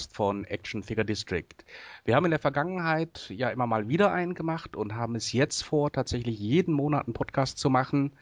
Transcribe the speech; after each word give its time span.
Podcast 0.00 0.16
von 0.16 0.44
Action 0.44 0.82
Figure 0.82 1.04
District. 1.04 1.64
Wir 2.04 2.16
haben 2.16 2.24
in 2.24 2.30
der 2.30 2.40
Vergangenheit 2.40 3.28
ja 3.28 3.50
immer 3.50 3.66
mal 3.66 3.88
wieder 3.88 4.12
einen 4.12 4.34
gemacht 4.34 4.74
und 4.74 4.94
haben 4.94 5.14
es 5.14 5.32
jetzt 5.32 5.62
vor, 5.62 5.92
tatsächlich 5.92 6.38
jeden 6.38 6.72
Monat 6.72 7.06
einen 7.06 7.12
Podcast 7.12 7.58
zu 7.58 7.68
machen. 7.68 8.12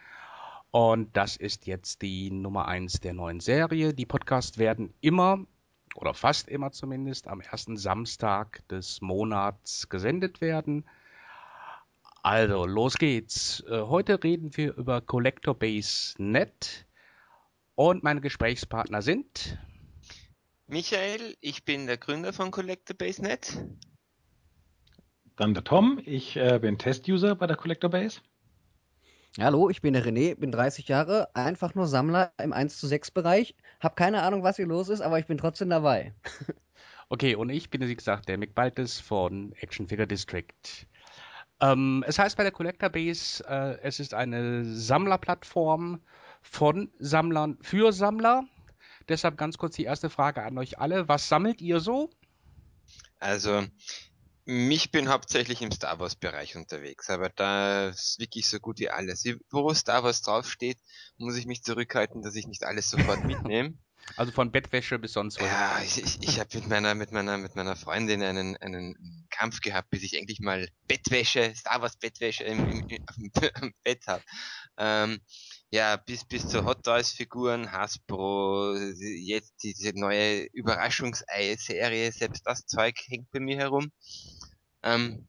Und 0.72 1.16
das 1.16 1.36
ist 1.36 1.66
jetzt 1.66 2.02
die 2.02 2.32
Nummer 2.32 2.66
eins 2.66 3.00
der 3.00 3.14
neuen 3.14 3.38
Serie. 3.38 3.95
Die 3.95 4.06
Podcasts 4.06 4.59
werden 4.59 4.92
immer 5.00 5.46
oder 5.95 6.14
fast 6.14 6.48
immer 6.48 6.72
zumindest 6.72 7.28
am 7.28 7.41
ersten 7.41 7.77
Samstag 7.77 8.66
des 8.68 9.00
Monats 9.00 9.88
gesendet 9.88 10.40
werden. 10.40 10.84
Also, 12.24 12.66
los 12.66 12.98
geht's. 12.98 13.62
Äh, 13.70 13.82
heute 13.82 14.23
reden 14.24 14.56
wir 14.56 14.74
über 14.74 15.01
Collector 15.01 15.54
Base 15.54 16.15
Net 16.18 16.87
und 17.76 18.02
meine 18.02 18.20
Gesprächspartner 18.20 19.01
sind 19.01 19.59
Michael, 20.70 21.34
ich 21.40 21.64
bin 21.64 21.86
der 21.86 21.96
Gründer 21.96 22.34
von 22.34 22.50
Collector 22.50 22.95
Base 22.95 23.22
Net. 23.22 23.59
Dann 25.36 25.54
der 25.54 25.64
Tom, 25.64 25.98
ich 26.04 26.36
äh, 26.36 26.59
bin 26.60 26.76
Test-User 26.76 27.36
bei 27.36 27.46
der 27.46 27.56
Collector 27.56 27.88
Base. 27.88 28.20
Hallo, 29.40 29.70
ich 29.70 29.80
bin 29.80 29.95
der 29.95 30.04
René, 30.04 30.34
bin 30.34 30.52
30 30.52 30.86
Jahre, 30.86 31.34
einfach 31.34 31.74
nur 31.74 31.86
Sammler 31.86 32.32
im 32.38 32.52
1 32.52 32.78
zu 32.78 32.86
6 32.86 33.12
Bereich. 33.12 33.54
Hab 33.80 33.96
keine 33.96 34.23
Ahnung, 34.23 34.42
was 34.42 34.56
hier 34.56 34.66
los 34.66 34.90
ist, 34.90 35.00
aber 35.00 35.18
ich 35.18 35.24
bin 35.24 35.38
trotzdem 35.38 35.70
dabei. 35.70 36.12
okay, 37.09 37.34
und 37.34 37.48
ich 37.48 37.70
bin, 37.70 37.80
wie 37.80 37.96
gesagt, 37.96 38.28
der 38.28 38.37
Mick 38.37 38.54
Baltes 38.54 39.00
von 39.00 39.54
Action 39.60 39.88
Figure 39.88 40.06
District. 40.06 40.52
Ähm, 41.60 42.04
es 42.06 42.18
heißt 42.18 42.37
bei 42.37 42.43
der 42.43 42.52
Collector 42.52 42.90
Base, 42.90 43.43
äh, 43.48 43.78
es 43.80 44.00
ist 44.00 44.12
eine 44.12 44.66
Sammlerplattform 44.66 46.02
von 46.43 46.90
Sammlern 46.98 47.56
für 47.62 47.90
Sammler. 47.90 48.45
Deshalb 49.09 49.37
ganz 49.37 49.56
kurz 49.59 49.76
die 49.76 49.84
erste 49.84 50.10
Frage 50.10 50.42
an 50.42 50.59
euch 50.59 50.78
alle. 50.78 51.09
Was 51.09 51.28
sammelt 51.28 51.60
ihr 51.60 51.80
so? 51.80 52.10
Also, 53.18 53.66
mich 54.45 54.90
bin 54.90 55.09
hauptsächlich 55.09 55.60
im 55.62 55.73
Star 55.73 55.98
Wars 55.98 56.16
Bereich 56.16 56.56
unterwegs, 56.56 57.10
aber 57.10 57.28
da 57.28 57.88
ist 57.88 58.18
wirklich 58.18 58.48
so 58.48 58.60
gut 58.60 58.78
wie 58.78 58.90
alles. 58.90 59.24
Wo 59.50 59.74
Star 59.74 60.04
Wars 60.04 60.23
draufsteht, 60.23 60.78
muss 61.16 61.37
ich 61.37 61.46
mich 61.46 61.62
zurückhalten, 61.62 62.23
dass 62.23 62.34
ich 62.34 62.46
nicht 62.46 62.65
alles 62.65 62.88
sofort 62.88 63.23
mitnehme. 63.26 63.74
Also 64.16 64.32
von 64.32 64.50
Bettwäsche 64.50 64.98
bis 64.98 65.12
sonst 65.12 65.38
was. 65.38 65.47
Ja, 65.48 65.82
ich, 65.84 66.03
ich, 66.03 66.22
ich 66.22 66.41
habe 66.41 66.48
mit 66.54 66.66
meiner, 66.69 66.94
mit 66.94 67.12
meiner, 67.12 67.37
mit 67.37 67.54
meiner 67.56 67.76
Freundin 67.76 68.22
einen, 68.22 68.56
einen 68.56 69.26
Kampf 69.28 69.60
gehabt, 69.60 69.91
bis 69.91 70.03
ich 70.03 70.19
endlich 70.19 70.41
mal 70.41 70.69
Bettwäsche, 70.87 71.53
Star 71.54 71.82
Wars 71.82 71.97
Bettwäsche 71.97 72.44
im, 72.44 72.66
im, 72.66 72.88
im 72.88 73.31
Bett 73.84 74.06
habe. 74.06 74.25
Ähm, 74.78 75.20
ja, 75.71 75.97
bis, 75.97 76.25
bis 76.25 76.49
zu 76.49 76.65
Hot 76.65 76.83
Toys 76.83 77.11
Figuren, 77.11 77.71
Hasbro, 77.71 78.75
jetzt 79.00 79.62
diese 79.62 79.99
neue 79.99 80.44
Überraschungsei-Serie, 80.53 82.11
selbst 82.12 82.47
das 82.47 82.66
Zeug 82.66 82.97
hängt 83.06 83.31
bei 83.31 83.41
mir 83.41 83.59
herum. 83.59 83.91
Ähm, 84.83 85.28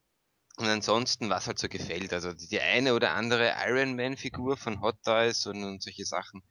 und 0.57 0.67
ansonsten, 0.67 1.29
was 1.29 1.47
halt 1.47 1.59
so 1.59 1.67
gefällt, 1.67 2.13
also 2.13 2.33
die 2.33 2.59
eine 2.59 2.93
oder 2.93 3.11
andere 3.11 3.53
Iron 3.67 3.95
Man 3.95 4.17
Figur 4.17 4.57
von 4.57 4.81
Hot 4.81 4.97
Toys 5.03 5.45
und, 5.45 5.63
und 5.63 5.81
solche 5.81 6.05
Sachen. 6.05 6.41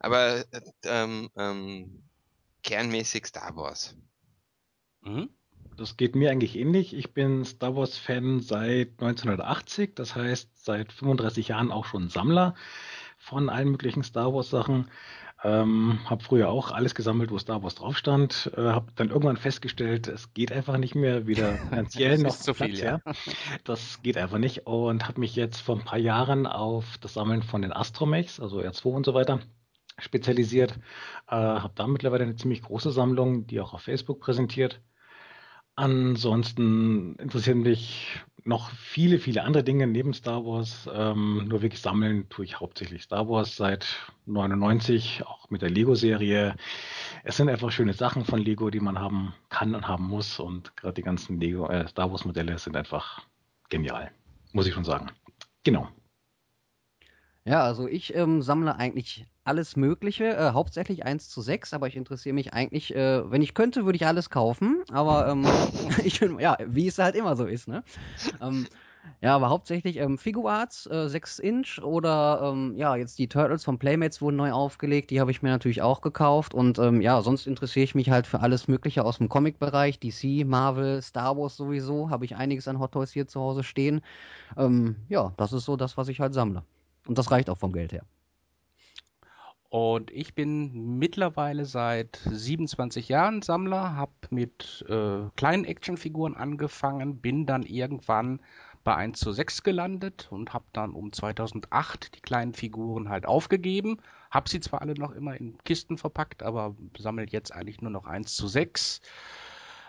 Aber 0.00 0.44
äh, 0.52 0.60
ähm, 0.84 1.30
ähm, 1.36 2.02
kernmäßig 2.62 3.26
Star 3.26 3.54
Wars. 3.56 3.96
Mhm. 5.02 5.30
Das 5.76 5.96
geht 5.96 6.14
mir 6.14 6.30
eigentlich 6.30 6.56
ähnlich. 6.56 6.94
Ich 6.94 7.14
bin 7.14 7.44
Star 7.44 7.74
Wars 7.74 7.98
Fan 7.98 8.40
seit 8.40 8.90
1980, 9.00 9.94
das 9.94 10.14
heißt 10.14 10.64
seit 10.64 10.92
35 10.92 11.48
Jahren 11.48 11.72
auch 11.72 11.84
schon 11.84 12.08
Sammler 12.08 12.54
von 13.24 13.48
allen 13.48 13.70
möglichen 13.70 14.02
Star 14.02 14.34
Wars 14.34 14.50
Sachen. 14.50 14.90
Ähm, 15.42 15.98
habe 16.08 16.22
früher 16.22 16.48
auch 16.48 16.72
alles 16.72 16.94
gesammelt, 16.94 17.30
wo 17.30 17.38
Star 17.38 17.62
Wars 17.62 17.74
drauf 17.74 17.96
stand. 17.96 18.50
Äh, 18.56 18.60
habe 18.60 18.92
dann 18.96 19.10
irgendwann 19.10 19.36
festgestellt, 19.36 20.08
es 20.08 20.32
geht 20.32 20.52
einfach 20.52 20.76
nicht 20.78 20.94
mehr, 20.94 21.26
weder 21.26 21.52
finanziell 21.68 22.18
noch 22.18 22.36
zu 22.36 22.54
viel. 22.54 22.78
Ja. 22.78 23.00
Das 23.64 24.02
geht 24.02 24.16
einfach 24.16 24.38
nicht 24.38 24.66
und 24.66 25.06
habe 25.08 25.20
mich 25.20 25.36
jetzt 25.36 25.60
vor 25.60 25.76
ein 25.76 25.84
paar 25.84 25.98
Jahren 25.98 26.46
auf 26.46 26.98
das 26.98 27.14
Sammeln 27.14 27.42
von 27.42 27.62
den 27.62 27.72
Astromechs, 27.72 28.40
also 28.40 28.60
R2 28.60 28.84
und 28.86 29.06
so 29.06 29.14
weiter, 29.14 29.40
spezialisiert. 29.98 30.78
Äh, 31.28 31.36
habe 31.36 31.72
da 31.74 31.86
mittlerweile 31.86 32.24
eine 32.24 32.36
ziemlich 32.36 32.62
große 32.62 32.90
Sammlung, 32.90 33.46
die 33.46 33.60
auch 33.60 33.74
auf 33.74 33.82
Facebook 33.82 34.20
präsentiert. 34.20 34.80
Ansonsten 35.76 37.16
interessieren 37.16 37.60
mich 37.60 38.22
noch 38.44 38.70
viele, 38.70 39.18
viele 39.18 39.42
andere 39.42 39.64
Dinge 39.64 39.86
neben 39.86 40.12
Star 40.12 40.44
Wars. 40.44 40.88
Ähm, 40.92 41.46
nur 41.48 41.62
wirklich 41.62 41.80
sammeln 41.80 42.28
tue 42.28 42.44
ich 42.44 42.60
hauptsächlich 42.60 43.02
Star 43.02 43.28
Wars 43.28 43.56
seit 43.56 43.86
99, 44.26 45.24
auch 45.26 45.48
mit 45.50 45.62
der 45.62 45.70
Lego-Serie. 45.70 46.54
Es 47.24 47.38
sind 47.38 47.48
einfach 47.48 47.72
schöne 47.72 47.94
Sachen 47.94 48.24
von 48.24 48.38
Lego, 48.38 48.68
die 48.70 48.80
man 48.80 48.98
haben 48.98 49.34
kann 49.48 49.74
und 49.74 49.88
haben 49.88 50.06
muss. 50.06 50.38
Und 50.38 50.76
gerade 50.76 50.94
die 50.94 51.02
ganzen 51.02 51.40
Lego 51.40 51.66
äh, 51.68 51.88
Star 51.88 52.10
Wars-Modelle 52.10 52.58
sind 52.58 52.76
einfach 52.76 53.22
genial, 53.70 54.12
muss 54.52 54.66
ich 54.66 54.74
schon 54.74 54.84
sagen. 54.84 55.10
Genau. 55.62 55.88
Ja, 57.46 57.62
also 57.62 57.86
ich 57.86 58.14
ähm, 58.14 58.40
sammle 58.40 58.76
eigentlich 58.76 59.26
alles 59.44 59.76
Mögliche, 59.76 60.24
äh, 60.24 60.52
hauptsächlich 60.52 61.04
1 61.04 61.28
zu 61.28 61.42
6, 61.42 61.74
aber 61.74 61.86
ich 61.86 61.96
interessiere 61.96 62.34
mich 62.34 62.54
eigentlich, 62.54 62.94
äh, 62.94 63.30
wenn 63.30 63.42
ich 63.42 63.52
könnte, 63.52 63.84
würde 63.84 63.96
ich 63.96 64.06
alles 64.06 64.30
kaufen, 64.30 64.82
aber 64.90 65.28
ähm, 65.28 65.46
ich 66.04 66.20
ja, 66.20 66.56
wie 66.66 66.86
es 66.86 66.98
halt 66.98 67.14
immer 67.14 67.36
so 67.36 67.44
ist, 67.44 67.68
ne? 67.68 67.84
ähm, 68.40 68.66
ja, 69.20 69.36
aber 69.36 69.50
hauptsächlich 69.50 69.98
ähm, 69.98 70.16
Figuarts, 70.16 70.86
äh, 70.86 71.06
6 71.10 71.38
Inch 71.38 71.78
oder 71.82 72.40
ähm, 72.50 72.74
ja, 72.76 72.96
jetzt 72.96 73.18
die 73.18 73.28
Turtles 73.28 73.62
von 73.62 73.78
Playmates 73.78 74.22
wurden 74.22 74.36
neu 74.36 74.52
aufgelegt, 74.52 75.10
die 75.10 75.20
habe 75.20 75.30
ich 75.30 75.42
mir 75.42 75.50
natürlich 75.50 75.82
auch 75.82 76.00
gekauft 76.00 76.54
und 76.54 76.78
ähm, 76.78 77.02
ja, 77.02 77.20
sonst 77.20 77.46
interessiere 77.46 77.84
ich 77.84 77.94
mich 77.94 78.08
halt 78.08 78.26
für 78.26 78.40
alles 78.40 78.68
Mögliche 78.68 79.04
aus 79.04 79.18
dem 79.18 79.28
Comic-Bereich, 79.28 79.98
DC, 80.00 80.46
Marvel, 80.46 81.02
Star 81.02 81.36
Wars 81.36 81.58
sowieso, 81.58 82.08
habe 82.08 82.24
ich 82.24 82.36
einiges 82.36 82.68
an 82.68 82.78
Hot 82.78 82.92
Toys 82.92 83.12
hier 83.12 83.26
zu 83.26 83.38
Hause 83.38 83.64
stehen. 83.64 84.00
Ähm, 84.56 84.96
ja, 85.10 85.34
das 85.36 85.52
ist 85.52 85.66
so 85.66 85.76
das, 85.76 85.98
was 85.98 86.08
ich 86.08 86.20
halt 86.20 86.32
sammle. 86.32 86.62
Und 87.06 87.18
das 87.18 87.30
reicht 87.30 87.50
auch 87.50 87.58
vom 87.58 87.72
Geld 87.72 87.92
her. 87.92 88.04
Und 89.68 90.12
ich 90.12 90.36
bin 90.36 90.98
mittlerweile 90.98 91.64
seit 91.64 92.20
27 92.30 93.08
Jahren 93.08 93.42
Sammler, 93.42 93.96
habe 93.96 94.12
mit 94.30 94.84
äh, 94.88 95.28
kleinen 95.34 95.64
Actionfiguren 95.64 96.36
angefangen, 96.36 97.18
bin 97.18 97.44
dann 97.44 97.64
irgendwann 97.64 98.40
bei 98.84 98.94
1 98.94 99.18
zu 99.18 99.32
6 99.32 99.64
gelandet 99.64 100.28
und 100.30 100.52
habe 100.52 100.66
dann 100.72 100.92
um 100.92 101.12
2008 101.12 102.14
die 102.14 102.20
kleinen 102.20 102.54
Figuren 102.54 103.08
halt 103.08 103.26
aufgegeben. 103.26 103.98
Habe 104.30 104.48
sie 104.48 104.60
zwar 104.60 104.80
alle 104.82 104.94
noch 104.94 105.10
immer 105.10 105.34
in 105.34 105.58
Kisten 105.64 105.98
verpackt, 105.98 106.42
aber 106.44 106.76
sammelt 106.96 107.32
jetzt 107.32 107.52
eigentlich 107.52 107.80
nur 107.80 107.90
noch 107.90 108.04
1 108.04 108.36
zu 108.36 108.46
6. 108.46 109.00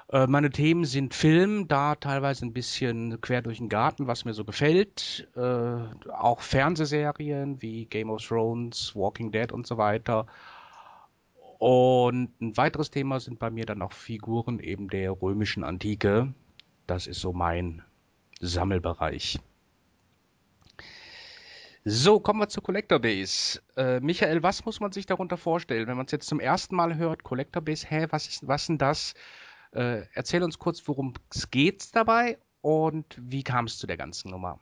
Äh, 0.09 0.27
meine 0.27 0.51
Themen 0.51 0.85
sind 0.85 1.13
Film, 1.13 1.67
da 1.67 1.95
teilweise 1.95 2.45
ein 2.45 2.53
bisschen 2.53 3.19
quer 3.21 3.41
durch 3.41 3.57
den 3.57 3.69
Garten, 3.69 4.07
was 4.07 4.25
mir 4.25 4.33
so 4.33 4.45
gefällt. 4.45 5.27
Äh, 5.35 5.39
auch 6.11 6.41
Fernsehserien 6.41 7.61
wie 7.61 7.85
Game 7.85 8.09
of 8.09 8.23
Thrones, 8.25 8.95
Walking 8.95 9.31
Dead 9.31 9.51
und 9.51 9.65
so 9.65 9.77
weiter. 9.77 10.27
Und 11.57 12.39
ein 12.41 12.57
weiteres 12.57 12.91
Thema 12.91 13.19
sind 13.19 13.39
bei 13.39 13.49
mir 13.49 13.65
dann 13.65 13.81
auch 13.81 13.93
Figuren 13.93 14.59
eben 14.59 14.89
der 14.89 15.11
römischen 15.11 15.63
Antike. 15.63 16.33
Das 16.85 17.07
ist 17.07 17.19
so 17.19 17.33
mein 17.33 17.81
Sammelbereich. 18.39 19.39
So, 21.87 22.19
kommen 22.19 22.39
wir 22.39 22.49
zur 22.49 22.63
Collector 22.63 22.99
Base. 22.99 23.61
Äh, 23.77 23.99
Michael, 23.99 24.43
was 24.43 24.65
muss 24.65 24.79
man 24.79 24.91
sich 24.91 25.05
darunter 25.05 25.37
vorstellen, 25.37 25.87
wenn 25.87 25.97
man 25.97 26.07
es 26.07 26.11
jetzt 26.11 26.27
zum 26.27 26.39
ersten 26.39 26.75
Mal 26.75 26.95
hört? 26.97 27.23
Collector 27.23 27.61
Base, 27.61 27.85
hä, 27.87 28.07
was 28.09 28.27
ist 28.27 28.47
was 28.47 28.67
denn 28.67 28.79
das? 28.79 29.13
Äh, 29.75 30.07
erzähl 30.13 30.41
uns 30.41 30.57
kurz, 30.57 30.87
worum 30.87 31.13
es 31.29 31.51
geht 31.51 31.93
dabei 31.93 32.37
und 32.61 33.05
wie 33.19 33.43
kam 33.43 33.65
es 33.65 33.77
zu 33.77 33.87
der 33.87 33.97
ganzen 33.97 34.31
Nummer? 34.31 34.59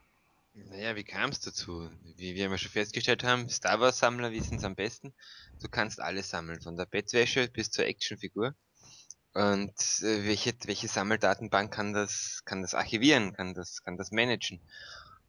Naja, 0.56 0.96
wie 0.96 1.04
kam 1.04 1.30
es 1.30 1.40
dazu? 1.40 1.88
Wie 2.16 2.34
wir 2.34 2.58
schon 2.58 2.72
festgestellt 2.72 3.24
haben, 3.24 3.48
Star 3.48 3.80
Wars 3.80 4.00
Sammler 4.00 4.32
wissen 4.32 4.58
es 4.58 4.64
am 4.64 4.76
besten. 4.76 5.14
Du 5.62 5.68
kannst 5.68 6.02
alles 6.02 6.32
sammeln, 6.32 6.62
von 6.62 6.78
der 6.78 6.88
Bettwäsche 6.88 7.48
bis 7.48 7.70
zur 7.70 7.86
Actionfigur. 7.86 8.56
Und 9.34 10.02
äh, 10.02 10.26
welche, 10.26 10.54
welche 10.66 10.88
Sammeldatenbank 10.88 11.72
kann 11.72 11.94
das, 11.94 12.42
kann 12.46 12.64
das 12.64 12.74
archivieren, 12.74 13.34
kann 13.34 13.54
das, 13.54 13.84
kann 13.84 13.98
das 13.98 14.12
managen? 14.12 14.62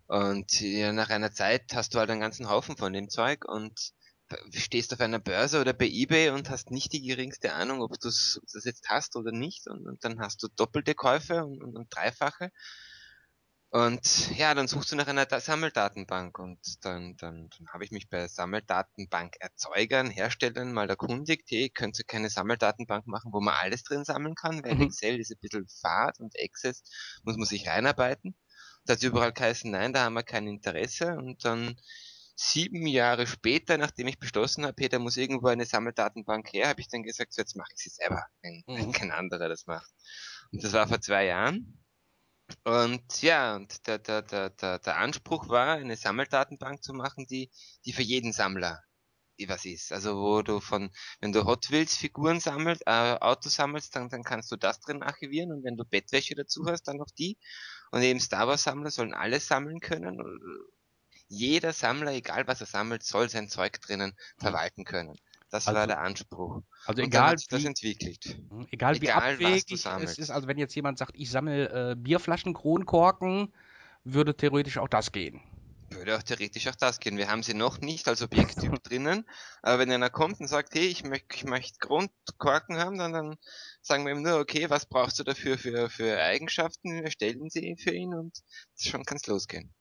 Und 0.06 0.60
ja, 0.60 0.92
nach 0.92 1.10
einer 1.10 1.32
Zeit 1.32 1.75
hast 1.75 1.94
du 1.94 1.98
halt 1.98 2.10
einen 2.10 2.20
ganzen 2.20 2.48
Haufen 2.48 2.76
von 2.76 2.92
dem 2.94 3.10
Zeug 3.10 3.44
und 3.46 3.92
stehst 4.53 4.93
auf 4.93 5.00
einer 5.00 5.19
Börse 5.19 5.61
oder 5.61 5.73
bei 5.73 5.87
eBay 5.87 6.31
und 6.31 6.50
hast 6.50 6.71
nicht 6.71 6.93
die 6.93 7.03
geringste 7.03 7.53
Ahnung, 7.53 7.82
ob 7.82 7.93
du 7.93 8.09
das 8.09 8.41
jetzt 8.65 8.88
hast 8.88 9.17
oder 9.17 9.32
nicht. 9.32 9.67
Und, 9.69 9.87
und 9.87 10.05
dann 10.05 10.21
hast 10.21 10.43
du 10.43 10.49
doppelte 10.49 10.94
Käufe 10.94 11.44
und, 11.44 11.62
und, 11.62 11.76
und, 11.76 11.94
dreifache. 11.94 12.50
Und 13.71 14.37
ja, 14.37 14.55
dann 14.55 14.69
suchst 14.69 14.93
du 14.93 14.97
nach 14.97 15.09
einer 15.09 15.26
Sammeldatenbank. 15.29 16.38
Und 16.38 16.61
dann, 16.85 17.17
dann, 17.17 17.49
dann 17.50 17.69
habe 17.73 17.85
ich 17.85 17.91
mich 17.91 18.09
bei 18.09 18.29
Sammeldatenbank-Erzeugern, 18.29 20.11
Herstellern 20.11 20.73
mal 20.73 20.88
erkundigt, 20.88 21.50
hey, 21.50 21.71
könnt 21.71 21.99
ihr 21.99 22.05
keine 22.05 22.31
Sammeldatenbank 22.31 23.06
machen, 23.06 23.32
wo 23.32 23.41
man 23.41 23.55
alles 23.55 23.82
drin 23.82 24.05
sammeln 24.05 24.37
kann, 24.37 24.65
weil 24.65 24.76
mhm. 24.76 24.82
Excel 24.82 25.19
ist 25.19 25.32
ein 25.32 25.41
bisschen 25.41 25.67
fad 25.67 26.21
und 26.21 26.35
Access 26.41 26.85
muss 27.25 27.37
man 27.37 27.47
sich 27.47 27.67
reinarbeiten. 27.67 28.37
Da 28.87 28.93
hat 28.93 29.03
überall 29.03 29.32
geheißen, 29.32 29.71
nein, 29.71 29.93
da 29.93 30.05
haben 30.05 30.15
wir 30.15 30.23
kein 30.23 30.47
Interesse. 30.47 31.17
Und 31.17 31.44
dann 31.44 31.76
sieben 32.36 32.86
Jahre 32.86 33.26
später, 33.26 33.78
nachdem 33.78 34.08
ich 34.08 34.19
beschlossen 34.19 34.64
habe, 34.66 34.75
hey, 34.78 34.88
da 34.88 34.98
muss 34.98 35.16
irgendwo 35.16 35.48
eine 35.48 35.66
Sammeldatenbank 35.66 36.52
her, 36.52 36.69
habe 36.69 36.81
ich 36.81 36.88
dann 36.88 37.02
gesagt, 37.02 37.32
so, 37.32 37.42
jetzt 37.42 37.56
mache 37.56 37.70
ich 37.75 37.81
sie 37.82 37.90
selber, 37.90 38.26
wenn, 38.42 38.64
wenn 38.75 38.86
Mhm. 38.86 38.92
kein 38.92 39.10
anderer 39.12 39.48
das 39.48 39.66
macht. 39.66 39.90
Und 40.52 40.62
das 40.64 40.72
war 40.72 40.88
vor 40.88 41.00
zwei 41.00 41.26
Jahren. 41.26 41.84
Und 42.64 43.22
ja, 43.22 43.56
und 43.56 43.86
der, 43.86 43.98
der, 43.98 44.22
der, 44.22 44.50
der, 44.50 44.78
der 44.78 44.96
Anspruch 44.98 45.48
war, 45.48 45.76
eine 45.76 45.96
Sammeldatenbank 45.96 46.82
zu 46.82 46.92
machen, 46.92 47.26
die, 47.26 47.50
die 47.86 47.92
für 47.92 48.02
jeden 48.02 48.32
Sammler 48.32 48.82
was 49.48 49.64
ist. 49.64 49.92
Also 49.92 50.16
wo 50.16 50.42
du 50.42 50.60
von, 50.60 50.90
wenn 51.20 51.32
du 51.32 51.44
Hot 51.44 51.70
Wheels 51.70 51.96
Figuren 51.96 52.40
sammelst, 52.40 52.82
äh, 52.87 53.19
Autos 53.20 53.54
sammelst, 53.54 53.96
dann, 53.96 54.08
dann 54.08 54.22
kannst 54.22 54.50
du 54.52 54.56
das 54.56 54.80
drin 54.80 55.02
archivieren 55.02 55.52
und 55.52 55.64
wenn 55.64 55.76
du 55.76 55.84
Bettwäsche 55.84 56.34
dazu 56.37 56.64
hast, 56.66 56.84
dann 56.84 56.98
noch 56.98 57.10
die. 57.19 57.37
Und 57.90 58.02
eben 58.02 58.20
Star 58.20 58.46
Wars 58.48 58.62
Sammler 58.64 58.90
sollen 58.90 59.14
alles 59.14 59.46
sammeln 59.48 59.80
können. 59.80 60.20
Jeder 61.29 61.73
Sammler, 61.73 62.12
egal 62.12 62.47
was 62.47 62.61
er 62.61 62.67
sammelt, 62.67 63.03
soll 63.03 63.29
sein 63.29 63.49
Zeug 63.49 63.81
drinnen 63.81 64.15
verwalten 64.38 64.85
können. 64.85 65.17
Das 65.50 65.67
war 65.67 65.76
Also- 65.76 65.87
der 65.88 66.00
Anspruch. 66.00 66.62
Also 66.85 67.00
Und 67.03 67.09
egal 67.09 67.38
sich 67.38 67.49
das 67.49 67.62
wie, 67.62 67.67
entwickelt. 67.69 68.38
Mhm, 68.50 68.67
Egal 68.71 68.94
wie 69.00 69.06
Egal, 69.06 69.17
was 69.32 69.38
du 69.38 69.44
abwegig 69.47 69.73
es 69.73 69.82
sammelst. 69.82 70.19
ist, 70.19 70.31
also 70.31 70.49
wenn 70.49 70.59
jetzt 70.59 70.75
jemand 70.75 70.99
sagt, 70.99 71.12
ich 71.15 71.31
sammle 71.31 71.93
äh, 71.93 71.94
Bierflaschen, 71.97 72.55
Kronkorken, 72.55 73.53
würde 74.05 74.37
theoretisch 74.37 74.79
auch 74.79 74.88
das 74.88 75.12
gehen. 75.12 75.41
Würde 75.91 76.17
auch 76.17 76.23
theoretisch 76.23 76.67
auch 76.67 76.75
das 76.75 76.99
gehen. 76.99 77.17
Wir 77.19 77.29
haben 77.29 77.43
sie 77.44 77.55
noch 77.55 77.79
nicht 77.81 78.09
als 78.09 78.21
Objekttyp 78.21 78.82
drinnen, 78.82 79.25
aber 79.62 79.79
wenn 79.79 79.93
einer 79.93 80.11
kommt 80.11 80.41
und 80.41 80.49
sagt, 80.49 80.75
hey, 80.75 80.87
ich 80.87 81.05
möchte 81.05 81.37
ich 81.37 81.44
möchte 81.44 81.79
Grundkorken 81.79 82.76
haben, 82.79 82.99
dann, 82.99 83.12
dann 83.12 83.37
sagen 83.81 84.05
wir 84.05 84.12
ihm 84.12 84.23
nur, 84.23 84.41
okay, 84.41 84.69
was 84.71 84.87
brauchst 84.87 85.21
du 85.21 85.23
dafür 85.25 85.56
für, 85.56 85.88
für 85.88 86.21
Eigenschaften? 86.21 86.93
Wir 86.94 87.05
erstellen 87.05 87.49
sie 87.49 87.76
für 87.79 87.94
ihn 87.94 88.12
und 88.12 88.37
schon 88.76 89.05
kann 89.05 89.19
es 89.19 89.26
losgehen. 89.26 89.73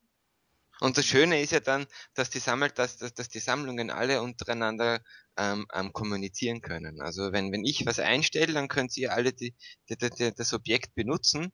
Und 0.80 0.98
das 0.98 1.06
Schöne 1.06 1.42
ist 1.42 1.52
ja 1.52 1.60
dann, 1.60 1.86
dass 2.14 2.30
die 2.30 2.40
sammelt, 2.40 2.78
dass, 2.78 2.98
dass, 2.98 3.14
dass 3.14 3.30
die 3.30 3.40
Sammlungen 3.40 3.90
alle 3.90 4.22
untereinander 4.22 5.00
ähm, 5.38 5.66
ähm, 5.74 5.94
kommunizieren 5.94 6.62
können. 6.62 7.02
Also 7.02 7.32
wenn, 7.32 7.52
wenn 7.52 7.64
ich 7.64 7.86
was 7.86 8.00
einstelle, 8.00 8.54
dann 8.54 8.68
können 8.68 8.90
sie 8.90 9.08
alle 9.08 9.34
die, 9.34 9.56
die, 9.90 9.98
die, 9.98 10.34
das 10.34 10.54
Objekt 10.54 10.96
benutzen 10.96 11.52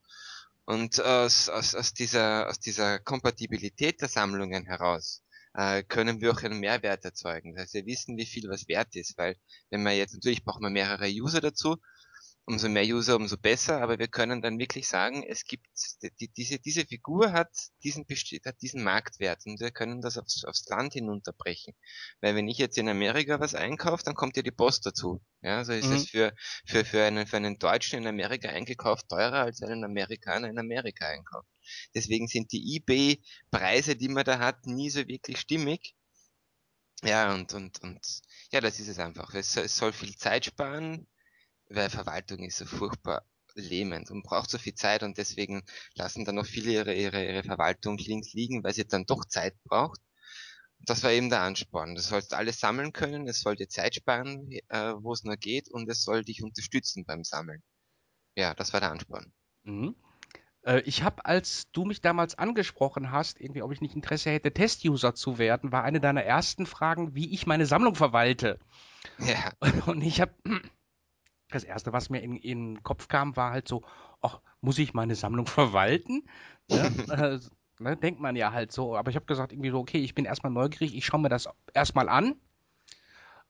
und 0.65 1.01
aus, 1.01 1.49
aus, 1.49 1.75
aus, 1.75 1.93
dieser, 1.93 2.47
aus 2.47 2.59
dieser 2.59 2.99
Kompatibilität 2.99 4.01
der 4.01 4.07
Sammlungen 4.07 4.65
heraus 4.65 5.23
äh, 5.53 5.83
können 5.83 6.21
wir 6.21 6.31
auch 6.31 6.43
einen 6.43 6.59
Mehrwert 6.59 7.05
erzeugen. 7.05 7.55
Das 7.55 7.63
heißt, 7.63 7.73
wir 7.75 7.85
wissen, 7.85 8.17
wie 8.17 8.25
viel 8.25 8.49
was 8.49 8.67
wert 8.67 8.95
ist, 8.95 9.17
weil 9.17 9.35
wenn 9.69 9.83
man 9.83 9.95
jetzt, 9.95 10.13
natürlich 10.13 10.43
braucht 10.43 10.61
man 10.61 10.73
mehrere 10.73 11.07
User 11.07 11.41
dazu, 11.41 11.77
umso 12.49 12.67
mehr 12.69 12.83
User, 12.83 13.15
umso 13.15 13.37
besser, 13.37 13.81
aber 13.81 13.99
wir 13.99 14.07
können 14.09 14.41
dann 14.41 14.59
wirklich 14.59 14.87
sagen, 14.87 15.23
es 15.23 15.45
gibt, 15.45 15.67
die, 16.19 16.29
diese, 16.29 16.59
diese 16.59 16.85
Figur 16.85 17.31
hat 17.31 17.49
diesen, 17.83 18.05
hat 18.45 18.61
diesen 18.61 18.83
Marktwert 18.83 19.45
und 19.45 19.59
wir 19.59 19.71
können 19.71 20.01
das 20.01 20.17
aufs, 20.17 20.43
aufs 20.45 20.67
Land 20.67 20.93
hinunterbrechen. 20.93 21.75
Weil 22.21 22.35
wenn 22.35 22.47
ich 22.47 22.57
jetzt 22.57 22.77
in 22.77 22.89
Amerika 22.89 23.39
was 23.39 23.55
einkaufe, 23.55 24.03
dann 24.03 24.15
kommt 24.15 24.35
ja 24.37 24.43
die 24.43 24.51
Post 24.51 24.85
dazu. 24.85 25.21
Ja, 25.41 25.63
so 25.63 25.73
ist 25.73 25.89
Mhm. 25.89 25.91
es 25.91 26.09
für, 26.09 26.33
für, 26.65 26.83
für, 26.85 27.03
einen, 27.03 27.27
für 27.27 27.37
einen 27.37 27.59
Deutschen 27.59 27.99
in 27.99 28.07
Amerika 28.07 28.49
eingekauft 28.49 29.07
teurer, 29.09 29.41
als 29.43 29.61
einen 29.61 29.83
Amerikaner 29.85 30.49
in 30.49 30.57
Amerika 30.59 31.07
einkauft. 31.07 31.47
Deswegen 31.95 32.27
sind 32.27 32.51
die 32.51 32.75
eBay-Preise, 32.77 33.95
die 33.95 34.09
man 34.09 34.23
da 34.25 34.39
hat, 34.39 34.65
nie 34.65 34.89
so 34.89 35.07
wirklich 35.07 35.39
stimmig. 35.39 35.95
Ja, 37.03 37.33
und, 37.33 37.53
und, 37.53 37.81
und, 37.81 38.21
ja, 38.51 38.59
das 38.61 38.79
ist 38.79 38.87
es 38.89 38.99
einfach. 38.99 39.33
Es, 39.33 39.55
es 39.57 39.77
soll 39.77 39.93
viel 39.93 40.15
Zeit 40.17 40.45
sparen, 40.45 41.07
weil 41.69 41.89
Verwaltung 41.89 42.39
ist 42.39 42.57
so 42.57 42.65
furchtbar 42.65 43.23
lähmend 43.55 44.11
und 44.11 44.23
braucht 44.23 44.49
so 44.49 44.57
viel 44.57 44.75
Zeit 44.75 45.03
und 45.03 45.17
deswegen 45.17 45.63
lassen 45.95 46.25
dann 46.25 46.35
noch 46.35 46.45
viele 46.45 46.71
ihre, 46.71 46.93
ihre, 46.93 47.25
ihre 47.25 47.43
Verwaltung 47.43 47.97
links 47.97 48.33
liegen, 48.33 48.63
weil 48.63 48.73
sie 48.73 48.85
dann 48.85 49.05
doch 49.05 49.25
Zeit 49.25 49.55
braucht. 49.63 49.99
Das 50.81 51.03
war 51.03 51.11
eben 51.11 51.29
der 51.29 51.41
Ansporn. 51.41 51.95
Du 51.95 52.01
sollst 52.01 52.33
alles 52.33 52.59
sammeln 52.59 52.93
können, 52.93 53.27
es 53.27 53.41
soll 53.41 53.55
dir 53.55 53.67
Zeit 53.67 53.95
sparen, 53.95 54.49
äh, 54.69 54.93
wo 54.97 55.13
es 55.13 55.23
nur 55.23 55.35
geht 55.35 55.69
und 55.69 55.89
es 55.89 56.03
soll 56.03 56.23
dich 56.23 56.41
unterstützen 56.41 57.05
beim 57.05 57.23
Sammeln. 57.23 57.61
Ja, 58.35 58.53
das 58.53 58.71
war 58.71 58.79
der 58.79 58.91
Ansporn. 58.91 59.33
Mhm. 59.63 59.95
Äh, 60.63 60.81
ich 60.81 61.03
habe, 61.03 61.25
als 61.25 61.69
du 61.71 61.83
mich 61.83 62.01
damals 62.01 62.37
angesprochen 62.37 63.11
hast, 63.11 63.41
irgendwie, 63.41 63.61
ob 63.61 63.71
ich 63.71 63.81
nicht 63.81 63.95
Interesse 63.95 64.29
hätte, 64.29 64.53
Test-User 64.53 65.15
zu 65.15 65.37
werden, 65.37 65.71
war 65.71 65.83
eine 65.83 65.99
deiner 65.99 66.23
ersten 66.23 66.65
Fragen, 66.65 67.15
wie 67.15 67.33
ich 67.33 67.45
meine 67.45 67.65
Sammlung 67.65 67.95
verwalte. 67.95 68.59
Ja, 69.17 69.51
Und 69.87 70.01
ich 70.01 70.21
habe, 70.21 70.33
das 71.51 71.63
erste, 71.63 71.93
was 71.93 72.09
mir 72.09 72.19
in, 72.21 72.39
den 72.41 72.83
Kopf 72.83 73.07
kam, 73.07 73.35
war 73.35 73.51
halt 73.51 73.67
so, 73.67 73.83
ach, 74.21 74.39
muss 74.61 74.79
ich 74.79 74.93
meine 74.93 75.15
Sammlung 75.15 75.45
verwalten? 75.47 76.23
Ne? 76.69 76.91
äh, 77.09 77.83
ne, 77.83 77.97
denkt 77.97 78.19
man 78.19 78.35
ja 78.35 78.51
halt 78.51 78.71
so. 78.71 78.95
Aber 78.95 79.09
ich 79.09 79.15
habe 79.15 79.25
gesagt, 79.25 79.51
irgendwie 79.51 79.71
so, 79.71 79.79
okay, 79.79 79.99
ich 79.99 80.15
bin 80.15 80.25
erstmal 80.25 80.51
neugierig, 80.51 80.95
ich 80.95 81.05
schaue 81.05 81.21
mir 81.21 81.29
das 81.29 81.49
erstmal 81.73 82.09
an. 82.09 82.35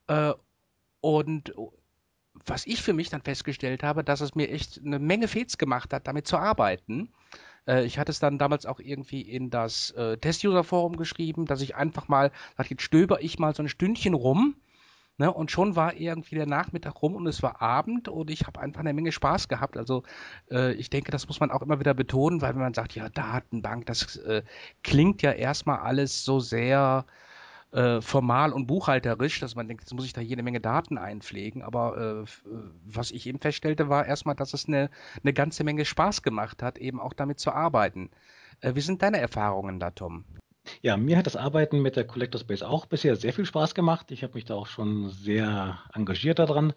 Äh, 0.06 0.34
und 1.00 1.54
was 2.46 2.66
ich 2.66 2.82
für 2.82 2.92
mich 2.92 3.10
dann 3.10 3.22
festgestellt 3.22 3.82
habe, 3.82 4.04
dass 4.04 4.20
es 4.20 4.34
mir 4.34 4.50
echt 4.50 4.80
eine 4.84 4.98
Menge 4.98 5.28
Fets 5.28 5.58
gemacht 5.58 5.92
hat, 5.92 6.06
damit 6.06 6.26
zu 6.26 6.38
arbeiten. 6.38 7.12
Äh, 7.66 7.84
ich 7.84 7.98
hatte 7.98 8.12
es 8.12 8.18
dann 8.18 8.38
damals 8.38 8.66
auch 8.66 8.80
irgendwie 8.80 9.22
in 9.22 9.50
das 9.50 9.90
äh, 9.92 10.16
Test-User-Forum 10.16 10.96
geschrieben, 10.96 11.46
dass 11.46 11.60
ich 11.60 11.76
einfach 11.76 12.08
mal, 12.08 12.30
jetzt 12.62 12.82
stöber 12.82 13.22
ich 13.22 13.38
mal 13.38 13.54
so 13.54 13.62
ein 13.62 13.68
Stündchen 13.68 14.14
rum. 14.14 14.56
Ne, 15.20 15.30
und 15.30 15.50
schon 15.50 15.76
war 15.76 15.96
irgendwie 15.96 16.36
der 16.36 16.46
Nachmittag 16.46 17.02
rum 17.02 17.14
und 17.14 17.26
es 17.26 17.42
war 17.42 17.60
Abend 17.60 18.08
und 18.08 18.30
ich 18.30 18.46
habe 18.46 18.58
einfach 18.58 18.80
eine 18.80 18.94
Menge 18.94 19.12
Spaß 19.12 19.48
gehabt. 19.48 19.76
Also 19.76 20.02
äh, 20.50 20.72
ich 20.72 20.88
denke, 20.88 21.10
das 21.12 21.28
muss 21.28 21.40
man 21.40 21.50
auch 21.50 21.60
immer 21.60 21.78
wieder 21.78 21.92
betonen, 21.92 22.40
weil 22.40 22.54
wenn 22.54 22.62
man 22.62 22.72
sagt, 22.72 22.94
ja, 22.94 23.10
Datenbank, 23.10 23.84
das 23.84 24.16
äh, 24.16 24.42
klingt 24.82 25.20
ja 25.20 25.32
erstmal 25.32 25.80
alles 25.80 26.24
so 26.24 26.40
sehr 26.40 27.04
äh, 27.72 28.00
formal 28.00 28.54
und 28.54 28.66
buchhalterisch, 28.66 29.40
dass 29.40 29.54
man 29.54 29.68
denkt, 29.68 29.82
jetzt 29.82 29.92
muss 29.92 30.06
ich 30.06 30.14
da 30.14 30.22
jede 30.22 30.42
Menge 30.42 30.60
Daten 30.62 30.96
einpflegen. 30.96 31.60
Aber 31.60 31.98
äh, 31.98 32.22
äh, 32.22 32.26
was 32.86 33.10
ich 33.10 33.26
eben 33.26 33.40
feststellte, 33.40 33.90
war 33.90 34.06
erstmal, 34.06 34.36
dass 34.36 34.54
es 34.54 34.68
eine, 34.68 34.88
eine 35.22 35.34
ganze 35.34 35.64
Menge 35.64 35.84
Spaß 35.84 36.22
gemacht 36.22 36.62
hat, 36.62 36.78
eben 36.78 36.98
auch 36.98 37.12
damit 37.12 37.40
zu 37.40 37.52
arbeiten. 37.52 38.08
Äh, 38.62 38.74
wie 38.74 38.80
sind 38.80 39.02
deine 39.02 39.18
Erfahrungen 39.20 39.80
da, 39.80 39.90
Tom? 39.90 40.24
Ja, 40.82 40.96
mir 40.96 41.16
hat 41.16 41.26
das 41.26 41.36
Arbeiten 41.36 41.80
mit 41.82 41.96
der 41.96 42.04
Collector 42.04 42.40
Space 42.40 42.62
auch 42.62 42.86
bisher 42.86 43.16
sehr 43.16 43.32
viel 43.32 43.46
Spaß 43.46 43.74
gemacht. 43.74 44.10
Ich 44.10 44.22
habe 44.22 44.34
mich 44.34 44.44
da 44.44 44.54
auch 44.54 44.66
schon 44.66 45.10
sehr 45.10 45.78
engagiert 45.92 46.38
daran. 46.38 46.72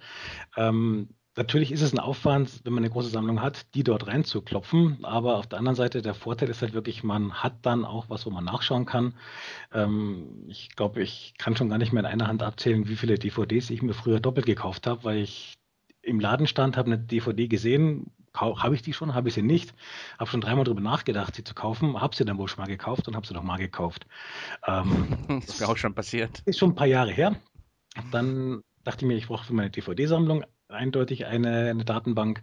Ähm, 0.55 1.09
natürlich 1.35 1.71
ist 1.71 1.81
es 1.81 1.93
ein 1.93 1.99
Aufwand, 1.99 2.61
wenn 2.63 2.73
man 2.73 2.83
eine 2.83 2.91
große 2.91 3.09
Sammlung 3.09 3.41
hat, 3.41 3.73
die 3.75 3.83
dort 3.83 4.07
reinzuklopfen. 4.07 5.03
Aber 5.03 5.37
auf 5.37 5.47
der 5.47 5.59
anderen 5.59 5.75
Seite, 5.75 6.01
der 6.01 6.13
Vorteil 6.13 6.49
ist 6.49 6.61
halt 6.61 6.73
wirklich, 6.73 7.03
man 7.03 7.33
hat 7.33 7.65
dann 7.65 7.85
auch 7.85 8.09
was, 8.09 8.25
wo 8.25 8.29
man 8.29 8.45
nachschauen 8.45 8.85
kann. 8.85 9.15
Ähm, 9.73 10.45
ich 10.47 10.75
glaube, 10.75 11.01
ich 11.01 11.33
kann 11.37 11.55
schon 11.55 11.69
gar 11.69 11.77
nicht 11.77 11.93
mehr 11.93 12.01
in 12.01 12.07
einer 12.07 12.27
Hand 12.27 12.43
abzählen, 12.43 12.87
wie 12.87 12.95
viele 12.95 13.17
DVDs 13.17 13.69
ich 13.69 13.81
mir 13.81 13.93
früher 13.93 14.19
doppelt 14.19 14.45
gekauft 14.45 14.87
habe, 14.87 15.03
weil 15.03 15.17
ich 15.17 15.53
im 16.01 16.19
Laden 16.19 16.47
stand, 16.47 16.77
habe 16.77 16.87
eine 16.91 16.99
DVD 16.99 17.47
gesehen, 17.47 18.11
habe 18.33 18.75
ich 18.75 18.81
die 18.81 18.93
schon, 18.93 19.13
habe 19.13 19.27
ich 19.29 19.35
sie 19.35 19.41
nicht, 19.41 19.73
habe 20.19 20.29
schon 20.29 20.41
dreimal 20.41 20.63
drüber 20.65 20.81
nachgedacht, 20.81 21.35
sie 21.35 21.43
zu 21.43 21.53
kaufen, 21.53 21.99
habe 22.01 22.15
sie 22.15 22.25
dann 22.25 22.37
wohl 22.37 22.47
schon 22.47 22.61
mal 22.63 22.67
gekauft 22.67 23.07
und 23.07 23.15
habe 23.15 23.25
sie 23.27 23.33
noch 23.33 23.43
mal 23.43 23.57
gekauft. 23.57 24.05
Ähm, 24.65 25.17
Das 25.27 25.49
ist 25.49 25.59
mir 25.61 25.67
auch 25.69 25.77
schon 25.77 25.93
passiert. 25.95 26.41
ist 26.45 26.59
schon 26.59 26.71
ein 26.71 26.75
paar 26.75 26.87
Jahre 26.87 27.11
her. 27.11 27.35
Dann 28.11 28.63
dachte 28.83 29.05
ich 29.05 29.07
mir, 29.07 29.15
ich 29.17 29.27
brauche 29.27 29.45
für 29.45 29.53
meine 29.53 29.69
DVD-Sammlung 29.69 30.43
eindeutig 30.67 31.25
eine, 31.25 31.69
eine 31.69 31.85
Datenbank. 31.85 32.41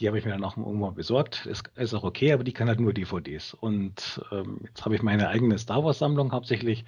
Die 0.00 0.08
habe 0.08 0.18
ich 0.18 0.24
mir 0.24 0.32
dann 0.32 0.44
auch 0.44 0.56
irgendwann 0.56 0.94
besorgt. 0.94 1.46
Ist, 1.46 1.68
ist 1.76 1.94
auch 1.94 2.02
okay, 2.04 2.32
aber 2.32 2.44
die 2.44 2.52
kann 2.52 2.68
halt 2.68 2.80
nur 2.80 2.92
DVDs. 2.92 3.54
Und 3.54 4.20
ähm, 4.32 4.60
jetzt 4.64 4.84
habe 4.84 4.96
ich 4.96 5.02
meine 5.02 5.28
eigene 5.28 5.58
Star 5.58 5.84
Wars-Sammlung 5.84 6.32
hauptsächlich. 6.32 6.84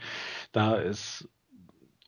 Da 0.52 0.74
ist 0.74 1.28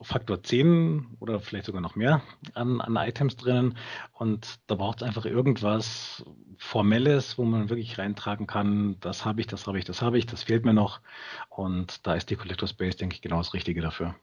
Faktor 0.02 0.42
10 0.42 1.16
oder 1.20 1.40
vielleicht 1.40 1.66
sogar 1.66 1.80
noch 1.80 1.96
mehr 1.96 2.22
an, 2.54 2.80
an 2.80 2.96
Items 2.96 3.36
drinnen. 3.36 3.76
Und 4.12 4.58
da 4.66 4.74
braucht 4.74 5.02
es 5.02 5.02
einfach 5.06 5.24
irgendwas 5.24 6.24
Formelles, 6.58 7.38
wo 7.38 7.44
man 7.44 7.68
wirklich 7.68 7.98
reintragen 7.98 8.46
kann, 8.46 8.96
das 9.00 9.24
habe 9.24 9.40
ich, 9.40 9.46
das 9.46 9.66
habe 9.66 9.78
ich, 9.78 9.84
das 9.84 10.02
habe 10.02 10.18
ich, 10.18 10.26
das 10.26 10.44
fehlt 10.44 10.64
mir 10.64 10.74
noch. 10.74 11.00
Und 11.48 12.06
da 12.06 12.14
ist 12.14 12.30
die 12.30 12.36
Collector 12.36 12.68
Space, 12.68 12.96
denke 12.96 13.14
ich, 13.14 13.22
genau 13.22 13.38
das 13.38 13.54
Richtige 13.54 13.80
dafür. 13.80 14.14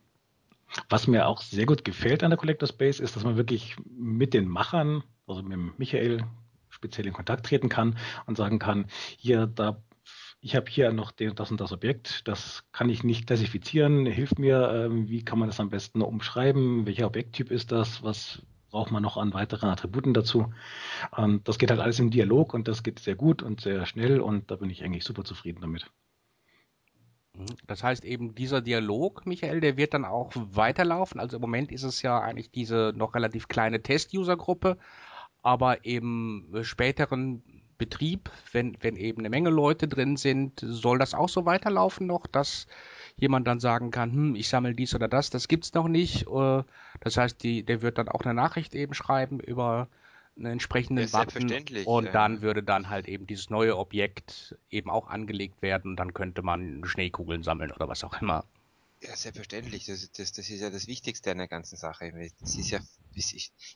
Was 0.88 1.08
mir 1.08 1.28
auch 1.28 1.42
sehr 1.42 1.66
gut 1.66 1.84
gefällt 1.84 2.24
an 2.24 2.30
der 2.30 2.38
Collector 2.38 2.68
Space 2.68 3.00
ist, 3.00 3.16
dass 3.16 3.24
man 3.24 3.38
wirklich 3.38 3.76
mit 3.86 4.34
den 4.34 4.48
Machern, 4.48 5.04
also 5.28 5.42
mit 5.42 5.80
Michael, 5.80 6.24
speziell 6.70 7.08
in 7.08 7.14
Kontakt 7.14 7.46
treten 7.46 7.70
kann 7.70 7.98
und 8.26 8.38
sagen 8.38 8.60
kann, 8.60 8.86
hier, 9.18 9.48
da, 9.48 9.82
ich 10.42 10.56
habe 10.56 10.70
hier 10.70 10.92
noch 10.94 11.12
den, 11.12 11.36
das 11.36 11.52
und 11.52 11.60
das 11.60 11.72
Objekt, 11.72 12.28
das 12.28 12.64
kann 12.72 12.90
ich 12.90 13.04
nicht 13.04 13.28
klassifizieren, 13.28 14.06
hilf 14.06 14.38
mir, 14.38 14.72
ähm, 14.74 15.10
wie 15.10 15.24
kann 15.24 15.40
man 15.40 15.50
das 15.50 15.60
am 15.60 15.70
besten 15.70 16.02
umschreiben, 16.02 16.86
welcher 16.86 17.08
Objekttyp 17.08 17.52
ist 17.52 17.72
das, 17.72 18.04
was 18.04 18.42
braucht 18.70 18.92
man 18.92 19.04
noch 19.04 19.18
an 19.18 19.34
weiteren 19.34 19.70
Attributen 19.70 20.14
dazu. 20.14 20.54
Und 21.12 21.48
das 21.48 21.58
geht 21.58 21.72
halt 21.72 21.80
alles 21.80 22.00
im 22.00 22.12
Dialog 22.12 22.54
und 22.54 22.68
das 22.68 22.84
geht 22.84 23.00
sehr 23.00 23.16
gut 23.16 23.42
und 23.42 23.62
sehr 23.62 23.86
schnell 23.86 24.22
und 24.22 24.52
da 24.52 24.56
bin 24.56 24.70
ich 24.70 24.84
eigentlich 24.84 25.04
super 25.04 25.24
zufrieden 25.24 25.62
damit. 25.62 25.90
Das 27.68 27.84
heißt 27.84 28.06
eben, 28.06 28.36
dieser 28.36 28.62
Dialog, 28.62 29.26
Michael, 29.26 29.62
der 29.62 29.78
wird 29.78 29.94
dann 29.94 30.06
auch 30.06 30.32
weiterlaufen. 30.36 31.20
Also 31.20 31.38
im 31.38 31.42
Moment 31.42 31.72
ist 31.72 31.84
es 31.84 32.02
ja 32.02 32.20
eigentlich 32.20 32.52
diese 32.52 32.94
noch 32.96 33.16
relativ 33.16 33.48
kleine 33.48 33.82
Test-User-Gruppe, 33.82 34.78
aber 35.42 35.86
im 35.86 36.48
späteren 36.62 37.44
Betrieb, 37.80 38.30
wenn, 38.52 38.78
wenn 38.82 38.96
eben 38.96 39.22
eine 39.22 39.30
Menge 39.30 39.50
Leute 39.50 39.88
drin 39.88 40.18
sind, 40.18 40.60
soll 40.60 41.00
das 41.00 41.16
auch 41.16 41.30
so 41.30 41.46
weiterlaufen 41.46 42.06
noch, 42.06 42.28
dass 42.28 42.68
jemand 43.18 43.48
dann 43.48 43.60
sagen 43.60 43.90
kann, 43.90 44.12
hm, 44.12 44.36
ich 44.36 44.50
sammle 44.50 44.76
dies 44.76 44.94
oder 44.94 45.08
das, 45.08 45.32
das 45.32 45.48
gibt's 45.48 45.74
noch 45.74 45.88
nicht. 45.88 46.28
Äh, 46.28 46.64
das 47.00 47.18
heißt, 47.18 47.42
die, 47.42 47.64
der 47.64 47.82
wird 47.82 47.98
dann 47.98 48.10
auch 48.10 48.22
eine 48.22 48.36
Nachricht 48.36 48.76
eben 48.76 48.94
schreiben 48.94 49.40
über 49.40 49.88
einen 50.38 50.54
entsprechenden 50.54 51.06
Button 51.06 51.32
selbstverständlich, 51.32 51.88
und 51.88 52.06
ja. 52.06 52.12
dann 52.12 52.42
würde 52.42 52.64
dann 52.64 52.90
halt 52.90 53.08
eben 53.08 53.26
dieses 53.28 53.50
neue 53.50 53.78
Objekt 53.78 54.58
eben 54.70 54.90
auch 54.90 55.08
angelegt 55.08 55.62
werden 55.62 55.92
und 55.92 55.98
dann 55.98 56.14
könnte 56.14 56.42
man 56.42 56.84
Schneekugeln 56.86 57.44
sammeln 57.44 57.72
oder 57.72 57.88
was 57.88 58.04
auch 58.04 58.22
immer. 58.22 58.46
Ja, 59.02 59.16
selbstverständlich. 59.16 59.86
Das, 59.86 60.12
das, 60.12 60.34
das 60.34 60.50
ist 60.50 60.60
ja 60.60 60.70
das 60.70 60.88
Wichtigste 60.88 61.32
an 61.32 61.38
der 61.38 61.48
ganzen 61.48 61.78
Sache. 61.78 62.12
Das 62.40 62.58
ist 62.58 62.70
ja, 62.70 62.80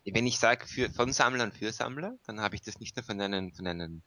wenn 0.05 0.27
ich 0.27 0.37
sage 0.37 0.65
von 0.93 1.13
Sammlern 1.13 1.53
für 1.53 1.71
Sammler, 1.71 2.17
dann 2.25 2.41
habe 2.41 2.55
ich 2.55 2.61
das 2.61 2.79
nicht 2.79 2.95
nur 2.95 3.05
von 3.05 3.21
einem, 3.21 3.53
von 3.53 3.67
einem 3.67 4.03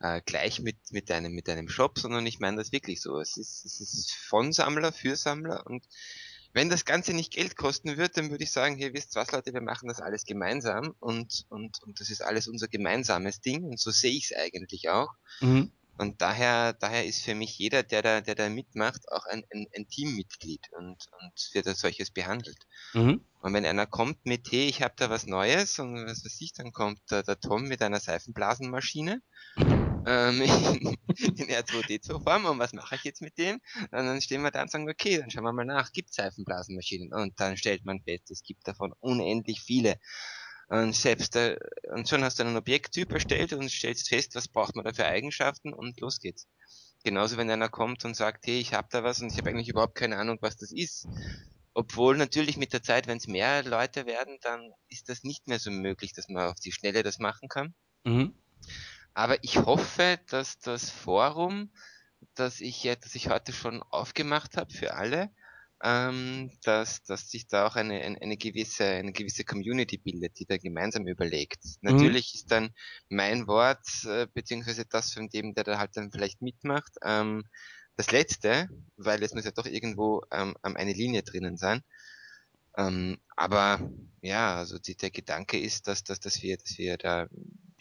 äh, 0.00 0.20
gleich 0.24 0.60
mit, 0.60 0.76
mit 0.90 1.10
einem, 1.10 1.32
mit 1.32 1.48
einem 1.48 1.68
Shop, 1.68 1.98
sondern 1.98 2.26
ich 2.26 2.40
meine 2.40 2.58
das 2.58 2.72
wirklich 2.72 3.00
so. 3.00 3.18
Es 3.20 3.36
ist, 3.36 3.64
es 3.64 3.80
ist 3.80 4.12
von 4.12 4.52
Sammler 4.52 4.92
für 4.92 5.16
Sammler 5.16 5.66
und 5.66 5.86
wenn 6.52 6.68
das 6.68 6.84
Ganze 6.84 7.14
nicht 7.14 7.32
Geld 7.32 7.56
kosten 7.56 7.96
wird, 7.96 8.16
dann 8.16 8.30
würde 8.30 8.42
ich 8.42 8.50
sagen, 8.50 8.76
hier 8.76 8.92
wisst 8.92 9.14
was 9.14 9.30
Leute, 9.30 9.54
wir 9.54 9.60
machen 9.60 9.88
das 9.88 10.00
alles 10.00 10.24
gemeinsam 10.24 10.94
und, 10.98 11.46
und, 11.48 11.80
und 11.82 12.00
das 12.00 12.10
ist 12.10 12.22
alles 12.22 12.48
unser 12.48 12.66
gemeinsames 12.66 13.40
Ding 13.40 13.64
und 13.64 13.78
so 13.78 13.90
sehe 13.90 14.12
ich 14.12 14.30
es 14.30 14.36
eigentlich 14.36 14.88
auch. 14.88 15.10
Mhm. 15.40 15.70
Und 16.00 16.22
daher, 16.22 16.72
daher 16.72 17.04
ist 17.04 17.22
für 17.22 17.34
mich 17.34 17.58
jeder, 17.58 17.82
der 17.82 18.00
da, 18.00 18.20
der 18.22 18.34
da 18.34 18.48
mitmacht, 18.48 19.02
auch 19.12 19.26
ein, 19.26 19.44
ein, 19.52 19.66
ein 19.76 19.86
Teammitglied 19.86 20.66
und, 20.72 20.96
und 21.20 21.50
wird 21.52 21.66
als 21.66 21.80
solches 21.80 22.10
behandelt. 22.10 22.56
Mhm. 22.94 23.22
Und 23.42 23.52
wenn 23.52 23.66
einer 23.66 23.86
kommt 23.86 24.24
mit, 24.24 24.50
hey, 24.50 24.66
ich 24.66 24.80
habe 24.80 24.94
da 24.96 25.10
was 25.10 25.26
Neues 25.26 25.78
und 25.78 26.06
was 26.06 26.24
weiß 26.24 26.40
ich, 26.40 26.54
dann 26.54 26.72
kommt 26.72 27.00
der, 27.10 27.22
der 27.22 27.38
Tom 27.38 27.64
mit 27.64 27.82
einer 27.82 28.00
Seifenblasenmaschine 28.00 29.20
ähm, 29.58 30.40
in, 30.40 31.36
in 31.36 31.48
R2D2-Form 31.48 32.46
und 32.46 32.58
was 32.58 32.72
mache 32.72 32.94
ich 32.94 33.04
jetzt 33.04 33.20
mit 33.20 33.36
dem? 33.36 33.60
Und 33.90 33.92
dann 33.92 34.22
stehen 34.22 34.40
wir 34.40 34.50
da 34.50 34.62
und 34.62 34.70
sagen, 34.70 34.88
okay, 34.88 35.18
dann 35.18 35.30
schauen 35.30 35.44
wir 35.44 35.52
mal 35.52 35.66
nach, 35.66 35.92
gibt 35.92 36.14
Seifenblasenmaschinen? 36.14 37.12
Und 37.12 37.38
dann 37.38 37.58
stellt 37.58 37.84
man 37.84 38.00
fest, 38.00 38.30
es 38.30 38.42
gibt 38.42 38.66
davon 38.66 38.94
unendlich 39.00 39.60
viele. 39.60 39.96
Und 40.70 40.94
selbst 40.94 41.34
äh, 41.34 41.58
und 41.92 42.08
schon 42.08 42.22
hast 42.22 42.38
du 42.38 42.44
einen 42.44 42.56
Objekttyp 42.56 43.12
erstellt 43.12 43.52
und 43.52 43.68
stellst 43.68 44.08
fest, 44.08 44.36
was 44.36 44.46
braucht 44.46 44.76
man 44.76 44.84
da 44.84 44.92
für 44.92 45.04
Eigenschaften 45.04 45.74
und 45.74 45.98
los 46.00 46.20
geht's. 46.20 46.46
Genauso 47.02 47.36
wenn 47.36 47.50
einer 47.50 47.68
kommt 47.68 48.04
und 48.04 48.14
sagt, 48.14 48.46
hey, 48.46 48.60
ich 48.60 48.72
habe 48.72 48.86
da 48.90 49.02
was 49.02 49.20
und 49.20 49.32
ich 49.32 49.38
habe 49.38 49.50
eigentlich 49.50 49.68
überhaupt 49.68 49.96
keine 49.96 50.16
Ahnung, 50.16 50.38
was 50.40 50.56
das 50.56 50.70
ist. 50.70 51.08
Obwohl 51.74 52.16
natürlich 52.16 52.56
mit 52.56 52.72
der 52.72 52.84
Zeit, 52.84 53.08
wenn 53.08 53.16
es 53.18 53.26
mehr 53.26 53.64
Leute 53.64 54.06
werden, 54.06 54.38
dann 54.42 54.70
ist 54.88 55.08
das 55.08 55.24
nicht 55.24 55.48
mehr 55.48 55.58
so 55.58 55.72
möglich, 55.72 56.12
dass 56.12 56.28
man 56.28 56.48
auf 56.48 56.60
die 56.60 56.72
Schnelle 56.72 57.02
das 57.02 57.18
machen 57.18 57.48
kann. 57.48 57.74
Mhm. 58.04 58.32
Aber 59.12 59.42
ich 59.42 59.56
hoffe, 59.56 60.20
dass 60.28 60.60
das 60.60 60.88
Forum, 60.88 61.72
das 62.34 62.60
ich 62.60 62.84
ja, 62.84 62.94
das 62.94 63.16
ich 63.16 63.28
heute 63.28 63.52
schon 63.52 63.82
aufgemacht 63.82 64.56
habe 64.56 64.72
für 64.72 64.94
alle, 64.94 65.30
ähm, 65.82 66.50
dass, 66.62 67.02
dass 67.02 67.30
sich 67.30 67.46
da 67.46 67.66
auch 67.66 67.76
eine, 67.76 68.00
eine, 68.00 68.20
eine 68.20 68.36
gewisse, 68.36 68.84
eine 68.84 69.12
gewisse 69.12 69.44
Community 69.44 69.98
bildet, 69.98 70.38
die 70.38 70.46
da 70.46 70.58
gemeinsam 70.58 71.06
überlegt. 71.06 71.62
Natürlich 71.80 72.34
ist 72.34 72.50
dann 72.50 72.70
mein 73.08 73.46
Wort, 73.46 73.86
äh, 74.04 74.26
beziehungsweise 74.32 74.84
das 74.84 75.12
von 75.12 75.28
dem, 75.28 75.54
der 75.54 75.64
da 75.64 75.78
halt 75.78 75.96
dann 75.96 76.12
vielleicht 76.12 76.42
mitmacht, 76.42 76.92
ähm, 77.02 77.44
das 77.96 78.12
letzte, 78.12 78.68
weil 78.96 79.22
es 79.22 79.34
muss 79.34 79.44
ja 79.44 79.50
doch 79.50 79.66
irgendwo 79.66 80.22
ähm, 80.30 80.54
ähm, 80.64 80.76
eine 80.76 80.92
Linie 80.92 81.22
drinnen 81.22 81.56
sein. 81.56 81.82
Ähm, 82.76 83.18
aber 83.36 83.90
ja, 84.22 84.56
also 84.56 84.78
die, 84.78 84.96
der 84.96 85.10
Gedanke 85.10 85.58
ist, 85.58 85.88
dass, 85.88 86.04
dass, 86.04 86.20
dass 86.20 86.42
wir, 86.42 86.56
dass 86.56 86.78
wir 86.78 86.96
da 86.98 87.28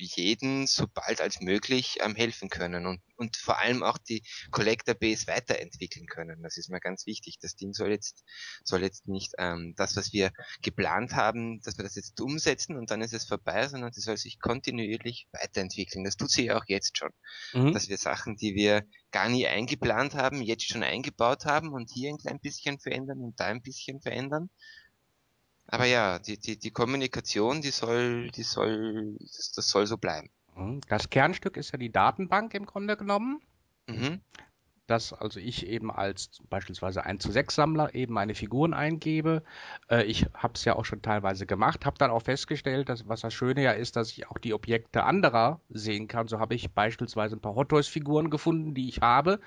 jeden 0.05 0.67
so 0.67 0.85
bald 0.87 1.21
als 1.21 1.41
möglich 1.41 1.97
ähm, 2.01 2.15
helfen 2.15 2.49
können 2.49 2.85
und, 2.85 3.01
und 3.15 3.37
vor 3.37 3.59
allem 3.59 3.83
auch 3.83 3.97
die 3.97 4.23
Collector 4.51 4.95
Base 4.95 5.27
weiterentwickeln 5.27 6.05
können. 6.07 6.41
Das 6.41 6.57
ist 6.57 6.69
mir 6.69 6.79
ganz 6.79 7.05
wichtig. 7.05 7.37
Das 7.41 7.55
Ding 7.55 7.73
soll 7.73 7.89
jetzt, 7.91 8.23
soll 8.63 8.81
jetzt 8.81 9.07
nicht 9.07 9.33
ähm, 9.37 9.73
das, 9.75 9.95
was 9.95 10.13
wir 10.13 10.31
geplant 10.61 11.13
haben, 11.13 11.61
dass 11.61 11.77
wir 11.77 11.83
das 11.83 11.95
jetzt 11.95 12.19
umsetzen 12.21 12.77
und 12.77 12.91
dann 12.91 13.01
ist 13.01 13.13
es 13.13 13.25
vorbei, 13.25 13.67
sondern 13.67 13.91
sie 13.91 14.01
soll 14.01 14.17
sich 14.17 14.39
kontinuierlich 14.39 15.27
weiterentwickeln. 15.31 16.03
Das 16.03 16.17
tut 16.17 16.31
sie 16.31 16.45
ja 16.45 16.57
auch 16.57 16.65
jetzt 16.67 16.97
schon. 16.97 17.11
Mhm. 17.53 17.73
Dass 17.73 17.89
wir 17.89 17.97
Sachen, 17.97 18.35
die 18.35 18.55
wir 18.55 18.83
gar 19.11 19.29
nie 19.29 19.47
eingeplant 19.47 20.15
haben, 20.15 20.41
jetzt 20.41 20.67
schon 20.67 20.83
eingebaut 20.83 21.45
haben 21.45 21.73
und 21.73 21.91
hier 21.91 22.09
ein 22.09 22.17
klein 22.17 22.39
bisschen 22.39 22.79
verändern 22.79 23.19
und 23.19 23.39
da 23.39 23.45
ein 23.45 23.61
bisschen 23.61 24.01
verändern. 24.01 24.49
Aber 25.71 25.85
ja, 25.85 26.19
die, 26.19 26.37
die, 26.37 26.57
die 26.57 26.71
Kommunikation, 26.71 27.61
die 27.61 27.69
soll, 27.69 28.29
die 28.31 28.43
soll, 28.43 29.15
das, 29.19 29.51
das 29.55 29.69
soll 29.69 29.85
so 29.85 29.97
bleiben. 29.97 30.29
Mhm. 30.55 30.81
Das 30.87 31.09
Kernstück 31.09 31.57
ist 31.57 31.71
ja 31.71 31.77
die 31.77 31.91
Datenbank 31.91 32.53
im 32.53 32.65
Grunde 32.65 32.97
genommen. 32.97 33.41
Mhm. 33.87 34.21
dass 34.85 35.13
also 35.13 35.39
ich 35.39 35.65
eben 35.67 35.91
als 35.91 36.29
beispielsweise 36.49 37.03
1 37.03 37.23
zu 37.23 37.31
6 37.31 37.55
Sammler 37.55 37.93
eben 37.95 38.13
meine 38.13 38.35
Figuren 38.35 38.73
eingebe. 38.73 39.43
Äh, 39.89 40.03
ich 40.03 40.25
habe 40.33 40.53
es 40.55 40.65
ja 40.65 40.75
auch 40.75 40.85
schon 40.85 41.01
teilweise 41.01 41.45
gemacht, 41.45 41.85
habe 41.85 41.97
dann 41.97 42.11
auch 42.11 42.21
festgestellt, 42.21 42.89
dass 42.89 43.07
was 43.07 43.21
das 43.21 43.33
Schöne 43.33 43.63
ja 43.63 43.71
ist, 43.71 43.95
dass 43.95 44.11
ich 44.11 44.27
auch 44.27 44.37
die 44.37 44.53
Objekte 44.53 45.03
anderer 45.03 45.59
sehen 45.69 46.07
kann. 46.07 46.27
So 46.27 46.39
habe 46.39 46.55
ich 46.55 46.71
beispielsweise 46.71 47.35
ein 47.35 47.39
paar 47.39 47.55
Hot 47.55 47.69
Toys 47.69 47.87
Figuren 47.87 48.29
gefunden, 48.29 48.73
die 48.73 48.89
ich 48.89 49.01
habe. 49.01 49.39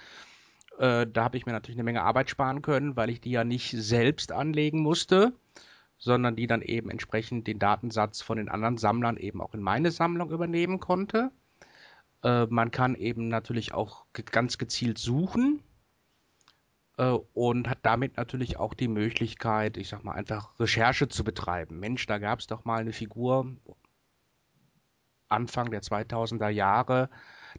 Äh, 0.78 1.06
da 1.06 1.24
habe 1.24 1.36
ich 1.36 1.46
mir 1.46 1.52
natürlich 1.52 1.76
eine 1.76 1.84
Menge 1.84 2.02
Arbeit 2.02 2.30
sparen 2.30 2.62
können, 2.62 2.96
weil 2.96 3.10
ich 3.10 3.20
die 3.20 3.30
ja 3.30 3.44
nicht 3.44 3.70
selbst 3.76 4.32
anlegen 4.32 4.80
musste, 4.80 5.32
sondern 6.02 6.34
die 6.34 6.48
dann 6.48 6.62
eben 6.62 6.90
entsprechend 6.90 7.46
den 7.46 7.60
Datensatz 7.60 8.22
von 8.22 8.36
den 8.36 8.48
anderen 8.48 8.76
Sammlern 8.76 9.16
eben 9.16 9.40
auch 9.40 9.54
in 9.54 9.62
meine 9.62 9.92
Sammlung 9.92 10.32
übernehmen 10.32 10.80
konnte. 10.80 11.30
Äh, 12.24 12.46
man 12.46 12.72
kann 12.72 12.96
eben 12.96 13.28
natürlich 13.28 13.72
auch 13.72 14.04
ganz 14.12 14.58
gezielt 14.58 14.98
suchen 14.98 15.62
äh, 16.98 17.16
und 17.34 17.68
hat 17.68 17.78
damit 17.82 18.16
natürlich 18.16 18.56
auch 18.56 18.74
die 18.74 18.88
Möglichkeit, 18.88 19.76
ich 19.76 19.88
sag 19.90 20.02
mal, 20.02 20.14
einfach 20.14 20.58
Recherche 20.58 21.06
zu 21.06 21.22
betreiben. 21.22 21.78
Mensch, 21.78 22.04
da 22.06 22.18
gab 22.18 22.40
es 22.40 22.48
doch 22.48 22.64
mal 22.64 22.80
eine 22.80 22.92
Figur 22.92 23.54
Anfang 25.28 25.70
der 25.70 25.82
2000er 25.82 26.48
Jahre, 26.48 27.10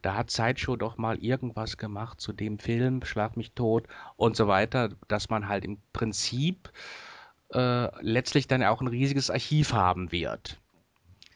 da 0.02 0.16
hat 0.16 0.32
Sideshow 0.32 0.76
doch 0.76 0.98
mal 0.98 1.18
irgendwas 1.18 1.78
gemacht 1.78 2.20
zu 2.20 2.34
dem 2.34 2.60
Film, 2.60 3.06
Schlag 3.06 3.38
mich 3.38 3.54
tot 3.54 3.88
und 4.18 4.36
so 4.36 4.50
weiter, 4.50 4.90
dass 5.08 5.30
man 5.30 5.48
halt 5.48 5.64
im 5.64 5.82
Prinzip 5.94 6.74
äh, 7.54 7.90
letztlich 8.02 8.48
dann 8.48 8.64
auch 8.64 8.82
ein 8.82 8.88
riesiges 8.88 9.30
Archiv 9.30 9.74
haben 9.74 10.12
wird. 10.12 10.60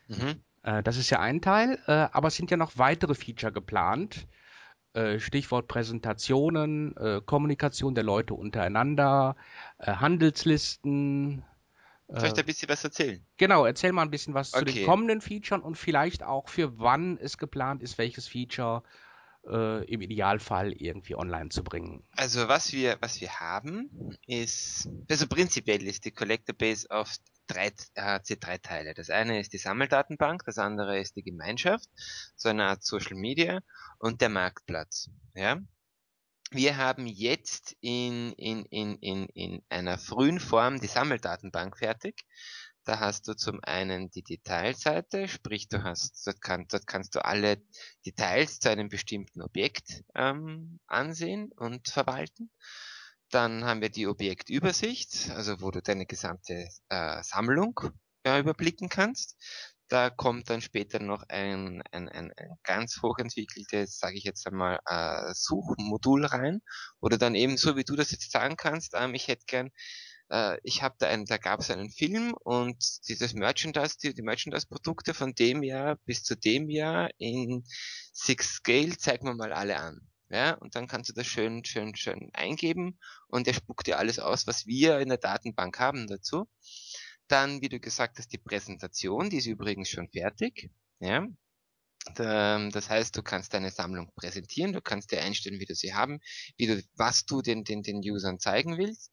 Mhm. 0.08 0.42
Äh, 0.64 0.84
das 0.84 0.98
ist 0.98 1.10
ja 1.10 1.20
ein 1.20 1.42
Teil, 1.42 1.80
äh, 1.88 1.92
aber 2.12 2.28
es 2.30 2.36
sind 2.36 2.52
ja 2.52 2.58
noch 2.58 2.78
weitere 2.78 3.16
Feature 3.16 3.52
geplant. 3.52 4.28
Äh, 4.94 5.20
Stichwort 5.20 5.68
Präsentationen, 5.68 6.96
äh, 6.98 7.22
Kommunikation 7.26 7.96
der 7.96 8.04
Leute 8.04 8.34
untereinander, 8.34 9.36
Handelslisten. 9.80 11.44
Soll 12.16 12.28
ich 12.28 12.34
da 12.34 12.42
ein 12.42 12.46
bisschen 12.46 12.70
was 12.70 12.84
erzählen? 12.84 13.26
genau, 13.38 13.66
erzähl 13.66 13.92
mal 13.92 14.02
ein 14.04 14.12
bisschen 14.12 14.34
was 14.34 14.52
zu 14.52 14.66
den 14.66 14.74
Okay. 14.74 14.86
kommenden 14.86 15.22
Features 15.22 15.62
und 15.62 15.76
vielleicht 15.78 16.24
auch 16.24 16.50
für 16.50 16.80
wann 16.80 17.18
es 17.18 17.38
geplant 17.38 17.82
ist, 17.84 17.98
welches 17.98 18.28
Feature 18.28 18.84
äh, 19.50 19.86
im 19.86 20.02
Idealfall 20.02 20.74
irgendwie 20.74 21.16
online 21.16 21.50
zu 21.50 21.64
bringen. 21.64 22.04
Also 22.12 22.48
was 22.48 22.74
wir, 22.74 22.98
was 23.02 23.22
wir 23.22 23.40
haben, 23.40 23.90
ist, 24.26 24.90
also 25.10 25.28
prinzipiell 25.28 25.84
ist 25.84 26.06
die 26.06 26.12
Collector 26.12 26.56
Base 26.56 26.90
auf 26.90 27.16
drei, 27.48 27.72
äh, 27.96 28.02
hat 28.02 28.26
sie 28.26 28.40
drei 28.40 28.58
Teile. 28.58 28.94
Das 28.94 29.10
eine 29.10 29.40
ist 29.40 29.54
die 29.54 29.58
Sammeldatenbank, 29.58 30.44
das 30.46 30.58
andere 30.58 31.00
ist 31.00 31.16
die 31.16 31.24
Gemeinschaft, 31.24 31.90
so 32.36 32.50
eine 32.50 32.66
Art 32.66 32.84
Social 32.84 33.16
Media 33.16 33.62
und 34.00 34.22
der 34.22 34.30
Marktplatz. 34.30 35.10
Ja? 35.34 35.60
Wir 36.52 36.78
haben 36.78 37.08
jetzt 37.08 37.76
in, 37.82 38.32
in, 38.34 38.66
in, 38.66 38.98
in, 39.00 39.26
in 39.34 39.62
einer 39.70 39.98
frühen 39.98 40.40
Form 40.40 40.80
die 40.80 40.88
Sammeldatenbank 40.88 41.78
fertig. 41.78 42.24
Da 42.88 43.02
hast 43.02 43.28
du 43.28 43.36
zum 43.36 43.60
einen 43.64 44.10
die 44.12 44.24
Detailseite, 44.24 45.28
sprich 45.28 45.68
du 45.68 45.84
hast, 45.84 46.26
dort, 46.26 46.40
kann, 46.40 46.68
dort 46.70 46.88
kannst 46.88 47.16
du 47.16 47.26
alle 47.26 47.62
Details 48.06 48.60
zu 48.60 48.70
einem 48.70 48.88
bestimmten 48.88 49.42
Objekt 49.42 50.06
ähm, 50.16 50.80
ansehen 50.88 51.52
und 51.58 51.90
verwalten. 51.90 52.50
Dann 53.30 53.66
haben 53.66 53.82
wir 53.82 53.90
die 53.90 54.08
Objektübersicht, 54.08 55.32
also 55.32 55.60
wo 55.60 55.70
du 55.70 55.82
deine 55.82 56.06
gesamte 56.06 56.70
äh, 56.88 57.22
Sammlung 57.24 57.78
ja, 58.26 58.40
überblicken 58.40 58.88
kannst. 58.88 59.36
Da 59.90 60.10
kommt 60.10 60.50
dann 60.50 60.62
später 60.62 61.00
noch 61.00 61.24
ein, 61.28 61.82
ein, 61.92 62.08
ein, 62.08 62.32
ein 62.38 62.52
ganz 62.64 63.02
hochentwickeltes, 63.02 64.00
sage 64.00 64.16
ich 64.16 64.24
jetzt 64.24 64.48
einmal, 64.48 64.80
äh, 64.86 65.34
Suchmodul 65.34 66.26
rein, 66.26 66.62
du 67.02 67.18
dann 67.18 67.36
eben 67.36 67.58
so 67.58 67.76
wie 67.76 67.84
du 67.84 67.98
das 67.98 68.12
jetzt 68.12 68.32
sagen 68.32 68.56
kannst, 68.56 68.94
ähm, 68.96 69.14
ich 69.14 69.28
hätte 69.28 69.44
gern 69.46 69.72
äh, 70.30 70.58
ich 70.64 70.82
habe 70.82 70.96
da 71.00 71.08
einen, 71.08 71.26
da 71.26 71.38
gab 71.38 71.60
es 71.60 71.72
einen 71.72 71.90
Film 71.90 72.34
und 72.34 73.08
dieses 73.08 73.34
Merchandise, 73.34 73.98
die, 74.02 74.14
die 74.14 74.22
Merchandise-Produkte 74.22 75.14
von 75.14 75.34
dem 75.34 75.64
Jahr 75.64 75.98
bis 76.06 76.24
zu 76.24 76.36
dem 76.36 76.70
Jahr 76.70 77.10
in 77.18 77.64
Six 78.14 78.56
Scale 78.56 78.98
zeigen 78.98 79.26
wir 79.26 79.36
mal 79.36 79.54
alle 79.54 79.78
an. 79.78 80.02
Ja, 80.30 80.56
und 80.56 80.76
dann 80.76 80.88
kannst 80.88 81.10
du 81.10 81.14
das 81.14 81.26
schön, 81.26 81.64
schön, 81.64 81.96
schön 81.96 82.30
eingeben 82.34 83.00
und 83.28 83.48
er 83.48 83.54
spuckt 83.54 83.88
dir 83.88 83.98
alles 83.98 84.20
aus, 84.20 84.46
was 84.46 84.66
wir 84.66 85.00
in 85.00 85.08
der 85.08 85.20
Datenbank 85.20 85.80
haben 85.80 86.06
dazu. 86.08 86.50
Dann, 87.30 87.62
wie 87.62 87.70
du 87.70 87.80
gesagt 87.80 88.18
hast, 88.20 88.34
die 88.34 88.38
Präsentation, 88.38 89.30
die 89.30 89.38
ist 89.38 89.46
übrigens 89.46 89.90
schon 89.90 90.10
fertig. 90.10 90.70
Ja, 91.00 91.26
das 92.16 92.90
heißt, 92.90 93.16
du 93.16 93.24
kannst 93.24 93.54
deine 93.54 93.72
Sammlung 93.72 94.12
präsentieren, 94.16 94.74
du 94.74 94.82
kannst 94.82 95.12
dir 95.12 95.22
einstellen, 95.22 95.60
wie 95.60 95.66
du 95.66 95.76
sie 95.76 95.94
haben, 95.94 96.20
wie 96.58 96.68
du, 96.68 96.82
was 96.96 97.26
du 97.26 97.42
den, 97.42 97.64
den, 97.64 97.84
den 97.84 97.98
Usern 97.98 98.40
zeigen 98.40 98.78
willst. 98.78 99.12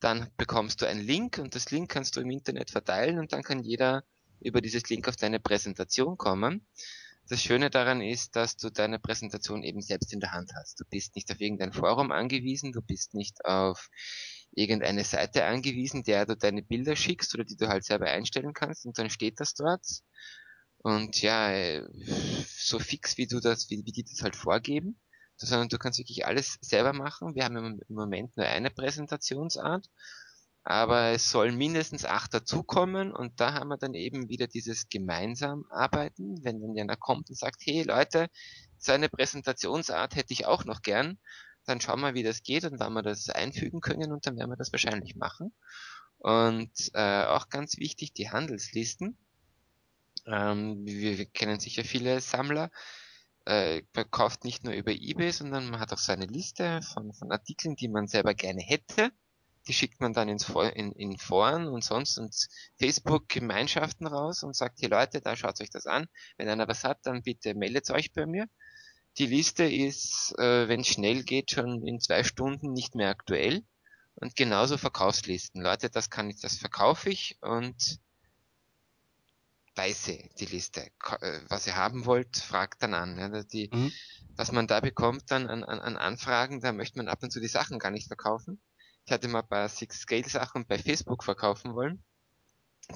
Dann 0.00 0.30
bekommst 0.36 0.82
du 0.82 0.86
einen 0.86 1.00
Link 1.00 1.38
und 1.38 1.54
das 1.54 1.70
Link 1.70 1.90
kannst 1.90 2.16
du 2.16 2.20
im 2.20 2.30
Internet 2.30 2.70
verteilen 2.70 3.18
und 3.18 3.32
dann 3.32 3.42
kann 3.42 3.62
jeder 3.62 4.04
über 4.40 4.60
dieses 4.60 4.88
Link 4.88 5.08
auf 5.08 5.16
deine 5.16 5.40
Präsentation 5.40 6.18
kommen. 6.18 6.66
Das 7.28 7.42
Schöne 7.42 7.70
daran 7.70 8.00
ist, 8.00 8.36
dass 8.36 8.56
du 8.56 8.70
deine 8.70 9.00
Präsentation 9.00 9.64
eben 9.64 9.80
selbst 9.80 10.12
in 10.12 10.20
der 10.20 10.32
Hand 10.32 10.52
hast. 10.54 10.78
Du 10.78 10.84
bist 10.88 11.16
nicht 11.16 11.30
auf 11.32 11.40
irgendein 11.40 11.72
Forum 11.72 12.12
angewiesen, 12.12 12.72
du 12.72 12.82
bist 12.82 13.14
nicht 13.14 13.44
auf 13.44 13.88
irgendeine 14.52 15.02
Seite 15.02 15.44
angewiesen, 15.44 16.04
der 16.04 16.24
du 16.26 16.36
deine 16.36 16.62
Bilder 16.62 16.94
schickst 16.94 17.34
oder 17.34 17.44
die 17.44 17.56
du 17.56 17.68
halt 17.68 17.84
selber 17.84 18.06
einstellen 18.06 18.52
kannst 18.52 18.86
und 18.86 18.96
dann 18.98 19.10
steht 19.10 19.40
das 19.40 19.54
dort. 19.54 19.84
Und 20.78 21.20
ja, 21.20 21.50
äh, 21.50 21.82
so 22.48 22.78
fix 22.78 23.16
wie 23.16 23.26
du 23.26 23.40
das, 23.40 23.70
wie, 23.70 23.84
wie 23.84 23.92
die 23.92 24.04
das 24.04 24.22
halt 24.22 24.36
vorgeben, 24.36 25.00
sondern 25.36 25.68
du 25.68 25.78
kannst 25.78 25.98
wirklich 25.98 26.26
alles 26.26 26.58
selber 26.60 26.92
machen. 26.92 27.34
Wir 27.34 27.44
haben 27.44 27.56
im 27.56 27.80
Moment 27.88 28.36
nur 28.36 28.46
eine 28.46 28.70
Präsentationsart 28.70 29.88
aber 30.68 31.12
es 31.12 31.30
sollen 31.30 31.56
mindestens 31.56 32.04
acht 32.04 32.34
dazukommen 32.34 33.12
und 33.12 33.38
da 33.40 33.54
haben 33.54 33.68
wir 33.68 33.76
dann 33.76 33.94
eben 33.94 34.28
wieder 34.28 34.48
dieses 34.48 34.88
gemeinsam 34.88 35.64
arbeiten, 35.70 36.42
wenn 36.42 36.60
dann 36.60 36.76
einer 36.76 36.96
kommt 36.96 37.30
und 37.30 37.38
sagt, 37.38 37.62
hey 37.64 37.84
Leute, 37.84 38.26
so 38.76 38.90
eine 38.90 39.08
Präsentationsart 39.08 40.16
hätte 40.16 40.32
ich 40.32 40.44
auch 40.44 40.64
noch 40.64 40.82
gern, 40.82 41.20
dann 41.66 41.80
schauen 41.80 42.00
wir, 42.00 42.14
wie 42.14 42.24
das 42.24 42.42
geht 42.42 42.64
und 42.64 42.80
wann 42.80 42.94
wir 42.94 43.02
das 43.02 43.30
einfügen 43.30 43.80
können 43.80 44.10
und 44.10 44.26
dann 44.26 44.36
werden 44.36 44.50
wir 44.50 44.56
das 44.56 44.72
wahrscheinlich 44.72 45.14
machen. 45.14 45.54
Und 46.18 46.72
äh, 46.94 47.22
auch 47.26 47.48
ganz 47.48 47.76
wichtig, 47.78 48.12
die 48.14 48.30
Handelslisten. 48.30 49.16
Ähm, 50.26 50.84
wir, 50.84 51.16
wir 51.16 51.26
kennen 51.26 51.60
sicher 51.60 51.84
viele 51.84 52.20
Sammler, 52.20 52.72
äh, 53.46 53.82
kauft 54.10 54.44
nicht 54.44 54.64
nur 54.64 54.74
über 54.74 54.92
eBay, 54.92 55.32
sondern 55.32 55.70
man 55.70 55.80
hat 55.80 55.92
auch 55.92 55.98
so 55.98 56.12
eine 56.12 56.26
Liste 56.26 56.80
von, 56.82 57.12
von 57.14 57.32
Artikeln, 57.32 57.76
die 57.76 57.88
man 57.88 58.06
selber 58.06 58.34
gerne 58.34 58.62
hätte 58.62 59.10
die 59.66 59.72
schickt 59.72 60.00
man 60.00 60.12
dann 60.12 60.28
ins, 60.28 60.48
in, 60.74 60.92
in 60.92 61.18
Foren 61.18 61.66
und 61.66 61.82
sonst 61.82 62.18
und 62.18 62.34
Facebook-Gemeinschaften 62.78 64.06
raus 64.06 64.42
und 64.42 64.54
sagt, 64.54 64.78
hier 64.78 64.88
Leute, 64.88 65.20
da 65.20 65.36
schaut 65.36 65.60
euch 65.60 65.70
das 65.70 65.86
an. 65.86 66.06
Wenn 66.36 66.48
einer 66.48 66.68
was 66.68 66.84
hat, 66.84 66.98
dann 67.02 67.22
bitte 67.22 67.54
meldet 67.54 67.90
euch 67.90 68.12
bei 68.12 68.26
mir. 68.26 68.46
Die 69.18 69.26
Liste 69.26 69.64
ist, 69.64 70.34
äh, 70.38 70.68
wenn 70.68 70.80
es 70.80 70.88
schnell 70.88 71.22
geht, 71.22 71.50
schon 71.50 71.86
in 71.86 72.00
zwei 72.00 72.22
Stunden 72.22 72.72
nicht 72.72 72.94
mehr 72.94 73.08
aktuell. 73.08 73.64
Und 74.14 74.36
genauso 74.36 74.78
Verkaufslisten. 74.78 75.62
Leute, 75.62 75.90
das 75.90 76.10
kann 76.10 76.30
ich, 76.30 76.40
das 76.40 76.56
verkaufe 76.56 77.10
ich 77.10 77.36
und 77.42 77.98
weiße 79.76 80.18
die 80.38 80.46
Liste. 80.46 80.90
Äh, 81.20 81.40
was 81.48 81.66
ihr 81.66 81.76
haben 81.76 82.06
wollt, 82.06 82.36
fragt 82.36 82.82
dann 82.82 82.94
an. 82.94 83.18
Ja, 83.18 83.42
die, 83.42 83.70
mhm. 83.72 83.92
Was 84.36 84.52
man 84.52 84.66
da 84.66 84.80
bekommt 84.80 85.30
dann 85.30 85.48
an, 85.48 85.64
an, 85.64 85.80
an 85.80 85.96
Anfragen, 85.96 86.60
da 86.60 86.72
möchte 86.72 86.98
man 86.98 87.08
ab 87.08 87.22
und 87.22 87.30
zu 87.30 87.40
die 87.40 87.48
Sachen 87.48 87.78
gar 87.78 87.90
nicht 87.90 88.08
verkaufen. 88.08 88.60
Ich 89.06 89.12
hatte 89.12 89.28
mal 89.28 89.40
ein 89.40 89.48
paar 89.48 89.68
Six 89.68 90.00
Scale 90.00 90.28
Sachen 90.28 90.66
bei 90.66 90.78
Facebook 90.78 91.24
verkaufen 91.24 91.74
wollen. 91.74 92.04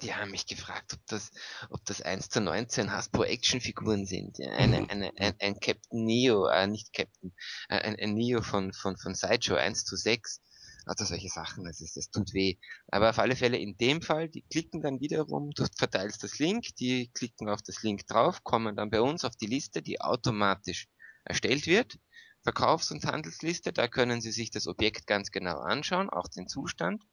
Die 0.03 0.15
haben 0.15 0.31
mich 0.31 0.47
gefragt, 0.47 0.93
ob 0.95 1.07
das, 1.07 1.31
ob 1.69 1.85
das 1.85 2.01
1 2.01 2.29
zu 2.29 2.41
19 2.41 2.93
Hasbro 2.93 3.25
Actionfiguren 3.25 4.07
sind. 4.07 4.39
Ja, 4.39 4.53
eine, 4.53 4.83
mhm. 4.83 4.91
eine, 4.91 5.13
ein, 5.17 5.35
ein 5.41 5.61
Captain 5.61 6.05
Neo, 6.05 6.47
äh, 6.47 6.67
nicht 6.67 6.93
Captain, 6.93 7.33
äh, 7.69 7.79
ein, 7.79 7.97
ein 7.97 8.15
Neo 8.15 8.43
von, 8.43 8.73
von, 8.73 8.97
von 8.97 9.15
Sideshow 9.15 9.57
1 9.57 9.85
zu 9.85 9.97
6. 9.97 10.43
Also 10.91 11.05
solche 11.05 11.29
Sachen, 11.29 11.65
das, 11.67 11.81
ist, 11.81 11.97
das 11.97 12.11
tut 12.11 12.35
weh. 12.35 12.57
Aber 12.89 13.11
auf 13.11 13.21
alle 13.21 13.37
Fälle 13.37 13.57
in 13.59 13.77
dem 13.77 14.03
Fall, 14.03 14.29
die 14.29 14.43
klicken 14.43 14.81
dann 14.81 14.99
wiederum, 14.99 15.53
du 15.53 15.65
verteilst 15.79 16.25
das 16.25 16.41
Link, 16.41 16.75
die 16.81 17.13
klicken 17.15 17.49
auf 17.49 17.63
das 17.63 17.85
Link 17.85 18.09
drauf, 18.09 18.43
kommen 18.43 18.75
dann 18.75 18.91
bei 18.91 19.01
uns 19.01 19.25
auf 19.25 19.37
die 19.37 19.47
Liste, 19.47 19.83
die 19.83 20.01
automatisch 20.01 20.89
erstellt 21.25 21.69
wird. 21.69 22.01
Verkaufs- 22.43 22.91
und 22.91 23.05
Handelsliste. 23.05 23.73
Da 23.73 23.87
können 23.87 24.21
Sie 24.21 24.33
sich 24.33 24.51
das 24.51 24.67
Objekt 24.67 25.07
ganz 25.07 25.31
genau 25.31 25.61
anschauen, 25.61 26.11
auch 26.11 26.27
den 26.27 26.49
Zustand. 26.49 27.05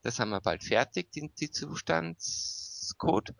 Das 0.00 0.18
haben 0.18 0.30
wir 0.30 0.40
bald 0.40 0.64
fertig, 0.64 1.12
den, 1.12 1.34
die 1.34 1.50
Zustandscode. 1.50 3.34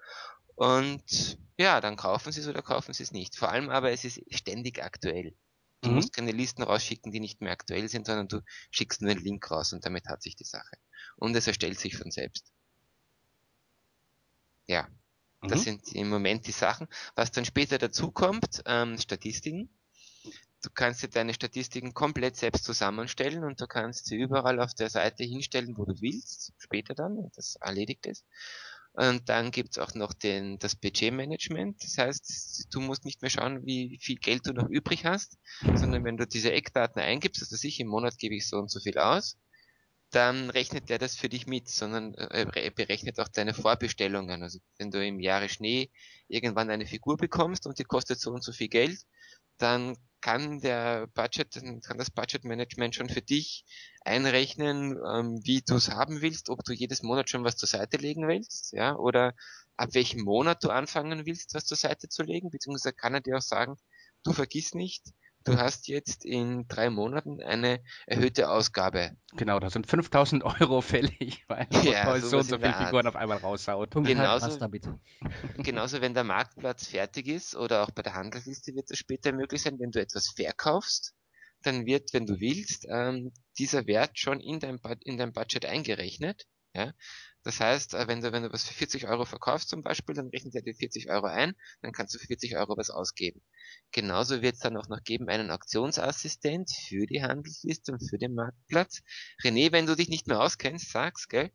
Und 0.56 1.38
ja, 1.56 1.80
dann 1.80 1.96
kaufen 1.96 2.32
Sie 2.32 2.40
es 2.42 2.48
oder 2.48 2.60
kaufen 2.60 2.92
Sie 2.92 3.02
es 3.02 3.12
nicht. 3.12 3.34
Vor 3.34 3.48
allem 3.48 3.70
aber 3.70 3.92
es 3.92 4.04
ist 4.04 4.20
ständig 4.28 4.84
aktuell. 4.84 5.34
Du 5.80 5.90
mhm. 5.90 5.96
musst 5.96 6.12
keine 6.12 6.32
Listen 6.32 6.62
rausschicken, 6.62 7.12
die 7.12 7.20
nicht 7.20 7.40
mehr 7.40 7.52
aktuell 7.52 7.88
sind, 7.88 8.06
sondern 8.06 8.28
du 8.28 8.40
schickst 8.70 9.02
nur 9.02 9.10
einen 9.10 9.22
Link 9.22 9.50
raus 9.50 9.72
und 9.72 9.84
damit 9.84 10.06
hat 10.08 10.22
sich 10.22 10.36
die 10.36 10.44
Sache. 10.44 10.76
Und 11.16 11.36
es 11.36 11.46
erstellt 11.46 11.78
sich 11.78 11.96
von 11.96 12.10
selbst. 12.10 12.52
Ja, 14.66 14.88
mhm. 15.42 15.48
das 15.48 15.62
sind 15.62 15.92
im 15.92 16.08
Moment 16.08 16.46
die 16.46 16.52
Sachen. 16.52 16.88
Was 17.14 17.30
dann 17.30 17.44
später 17.44 17.78
dazu 17.78 18.10
kommt, 18.10 18.62
ähm, 18.66 18.98
Statistiken 18.98 19.70
du 20.66 20.70
kannst 20.74 21.02
dir 21.02 21.08
deine 21.08 21.32
Statistiken 21.32 21.94
komplett 21.94 22.36
selbst 22.36 22.64
zusammenstellen 22.64 23.44
und 23.44 23.60
du 23.60 23.66
kannst 23.66 24.06
sie 24.06 24.16
überall 24.16 24.60
auf 24.60 24.74
der 24.74 24.90
Seite 24.90 25.22
hinstellen, 25.24 25.76
wo 25.76 25.84
du 25.84 26.00
willst, 26.00 26.52
später 26.58 26.94
dann, 26.94 27.16
wenn 27.16 27.30
das 27.34 27.56
erledigt 27.60 28.06
ist. 28.06 28.26
Und 28.96 29.28
dann 29.28 29.50
gibt's 29.50 29.76
auch 29.76 29.94
noch 29.94 30.14
den, 30.14 30.58
das 30.58 30.74
Budgetmanagement. 30.74 31.84
Das 31.84 31.98
heißt, 31.98 32.68
du 32.70 32.80
musst 32.80 33.04
nicht 33.04 33.20
mehr 33.20 33.30
schauen, 33.30 33.66
wie 33.66 33.98
viel 34.00 34.16
Geld 34.16 34.46
du 34.46 34.54
noch 34.54 34.70
übrig 34.70 35.04
hast, 35.04 35.36
sondern 35.74 36.02
wenn 36.04 36.16
du 36.16 36.26
diese 36.26 36.50
Eckdaten 36.50 37.02
eingibst, 37.02 37.42
also 37.42 37.68
ich 37.68 37.78
im 37.78 37.88
Monat 37.88 38.16
gebe 38.16 38.34
ich 38.34 38.48
so 38.48 38.56
und 38.56 38.70
so 38.70 38.80
viel 38.80 38.96
aus, 38.96 39.36
dann 40.12 40.48
rechnet 40.48 40.88
der 40.88 40.98
das 40.98 41.14
für 41.14 41.28
dich 41.28 41.46
mit, 41.46 41.68
sondern 41.68 42.14
äh, 42.14 42.70
berechnet 42.74 43.20
auch 43.20 43.28
deine 43.28 43.52
Vorbestellungen. 43.52 44.42
Also 44.42 44.60
wenn 44.78 44.90
du 44.90 45.04
im 45.06 45.20
Jahre 45.20 45.50
Schnee 45.50 45.90
irgendwann 46.28 46.70
eine 46.70 46.86
Figur 46.86 47.18
bekommst 47.18 47.66
und 47.66 47.78
die 47.78 47.84
kostet 47.84 48.18
so 48.18 48.30
und 48.30 48.42
so 48.42 48.52
viel 48.52 48.68
Geld, 48.68 48.98
dann 49.58 49.98
kann 50.26 50.58
der 50.58 51.06
Budget, 51.14 51.52
kann 51.84 51.98
das 51.98 52.10
Budget 52.10 52.42
Management 52.42 52.96
schon 52.96 53.08
für 53.08 53.22
dich 53.22 53.64
einrechnen, 54.00 54.98
ähm, 55.08 55.40
wie 55.44 55.62
du 55.62 55.76
es 55.76 55.92
haben 55.92 56.20
willst, 56.20 56.50
ob 56.50 56.64
du 56.64 56.72
jedes 56.72 57.04
Monat 57.04 57.30
schon 57.30 57.44
was 57.44 57.56
zur 57.56 57.68
Seite 57.68 57.96
legen 57.96 58.26
willst, 58.26 58.72
ja, 58.72 58.96
oder 58.96 59.34
ab 59.76 59.90
welchem 59.92 60.22
Monat 60.22 60.64
du 60.64 60.70
anfangen 60.70 61.26
willst, 61.26 61.54
was 61.54 61.64
zur 61.64 61.76
Seite 61.76 62.08
zu 62.08 62.24
legen, 62.24 62.50
beziehungsweise 62.50 62.92
kann 62.92 63.14
er 63.14 63.20
dir 63.20 63.36
auch 63.36 63.40
sagen, 63.40 63.76
du 64.24 64.32
vergiss 64.32 64.74
nicht, 64.74 65.04
du 65.46 65.56
hast 65.56 65.88
jetzt 65.88 66.24
in 66.24 66.66
drei 66.68 66.90
Monaten 66.90 67.42
eine 67.42 67.80
erhöhte 68.06 68.50
Ausgabe. 68.50 69.16
Genau, 69.36 69.58
da 69.60 69.70
sind 69.70 69.86
5000 69.86 70.44
Euro 70.44 70.80
fällig, 70.80 71.44
weil 71.48 71.66
ja, 71.82 72.18
so 72.20 72.38
und 72.38 72.44
so 72.44 72.58
viele 72.58 72.74
Figuren 72.74 73.06
auf 73.06 73.16
einmal 73.16 73.38
raushaut. 73.38 73.92
Genauso, 73.92 74.58
genauso, 75.56 76.00
wenn 76.00 76.14
der 76.14 76.24
Marktplatz 76.24 76.86
fertig 76.86 77.28
ist 77.28 77.56
oder 77.56 77.82
auch 77.82 77.90
bei 77.90 78.02
der 78.02 78.14
Handelsliste 78.14 78.74
wird 78.74 78.90
es 78.90 78.98
später 78.98 79.32
möglich 79.32 79.62
sein, 79.62 79.78
wenn 79.78 79.90
du 79.90 80.00
etwas 80.00 80.28
verkaufst, 80.28 81.14
dann 81.62 81.86
wird, 81.86 82.12
wenn 82.12 82.26
du 82.26 82.40
willst, 82.40 82.86
ähm, 82.88 83.32
dieser 83.58 83.86
Wert 83.86 84.18
schon 84.18 84.40
in 84.40 84.60
dein, 84.60 84.78
in 85.04 85.16
dein 85.16 85.32
Budget 85.32 85.66
eingerechnet. 85.66 86.46
Ja? 86.76 86.92
Das 87.42 87.60
heißt, 87.60 87.94
äh, 87.94 88.06
wenn 88.06 88.20
du, 88.20 88.32
wenn 88.32 88.42
du 88.42 88.52
was 88.52 88.64
für 88.68 88.74
40 88.74 89.06
Euro 89.08 89.24
verkaufst 89.24 89.68
zum 89.70 89.82
Beispiel, 89.82 90.14
dann 90.14 90.28
rechnet 90.28 90.54
er 90.54 90.62
dir 90.62 90.74
40 90.74 91.08
Euro 91.10 91.26
ein, 91.26 91.54
dann 91.80 91.92
kannst 91.92 92.14
du 92.14 92.18
für 92.18 92.26
40 92.26 92.56
Euro 92.56 92.76
was 92.76 92.90
ausgeben. 92.90 93.40
Genauso 93.92 94.42
wird 94.42 94.54
es 94.56 94.60
dann 94.60 94.76
auch 94.76 94.88
noch 94.88 95.02
geben 95.02 95.28
einen 95.28 95.50
Auktionsassistent 95.50 96.70
für 96.70 97.06
die 97.06 97.22
Handelsliste 97.22 97.92
und 97.92 98.06
für 98.08 98.18
den 98.18 98.34
Marktplatz. 98.34 99.00
René, 99.42 99.72
wenn 99.72 99.86
du 99.86 99.96
dich 99.96 100.08
nicht 100.08 100.26
mehr 100.26 100.40
auskennst, 100.40 100.90
sag's, 100.90 101.28
gell? 101.28 101.50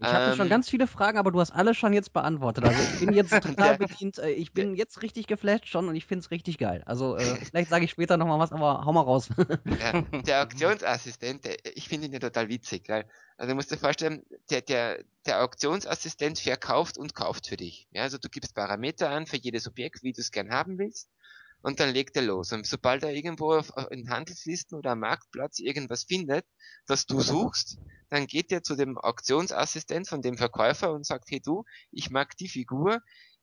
Ich 0.00 0.06
hatte 0.06 0.30
ähm, 0.30 0.36
schon 0.36 0.48
ganz 0.48 0.68
viele 0.68 0.86
Fragen, 0.86 1.18
aber 1.18 1.32
du 1.32 1.40
hast 1.40 1.50
alle 1.50 1.74
schon 1.74 1.92
jetzt 1.92 2.12
beantwortet. 2.12 2.64
Also 2.64 2.80
ich 2.80 3.00
bin 3.00 3.12
jetzt 3.12 3.30
total 3.42 3.78
bedient. 3.78 4.18
Äh, 4.18 4.30
ich 4.30 4.52
bin 4.52 4.74
jetzt 4.74 5.02
richtig 5.02 5.26
geflasht 5.26 5.66
schon 5.66 5.88
und 5.88 5.96
ich 5.96 6.06
finde 6.06 6.20
es 6.24 6.30
richtig 6.30 6.58
geil. 6.58 6.82
Also 6.86 7.16
äh, 7.16 7.36
vielleicht 7.36 7.70
sage 7.70 7.84
ich 7.84 7.90
später 7.90 8.16
nochmal 8.16 8.38
was, 8.38 8.52
aber 8.52 8.84
hau 8.84 8.92
mal 8.92 9.00
raus. 9.00 9.28
ja, 9.80 10.02
der 10.22 10.42
Auktionsassistent, 10.42 11.48
ich 11.74 11.88
finde 11.88 12.06
ihn 12.06 12.12
ja 12.12 12.20
total 12.20 12.48
witzig. 12.48 12.88
Weil, 12.88 13.06
also 13.36 13.50
du 13.50 13.56
musst 13.56 13.72
dir 13.72 13.76
vorstellen, 13.76 14.24
der, 14.50 14.60
der, 14.60 15.04
der 15.26 15.42
Auktionsassistent 15.42 16.38
verkauft 16.38 16.96
und 16.96 17.14
kauft 17.14 17.48
für 17.48 17.56
dich. 17.56 17.88
Ja, 17.90 18.02
also 18.02 18.18
du 18.18 18.28
gibst 18.28 18.54
Parameter 18.54 19.10
an 19.10 19.26
für 19.26 19.36
jedes 19.36 19.66
Objekt, 19.66 20.02
wie 20.04 20.12
du 20.12 20.20
es 20.20 20.30
gern 20.30 20.50
haben 20.50 20.78
willst 20.78 21.08
und 21.62 21.80
dann 21.80 21.90
legt 21.90 22.16
er 22.16 22.22
los. 22.22 22.52
Und 22.52 22.66
sobald 22.66 23.02
er 23.02 23.12
irgendwo 23.12 23.54
auf, 23.54 23.72
in 23.90 24.08
Handelslisten 24.10 24.78
oder 24.78 24.92
am 24.92 25.00
Marktplatz 25.00 25.58
irgendwas 25.58 26.04
findet, 26.04 26.46
das 26.86 27.06
du 27.06 27.20
suchst, 27.20 27.78
dann 28.10 28.26
geht 28.26 28.52
er 28.52 28.62
zu 28.62 28.76
dem 28.76 28.96
Auktionsassistent 28.96 30.08
von 30.08 30.22
dem 30.22 30.36
Verkäufer 30.36 30.92
und 30.92 31.04
sagt, 31.06 31.30
hey 31.30 31.40
du, 31.40 31.64
ich 31.90 32.10
mag 32.10 32.36
die 32.36 32.48
Figur, 32.48 33.00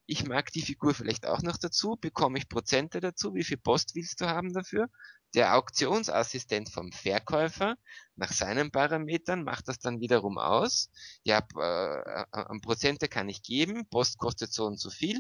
ich 0.08 0.28
mag 0.28 0.52
die 0.52 0.62
Figur 0.62 0.94
vielleicht 0.94 1.26
auch 1.26 1.42
noch 1.42 1.58
dazu, 1.58 1.98
bekomme 2.00 2.38
ich 2.38 2.48
Prozente 2.48 3.00
dazu, 3.00 3.34
wie 3.34 3.44
viel 3.44 3.58
Post 3.58 3.96
willst 3.96 4.22
du 4.22 4.28
haben 4.28 4.54
dafür? 4.54 4.88
Der 5.34 5.56
Auktionsassistent 5.56 6.70
vom 6.70 6.92
Verkäufer 6.92 7.76
nach 8.16 8.32
seinen 8.32 8.72
Parametern 8.72 9.44
macht 9.44 9.68
das 9.68 9.80
dann 9.80 10.00
wiederum 10.00 10.38
aus. 10.38 10.90
Ja, 11.24 11.46
äh, 11.58 12.22
äh, 12.32 12.60
Prozente 12.62 13.10
kann 13.10 13.28
ich 13.28 13.42
geben, 13.42 13.88
Post 13.90 14.18
kostet 14.18 14.54
so 14.54 14.66
und 14.66 14.80
so 14.80 14.90
viel 14.90 15.20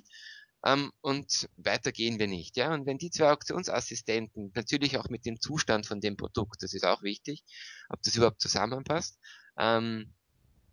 ähm, 0.65 0.91
und 1.01 1.47
weiter 1.57 1.91
gehen 1.91 2.19
wir 2.19 2.27
nicht. 2.27 2.57
Ja? 2.57 2.73
Und 2.73 2.85
wenn 2.85 2.97
die 2.97 3.11
zwei 3.11 3.31
Auktionsassistenten, 3.31 4.51
natürlich 4.55 4.97
auch 4.97 5.09
mit 5.09 5.25
dem 5.25 5.39
Zustand 5.39 5.85
von 5.85 6.01
dem 6.01 6.17
Produkt, 6.17 6.63
das 6.63 6.73
ist 6.73 6.85
auch 6.85 7.03
wichtig, 7.03 7.43
ob 7.89 8.01
das 8.01 8.15
überhaupt 8.15 8.41
zusammenpasst, 8.41 9.19
ähm, 9.57 10.11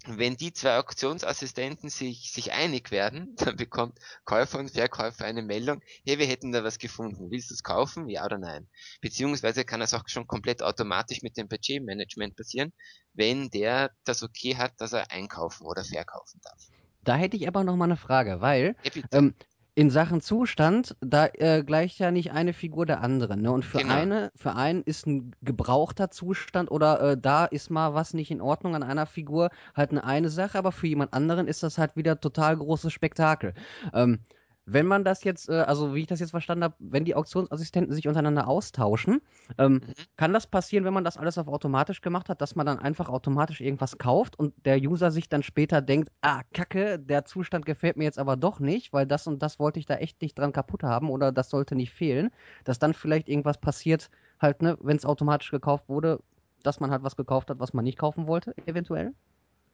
wenn 0.06 0.36
die 0.36 0.52
zwei 0.52 0.78
Auktionsassistenten 0.78 1.88
sich, 1.88 2.32
sich 2.32 2.52
einig 2.52 2.90
werden, 2.90 3.36
dann 3.36 3.56
bekommt 3.56 3.98
Käufer 4.24 4.58
und 4.58 4.70
Verkäufer 4.70 5.26
eine 5.26 5.42
Meldung, 5.42 5.80
hey, 6.04 6.18
wir 6.18 6.26
hätten 6.26 6.52
da 6.52 6.64
was 6.64 6.78
gefunden. 6.78 7.30
Willst 7.30 7.50
du 7.50 7.54
es 7.54 7.62
kaufen? 7.62 8.08
Ja 8.08 8.24
oder 8.24 8.38
nein? 8.38 8.68
Beziehungsweise 9.00 9.64
kann 9.64 9.80
das 9.80 9.94
auch 9.94 10.02
schon 10.06 10.26
komplett 10.26 10.62
automatisch 10.62 11.22
mit 11.22 11.36
dem 11.36 11.48
Budgetmanagement 11.48 12.34
passieren, 12.34 12.72
wenn 13.12 13.50
der 13.50 13.92
das 14.04 14.22
okay 14.22 14.56
hat, 14.56 14.72
dass 14.78 14.92
er 14.92 15.10
einkaufen 15.10 15.66
oder 15.66 15.84
verkaufen 15.84 16.40
darf. 16.42 16.68
Da 17.04 17.16
hätte 17.16 17.36
ich 17.36 17.46
aber 17.46 17.62
noch 17.64 17.76
mal 17.76 17.84
eine 17.84 17.96
Frage, 17.96 18.40
weil 18.40 18.76
ähm, 19.10 19.34
in 19.74 19.88
Sachen 19.90 20.20
Zustand, 20.20 20.96
da 21.00 21.26
äh, 21.34 21.62
gleicht 21.64 21.98
ja 21.98 22.10
nicht 22.10 22.32
eine 22.32 22.52
Figur 22.52 22.84
der 22.84 23.00
anderen. 23.00 23.40
Ne? 23.40 23.50
Und 23.50 23.64
für 23.64 23.78
Genau. 23.78 23.94
eine, 23.94 24.30
für 24.36 24.54
einen 24.54 24.82
ist 24.82 25.06
ein 25.06 25.34
gebrauchter 25.40 26.10
Zustand 26.10 26.70
oder 26.70 27.00
äh, 27.12 27.18
da 27.18 27.46
ist 27.46 27.70
mal 27.70 27.94
was 27.94 28.12
nicht 28.12 28.30
in 28.30 28.42
Ordnung 28.42 28.74
an 28.74 28.82
einer 28.82 29.06
Figur 29.06 29.48
halt 29.74 29.90
eine 29.90 30.04
eine 30.04 30.28
Sache, 30.28 30.58
aber 30.58 30.72
für 30.72 30.86
jemand 30.88 31.14
anderen 31.14 31.48
ist 31.48 31.62
das 31.62 31.78
halt 31.78 31.96
wieder 31.96 32.20
total 32.20 32.56
großes 32.58 32.92
Spektakel. 32.92 33.54
Ähm, 33.94 34.20
wenn 34.64 34.86
man 34.86 35.04
das 35.04 35.24
jetzt, 35.24 35.48
äh, 35.48 35.52
also 35.60 35.94
wie 35.94 36.00
ich 36.00 36.06
das 36.06 36.20
jetzt 36.20 36.30
verstanden 36.30 36.64
habe, 36.64 36.74
wenn 36.78 37.04
die 37.04 37.14
Auktionsassistenten 37.14 37.92
sich 37.94 38.06
untereinander 38.08 38.48
austauschen, 38.48 39.20
ähm, 39.58 39.80
Mhm. 39.80 40.04
kann 40.16 40.32
das 40.32 40.46
passieren, 40.46 40.84
wenn 40.84 40.94
man 40.94 41.04
das 41.04 41.16
alles 41.16 41.38
auf 41.38 41.48
automatisch 41.48 42.00
gemacht 42.00 42.28
hat, 42.28 42.40
dass 42.40 42.54
man 42.54 42.66
dann 42.66 42.78
einfach 42.78 43.08
automatisch 43.08 43.60
irgendwas 43.60 43.98
kauft 43.98 44.38
und 44.38 44.54
der 44.64 44.78
User 44.78 45.10
sich 45.10 45.28
dann 45.28 45.42
später 45.42 45.80
denkt, 45.82 46.10
ah, 46.22 46.42
kacke, 46.54 46.98
der 46.98 47.24
Zustand 47.24 47.66
gefällt 47.66 47.96
mir 47.96 48.04
jetzt 48.04 48.18
aber 48.18 48.36
doch 48.36 48.60
nicht, 48.60 48.92
weil 48.92 49.06
das 49.06 49.26
und 49.26 49.42
das 49.42 49.58
wollte 49.58 49.80
ich 49.80 49.86
da 49.86 49.96
echt 49.96 50.20
nicht 50.22 50.38
dran 50.38 50.52
kaputt 50.52 50.82
haben 50.84 51.10
oder 51.10 51.32
das 51.32 51.50
sollte 51.50 51.74
nicht 51.74 51.92
fehlen, 51.92 52.30
dass 52.64 52.78
dann 52.78 52.94
vielleicht 52.94 53.28
irgendwas 53.28 53.58
passiert, 53.58 54.10
halt, 54.40 54.62
ne, 54.62 54.76
wenn 54.80 54.96
es 54.96 55.04
automatisch 55.06 55.50
gekauft 55.50 55.88
wurde, 55.88 56.20
dass 56.62 56.80
man 56.80 56.90
halt 56.90 57.02
was 57.02 57.16
gekauft 57.16 57.50
hat, 57.50 57.58
was 57.60 57.72
man 57.72 57.84
nicht 57.84 57.98
kaufen 57.98 58.26
wollte, 58.26 58.54
eventuell? 58.66 59.14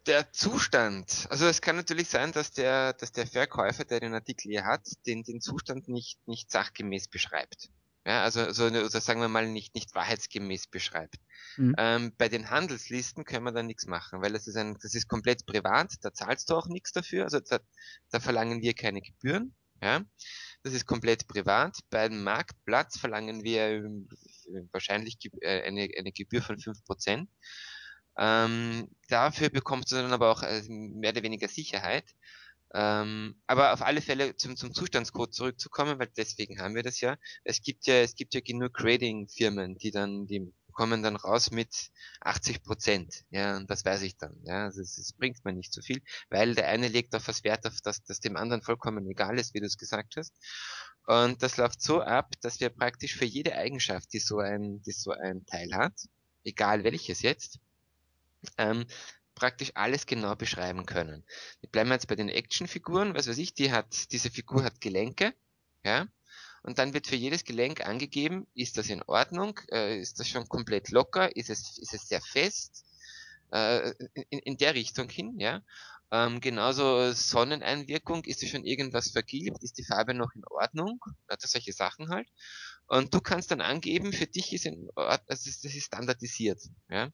Der 0.09 0.33
Zustand, 0.33 1.27
also 1.31 1.47
es 1.47 1.61
kann 1.61 1.77
natürlich 1.77 2.09
sein, 2.09 2.33
dass 2.33 2.51
der, 2.51 2.94
dass 2.94 3.12
der 3.12 3.27
Verkäufer, 3.27 3.85
der 3.85 4.01
den 4.01 4.14
Artikel 4.14 4.51
hier 4.51 4.64
hat, 4.64 4.83
den, 5.07 5.23
den 5.23 5.40
Zustand 5.40 5.88
nicht, 5.88 6.18
nicht 6.27 6.51
sachgemäß 6.51 7.09
beschreibt. 7.09 7.68
Ja, 8.07 8.23
also, 8.23 8.51
so 8.53 8.64
eine, 8.64 8.87
oder 8.87 9.01
sagen 9.03 9.21
wir 9.21 9.29
mal 9.29 9.47
nicht, 9.47 9.75
nicht 9.75 9.94
wahrheitsgemäß 9.94 10.68
beschreibt. 10.68 11.16
Mhm. 11.59 11.75
Ähm, 11.77 12.12
bei 12.16 12.31
den 12.31 12.49
Handelslisten 12.49 13.25
können 13.25 13.44
wir 13.44 13.53
da 13.53 13.62
nichts 13.62 13.87
machen, 13.87 14.23
weil 14.23 14.33
das 14.33 14.47
ist 14.47 14.57
ein, 14.57 14.79
das 14.81 14.94
ist 14.94 15.09
komplett 15.09 15.44
privat, 15.44 15.92
da 16.01 16.14
zahlst 16.14 16.49
du 16.49 16.55
auch 16.55 16.68
nichts 16.68 16.92
dafür, 16.92 17.25
also 17.25 17.40
da, 17.40 17.59
da 18.11 18.18
verlangen 18.18 18.62
wir 18.62 18.73
keine 18.73 19.03
Gebühren, 19.03 19.55
ja. 19.83 20.03
Das 20.64 20.73
ist 20.73 20.87
komplett 20.87 21.29
privat. 21.29 21.79
Beim 21.90 22.25
Marktplatz 22.25 22.99
verlangen 22.99 23.44
wir 23.44 23.68
ähm, 23.68 24.09
wahrscheinlich 24.73 25.18
äh, 25.40 25.62
eine, 25.62 25.88
eine 25.97 26.11
Gebühr 26.12 26.42
von 26.42 26.57
5%. 26.57 27.29
Ähm, 28.19 28.89
dafür 29.09 29.49
bekommst 29.51 29.93
du 29.93 29.97
dann 29.97 30.13
aber 30.13 30.31
auch 30.31 30.43
äh, 30.43 30.63
mehr 30.69 31.13
oder 31.13 31.23
weniger 31.23 31.49
Sicherheit. 31.49 32.05
Ähm, 32.75 33.41
aber 33.47 33.73
auf 33.73 33.83
alle 33.83 34.03
Fälle 34.03 34.37
zum, 34.37 34.57
zum 34.57 34.75
Zustandscode 34.75 35.33
zurückzukommen, 35.33 35.99
weil 35.99 36.11
deswegen 36.17 36.61
haben 36.61 36.75
wir 36.75 36.83
das 36.83 37.01
ja. 37.01 37.17
Es 37.45 37.63
gibt 37.63 37.87
ja, 37.87 37.95
es 38.03 38.15
gibt 38.15 38.35
ja 38.35 38.41
genug 38.41 38.75
Grading-Firmen, 38.75 39.79
die 39.79 39.91
dann, 39.91 40.27
die 40.27 40.53
kommen 40.73 41.03
dann 41.03 41.17
raus 41.17 41.51
mit 41.51 41.91
80 42.21 42.63
Prozent. 42.63 43.25
Ja, 43.31 43.57
und 43.57 43.71
das 43.71 43.85
weiß 43.85 44.03
ich 44.03 44.17
dann. 44.17 44.37
Ja, 44.45 44.65
also 44.65 44.83
es, 44.83 45.13
bringt 45.17 45.45
mir 45.45 45.53
nicht 45.53 45.73
so 45.73 45.81
viel, 45.81 46.03
weil 46.29 46.55
der 46.55 46.69
eine 46.69 46.89
legt 46.89 47.15
auf 47.15 47.27
was 47.27 47.43
Wert, 47.43 47.67
auf 47.67 47.81
das, 47.83 48.03
das 48.05 48.21
dem 48.21 48.37
anderen 48.37 48.63
vollkommen 48.63 49.09
egal 49.09 49.39
ist, 49.39 49.55
wie 49.55 49.61
du 49.61 49.67
es 49.67 49.79
gesagt 49.79 50.17
hast. 50.17 50.35
Und 51.07 51.43
das 51.43 51.57
läuft 51.57 51.81
so 51.81 52.03
ab, 52.03 52.33
dass 52.43 52.61
wir 52.61 52.69
praktisch 52.69 53.17
für 53.17 53.25
jede 53.25 53.57
Eigenschaft, 53.57 54.13
die 54.13 54.19
so 54.19 54.41
ein, 54.41 54.83
die 54.83 54.93
so 54.93 55.13
ein 55.13 55.47
Teil 55.47 55.73
hat, 55.75 55.95
egal 56.45 56.85
welches 56.85 57.23
jetzt, 57.23 57.59
ähm, 58.57 58.87
praktisch 59.35 59.72
alles 59.74 60.07
genau 60.07 60.35
beschreiben 60.35 60.85
können. 60.87 61.24
Wir 61.61 61.70
bleiben 61.70 61.90
jetzt 61.90 62.09
bei 62.09 62.16
den 62.16 62.29
Actionfiguren, 62.29 63.14
was 63.14 63.29
weiß 63.29 63.38
ich, 63.38 63.55
die 63.55 63.72
hat, 63.72 64.11
diese 64.12 64.31
Figur 64.31 64.64
hat 64.64 64.81
Gelenke, 64.81 65.35
ja, 65.85 66.09
und 66.62 66.79
dann 66.79 66.92
wird 66.92 67.07
für 67.07 67.16
jedes 67.16 67.44
Gelenk 67.44 67.87
angegeben, 67.87 68.46
ist 68.55 68.79
das 68.79 68.88
in 68.88 69.03
Ordnung, 69.05 69.61
äh, 69.70 70.01
ist 70.01 70.18
das 70.18 70.29
schon 70.29 70.48
komplett 70.48 70.90
locker, 70.90 71.35
ist 71.37 71.51
es, 71.51 71.79
ist 71.79 71.94
es 71.94 72.09
sehr 72.09 72.20
fest, 72.20 72.85
äh, 73.53 73.92
in, 74.31 74.40
in 74.40 74.57
der 74.57 74.74
Richtung 74.74 75.09
hin, 75.09 75.38
ja. 75.38 75.62
Ähm, 76.11 76.40
genauso 76.40 77.12
Sonneneinwirkung, 77.12 78.24
ist 78.24 78.40
sie 78.40 78.48
schon 78.48 78.64
irgendwas 78.64 79.11
vergilbt, 79.11 79.62
ist 79.62 79.77
die 79.79 79.85
Farbe 79.85 80.14
noch 80.14 80.33
in 80.35 80.42
Ordnung, 80.46 80.98
also 81.27 81.46
solche 81.46 81.72
Sachen 81.72 82.09
halt. 82.09 82.29
Und 82.88 83.14
du 83.14 83.20
kannst 83.20 83.51
dann 83.51 83.61
angeben, 83.61 84.12
für 84.12 84.27
dich 84.27 84.53
ist 84.53 84.66
in 84.66 84.88
Ordnung, 84.96 85.18
das 85.29 85.46
ist, 85.46 85.64
das 85.64 85.74
ist 85.74 85.85
standardisiert, 85.87 86.61
ja. 86.88 87.11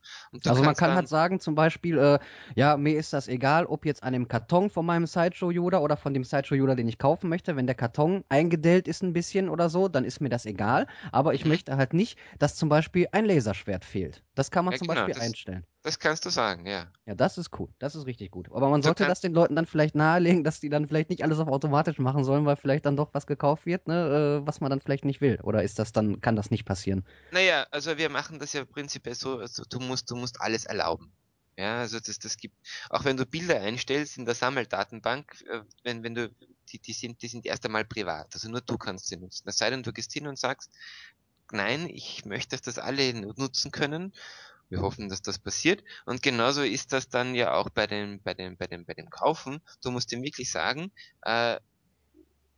Also 0.47 0.63
man 0.63 0.77
kann 0.77 0.93
halt 0.95 1.09
sagen, 1.09 1.41
zum 1.41 1.55
Beispiel, 1.55 1.97
äh, 1.99 2.19
ja, 2.55 2.77
mir 2.77 2.99
ist 2.99 3.13
das 3.15 3.29
egal, 3.29 3.65
ob 3.67 3.87
jetzt 3.87 4.03
an 4.03 4.13
dem 4.13 4.29
Karton 4.29 4.69
von 4.69 4.85
meinem 4.85 5.07
Sideshow 5.07 5.51
Yoda 5.51 5.79
oder 5.79 5.97
von 5.97 6.13
dem 6.13 6.23
Sideshow 6.25 6.55
Yoda, 6.55 6.75
den 6.75 6.87
ich 6.89 6.99
kaufen 6.99 7.31
möchte, 7.31 7.57
wenn 7.57 7.67
der 7.67 7.75
Karton 7.75 8.25
eingedellt 8.29 8.87
ist 8.87 9.03
ein 9.03 9.15
bisschen 9.15 9.49
oder 9.49 9.71
so, 9.71 9.89
dann 9.89 10.05
ist 10.05 10.21
mir 10.21 10.29
das 10.29 10.45
egal. 10.45 10.87
Aber 11.13 11.33
ich 11.35 11.45
Mhm. 11.45 11.47
möchte 11.47 11.77
halt 11.79 11.95
nicht, 11.95 12.19
dass 12.39 12.57
zum 12.57 12.69
Beispiel 12.69 13.07
ein 13.13 13.25
Laserschwert 13.25 13.85
fehlt. 13.87 14.23
Das 14.35 14.51
kann 14.51 14.67
man 14.67 14.75
Ja, 14.75 14.77
zum 14.77 14.87
genau, 14.87 15.09
Beispiel 15.09 15.15
einstellen. 15.15 15.65
Das 15.85 16.01
kannst 16.01 16.25
du 16.25 16.31
sagen, 16.31 16.67
ja. 16.67 16.93
Ja, 17.07 17.15
das 17.15 17.37
ist 17.39 17.51
cool. 17.59 17.69
Das 17.79 17.95
ist 17.95 18.07
richtig 18.07 18.31
gut. 18.31 18.51
Aber 18.51 18.69
man 18.71 18.81
So 18.81 18.91
sollte 18.91 19.05
das 19.05 19.21
den 19.21 19.33
Leuten 19.35 19.55
dann 19.57 19.67
vielleicht 19.67 19.95
nahelegen, 19.95 20.43
dass 20.45 20.61
die 20.61 20.71
dann 20.71 20.87
vielleicht 20.89 21.11
nicht 21.11 21.23
alles 21.23 21.39
auf 21.39 21.49
automatisch 21.49 21.99
machen 21.99 22.25
sollen, 22.25 22.47
weil 22.47 22.57
vielleicht 22.57 22.87
dann 22.87 22.97
doch 22.97 23.13
was 23.13 23.27
gekauft 23.27 23.67
wird, 23.67 23.87
ne, 23.89 24.41
äh, 24.43 24.47
was 24.47 24.61
man 24.61 24.71
dann 24.71 24.81
vielleicht 24.81 25.05
nicht 25.05 25.21
will. 25.21 25.39
Oder 25.43 25.63
ist 25.63 25.79
das 25.79 25.93
dann, 25.93 26.21
kann 26.23 26.37
das 26.37 26.51
nicht 26.51 26.65
passieren? 26.65 27.05
Naja, 27.31 27.67
also 27.71 27.99
wir 27.99 28.11
machen 28.11 28.39
das 28.39 28.53
ja 28.53 28.65
prinzipiell 28.65 29.15
so, 29.15 29.39
also 29.39 29.65
du 29.69 29.81
musst, 29.81 30.11
du 30.11 30.17
musst 30.17 30.41
alles 30.41 30.67
erlauben. 30.67 31.13
Ja, 31.57 31.81
also 31.81 32.01
das, 32.01 32.19
das 32.19 32.37
gibt, 32.37 32.57
auch 32.91 33.05
wenn 33.05 33.17
du 33.17 33.27
Bilder 33.27 33.61
einstellst 33.61 34.17
in 34.19 34.25
der 34.25 34.35
Sammeldatenbank, 34.35 35.43
äh, 35.49 35.63
wenn, 35.85 36.03
wenn 36.03 36.15
du, 36.15 36.31
die, 36.73 36.81
die 36.81 36.93
sind, 36.93 37.23
die 37.23 37.29
sind 37.29 37.47
erst 37.47 37.65
einmal 37.65 37.85
privat. 37.85 38.35
Also 38.35 38.49
nur 38.49 38.61
du 38.61 38.77
kannst 38.77 39.07
sie 39.07 39.17
nutzen. 39.17 39.49
Es 39.49 39.59
sei 39.59 39.71
denn, 39.71 39.83
du 39.83 39.93
gehst 39.93 40.13
hin 40.13 40.27
und 40.27 40.39
sagst, 40.39 40.73
nein, 41.53 41.89
ich 41.89 42.25
möchte, 42.25 42.51
dass 42.57 42.63
das 42.63 42.79
alle 42.79 43.15
nu- 43.15 43.33
nutzen 43.37 43.71
können. 43.71 44.15
Wir 44.69 44.81
hoffen, 44.81 45.09
dass 45.09 45.23
das 45.23 45.39
passiert. 45.39 45.85
Und 46.07 46.23
genauso 46.23 46.63
ist 46.63 46.93
das 46.93 47.09
dann 47.09 47.35
ja 47.35 47.55
auch 47.55 47.71
bei 47.71 47.87
dem, 47.87 48.23
bei 48.23 48.35
dem, 48.35 48.57
bei 48.57 48.67
dem, 48.67 48.85
bei 48.87 48.95
dem 48.95 49.11
Kaufen. 49.11 49.61
Du 49.83 49.91
musst 49.91 50.13
ihm 50.13 50.23
wirklich 50.23 50.51
sagen, 50.51 50.93
äh, 51.23 51.59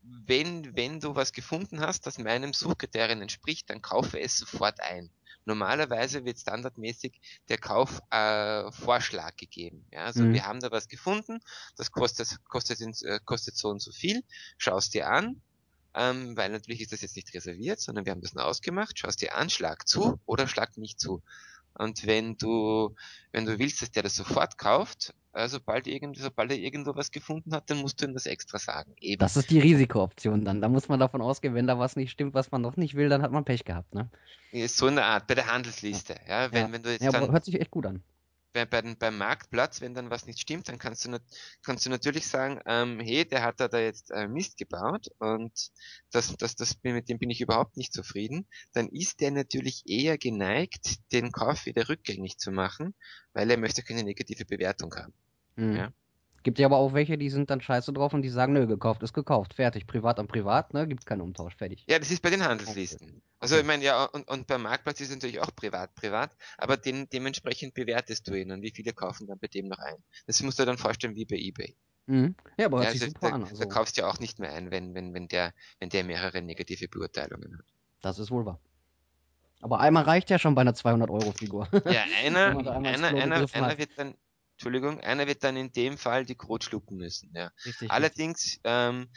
wenn, 0.02 0.76
wenn 0.76 1.00
du 1.00 1.14
was 1.16 1.32
gefunden 1.32 1.80
hast, 1.80 2.06
das 2.06 2.18
meinem 2.18 2.52
Suchkriterien 2.52 3.22
entspricht, 3.22 3.68
dann 3.70 3.82
kaufe 3.82 4.20
es 4.20 4.38
sofort 4.38 4.80
ein. 4.80 5.10
Normalerweise 5.44 6.24
wird 6.24 6.38
standardmäßig 6.38 7.20
der 7.48 7.58
Kaufvorschlag 7.58 9.32
äh, 9.34 9.36
gegeben. 9.36 9.86
Ja, 9.92 10.04
also 10.04 10.24
Mhm. 10.24 10.32
wir 10.32 10.44
haben 10.44 10.60
da 10.60 10.70
was 10.70 10.88
gefunden, 10.88 11.38
das 11.76 11.90
kostet, 11.90 12.28
kostet, 12.48 12.80
äh, 13.02 13.20
kostet 13.24 13.56
so 13.56 13.68
und 13.68 13.80
so 13.80 13.90
viel, 13.92 14.22
schaust 14.58 14.94
dir 14.94 15.08
an, 15.08 15.42
ähm, 15.94 16.36
weil 16.36 16.50
natürlich 16.50 16.82
ist 16.82 16.92
das 16.92 17.02
jetzt 17.02 17.16
nicht 17.16 17.32
reserviert, 17.34 17.80
sondern 17.80 18.04
wir 18.06 18.12
haben 18.12 18.20
das 18.22 18.34
nur 18.34 18.44
ausgemacht, 18.44 18.98
schaust 18.98 19.22
dir 19.22 19.34
an, 19.36 19.50
schlag 19.50 19.88
zu 19.88 20.20
oder 20.26 20.46
schlag 20.48 20.76
nicht 20.76 21.00
zu. 21.00 21.22
Und 21.78 22.06
wenn 22.06 22.36
du, 22.36 22.94
wenn 23.32 23.44
du 23.44 23.58
willst, 23.58 23.82
dass 23.82 23.90
der 23.90 24.02
das 24.02 24.14
sofort 24.16 24.58
kauft, 24.58 25.14
äh, 25.32 25.48
sobald, 25.48 25.86
irgend, 25.86 26.16
sobald 26.18 26.50
er 26.50 26.58
irgendwo 26.58 26.94
was 26.94 27.10
gefunden 27.10 27.54
hat, 27.54 27.68
dann 27.68 27.78
musst 27.78 28.00
du 28.00 28.06
ihm 28.06 28.14
das 28.14 28.26
extra 28.26 28.58
sagen. 28.58 28.94
Eben. 29.00 29.18
Das 29.20 29.36
ist 29.36 29.50
die 29.50 29.60
Risikooption 29.60 30.44
dann. 30.44 30.60
Da 30.62 30.68
muss 30.68 30.88
man 30.88 30.98
davon 30.98 31.20
ausgehen, 31.20 31.54
wenn 31.54 31.66
da 31.66 31.78
was 31.78 31.96
nicht 31.96 32.10
stimmt, 32.10 32.34
was 32.34 32.50
man 32.50 32.62
noch 32.62 32.76
nicht 32.76 32.94
will, 32.94 33.08
dann 33.08 33.22
hat 33.22 33.32
man 33.32 33.44
Pech 33.44 33.64
gehabt, 33.64 33.94
ne? 33.94 34.08
Ist 34.52 34.78
so 34.78 34.86
eine 34.86 35.04
Art, 35.04 35.26
bei 35.26 35.34
der 35.34 35.52
Handelsliste. 35.52 36.14
Ja, 36.26 36.50
wenn, 36.52 36.66
Ja. 36.66 36.72
wenn 36.72 36.82
du 36.82 36.90
jetzt 36.90 37.02
Ja, 37.02 37.10
dann 37.10 37.30
hört 37.30 37.44
sich 37.44 37.60
echt 37.60 37.70
gut 37.70 37.84
an. 37.86 38.02
Bei, 38.56 38.82
bei 38.82 38.94
beim 38.94 39.18
Marktplatz, 39.18 39.80
wenn 39.80 39.94
dann 39.94 40.10
was 40.10 40.26
nicht 40.26 40.40
stimmt, 40.40 40.68
dann 40.68 40.78
kannst 40.78 41.04
du, 41.04 41.18
kannst 41.62 41.86
du 41.86 41.90
natürlich 41.90 42.26
sagen, 42.26 42.60
ähm, 42.66 43.00
hey, 43.00 43.24
der 43.26 43.42
hat 43.42 43.60
da, 43.60 43.68
da 43.68 43.78
jetzt 43.78 44.10
äh, 44.10 44.26
Mist 44.28 44.56
gebaut 44.56 45.08
und 45.18 45.52
das, 46.10 46.36
das, 46.36 46.56
das, 46.56 46.74
bin- 46.74 46.94
mit 46.94 47.08
dem 47.08 47.18
bin 47.18 47.30
ich 47.30 47.40
überhaupt 47.40 47.76
nicht 47.76 47.92
zufrieden. 47.92 48.46
Dann 48.72 48.88
ist 48.88 49.20
der 49.20 49.30
natürlich 49.30 49.82
eher 49.86 50.18
geneigt, 50.18 50.96
den 51.12 51.32
Kauf 51.32 51.66
wieder 51.66 51.88
rückgängig 51.88 52.38
zu 52.38 52.50
machen, 52.50 52.94
weil 53.34 53.50
er 53.50 53.58
möchte 53.58 53.82
keine 53.82 54.04
negative 54.04 54.44
Bewertung 54.46 54.94
haben. 54.94 55.14
Mhm. 55.56 55.76
Ja. 55.76 55.92
Gibt 56.46 56.60
ja 56.60 56.66
aber 56.66 56.76
auch 56.76 56.94
welche, 56.94 57.18
die 57.18 57.28
sind 57.28 57.50
dann 57.50 57.60
scheiße 57.60 57.92
drauf 57.92 58.14
und 58.14 58.22
die 58.22 58.28
sagen, 58.28 58.52
nö, 58.52 58.68
gekauft 58.68 59.02
ist 59.02 59.12
gekauft, 59.12 59.54
fertig, 59.54 59.84
privat 59.88 60.20
an 60.20 60.28
privat, 60.28 60.74
ne, 60.74 60.86
gibt's 60.86 61.04
keinen 61.04 61.22
Umtausch, 61.22 61.56
fertig. 61.56 61.84
Ja, 61.88 61.98
das 61.98 62.12
ist 62.12 62.22
bei 62.22 62.30
den 62.30 62.44
Handelslisten. 62.44 63.20
Also 63.40 63.58
ich 63.58 63.64
meine, 63.64 63.82
ja, 63.82 64.04
und, 64.04 64.28
und 64.28 64.46
beim 64.46 64.62
Marktplatz 64.62 65.00
ist 65.00 65.08
es 65.08 65.16
natürlich 65.16 65.40
auch 65.40 65.52
privat, 65.56 65.92
privat, 65.96 66.30
aber 66.56 66.76
den, 66.76 67.08
dementsprechend 67.08 67.74
bewertest 67.74 68.28
du 68.28 68.40
ihn 68.40 68.52
und 68.52 68.62
wie 68.62 68.70
viele 68.70 68.92
kaufen 68.92 69.26
dann 69.26 69.40
bei 69.40 69.48
dem 69.48 69.66
noch 69.66 69.80
ein. 69.80 69.96
Das 70.28 70.40
musst 70.40 70.60
du 70.60 70.62
dir 70.62 70.66
dann 70.66 70.78
vorstellen 70.78 71.16
wie 71.16 71.24
bei 71.24 71.34
eBay. 71.34 71.74
Mhm. 72.06 72.36
Ja, 72.56 72.66
aber 72.66 72.84
Ja, 72.84 72.90
also 72.90 73.08
da, 73.20 73.28
an. 73.30 73.40
da 73.40 73.48
Also, 73.48 73.66
kaufst 73.66 73.96
du 73.96 74.02
ja 74.02 74.08
auch 74.08 74.20
nicht 74.20 74.38
mehr 74.38 74.52
ein, 74.52 74.70
wenn, 74.70 74.94
wenn, 74.94 75.14
wenn 75.14 75.26
der, 75.26 75.52
wenn 75.80 75.88
der 75.88 76.04
mehrere 76.04 76.42
negative 76.42 76.86
Beurteilungen 76.86 77.58
hat. 77.58 77.66
das 78.02 78.20
ist 78.20 78.30
wohl 78.30 78.46
wahr. 78.46 78.60
Aber 79.62 79.80
einmal 79.80 80.04
reicht 80.04 80.30
ja 80.30 80.38
schon 80.38 80.54
bei 80.54 80.60
einer 80.60 80.74
200-Euro-Figur. 80.74 81.68
Ja, 81.86 82.04
einer, 82.24 82.62
da 82.62 82.70
einer, 82.70 83.08
einer, 83.08 83.46
einer 83.52 83.78
wird 83.78 83.90
dann, 83.96 84.14
Entschuldigung, 84.56 85.00
einer 85.00 85.26
wird 85.26 85.44
dann 85.44 85.56
in 85.56 85.70
dem 85.72 85.98
Fall 85.98 86.24
die 86.24 86.34
Krot 86.34 86.64
schlucken 86.64 86.96
müssen, 86.96 87.30
ja. 87.34 87.50
Richtig. 87.66 87.90
Allerdings, 87.90 88.58
ähm, 88.64 89.10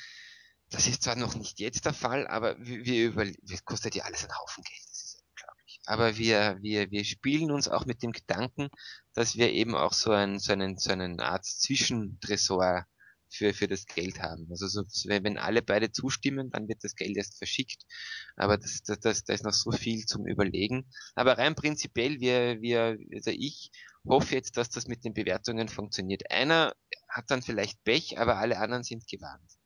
das 0.70 0.86
ist 0.86 1.02
zwar 1.04 1.16
noch 1.16 1.34
nicht 1.36 1.60
jetzt 1.60 1.86
der 1.86 1.94
Fall, 1.94 2.28
aber 2.28 2.58
wir, 2.60 2.84
wir 2.84 3.06
über, 3.06 3.26
das 3.44 3.64
kostet 3.64 3.96
ja 3.96 4.04
alles 4.04 4.24
einen 4.24 4.38
Haufen 4.38 4.66
Geld. 4.66 4.82
Das 4.90 5.02
ist 5.02 5.14
ja 5.14 5.22
unglaublich. 5.30 5.80
aber 5.86 6.18
wir, 6.18 6.58
wir, 6.62 6.92
wir 6.92 7.06
spielen 7.06 7.52
uns 7.52 7.70
auch 7.70 7.86
mit 7.86 8.04
dem 8.04 8.12
Gedanken, 8.12 8.68
dass 9.14 9.38
wir 9.38 9.52
eben 9.54 9.76
auch 9.76 9.94
so, 9.94 10.12
ein, 10.12 10.40
so, 10.40 10.52
einen, 10.52 10.78
so 10.78 10.92
einen 10.92 11.22
Art 11.22 11.46
Zwischentresor 11.46 12.86
für, 13.30 13.54
für 13.54 13.68
das 13.68 13.86
Geld 13.86 14.22
haben. 14.22 14.48
Also 14.50 14.68
so, 14.68 14.84
wenn 15.08 15.38
alle 15.38 15.62
beide 15.62 15.92
zustimmen, 15.92 16.50
dann 16.52 16.68
wird 16.68 16.84
das 16.84 16.96
Geld 16.96 17.18
erst 17.18 17.38
verschickt. 17.38 17.84
Aber 18.36 18.58
das, 18.58 18.82
das, 18.84 19.00
das, 19.00 19.24
da 19.24 19.34
ist 19.34 19.44
noch 19.44 19.54
so 19.54 19.72
viel 19.72 20.06
zum 20.06 20.26
Überlegen. 20.26 20.90
Aber 21.16 21.38
rein 21.38 21.56
prinzipiell, 21.56 22.20
wir, 22.20 22.62
wir, 22.62 22.98
also 23.14 23.32
ich 23.32 23.72
hoffe 24.08 24.36
jetzt, 24.36 24.58
dass 24.58 24.70
das 24.70 24.88
mit 24.88 25.06
den 25.06 25.14
Bewertungen 25.14 25.70
funktioniert. 25.70 26.32
Einer 26.32 26.74
hat 27.08 27.26
dann 27.30 27.42
vielleicht 27.42 27.84
Pech, 27.84 28.18
aber 28.18 28.38
alle 28.38 28.60
anderen 28.60 28.84
sind 28.84 29.08
gewarnt. 29.08 29.59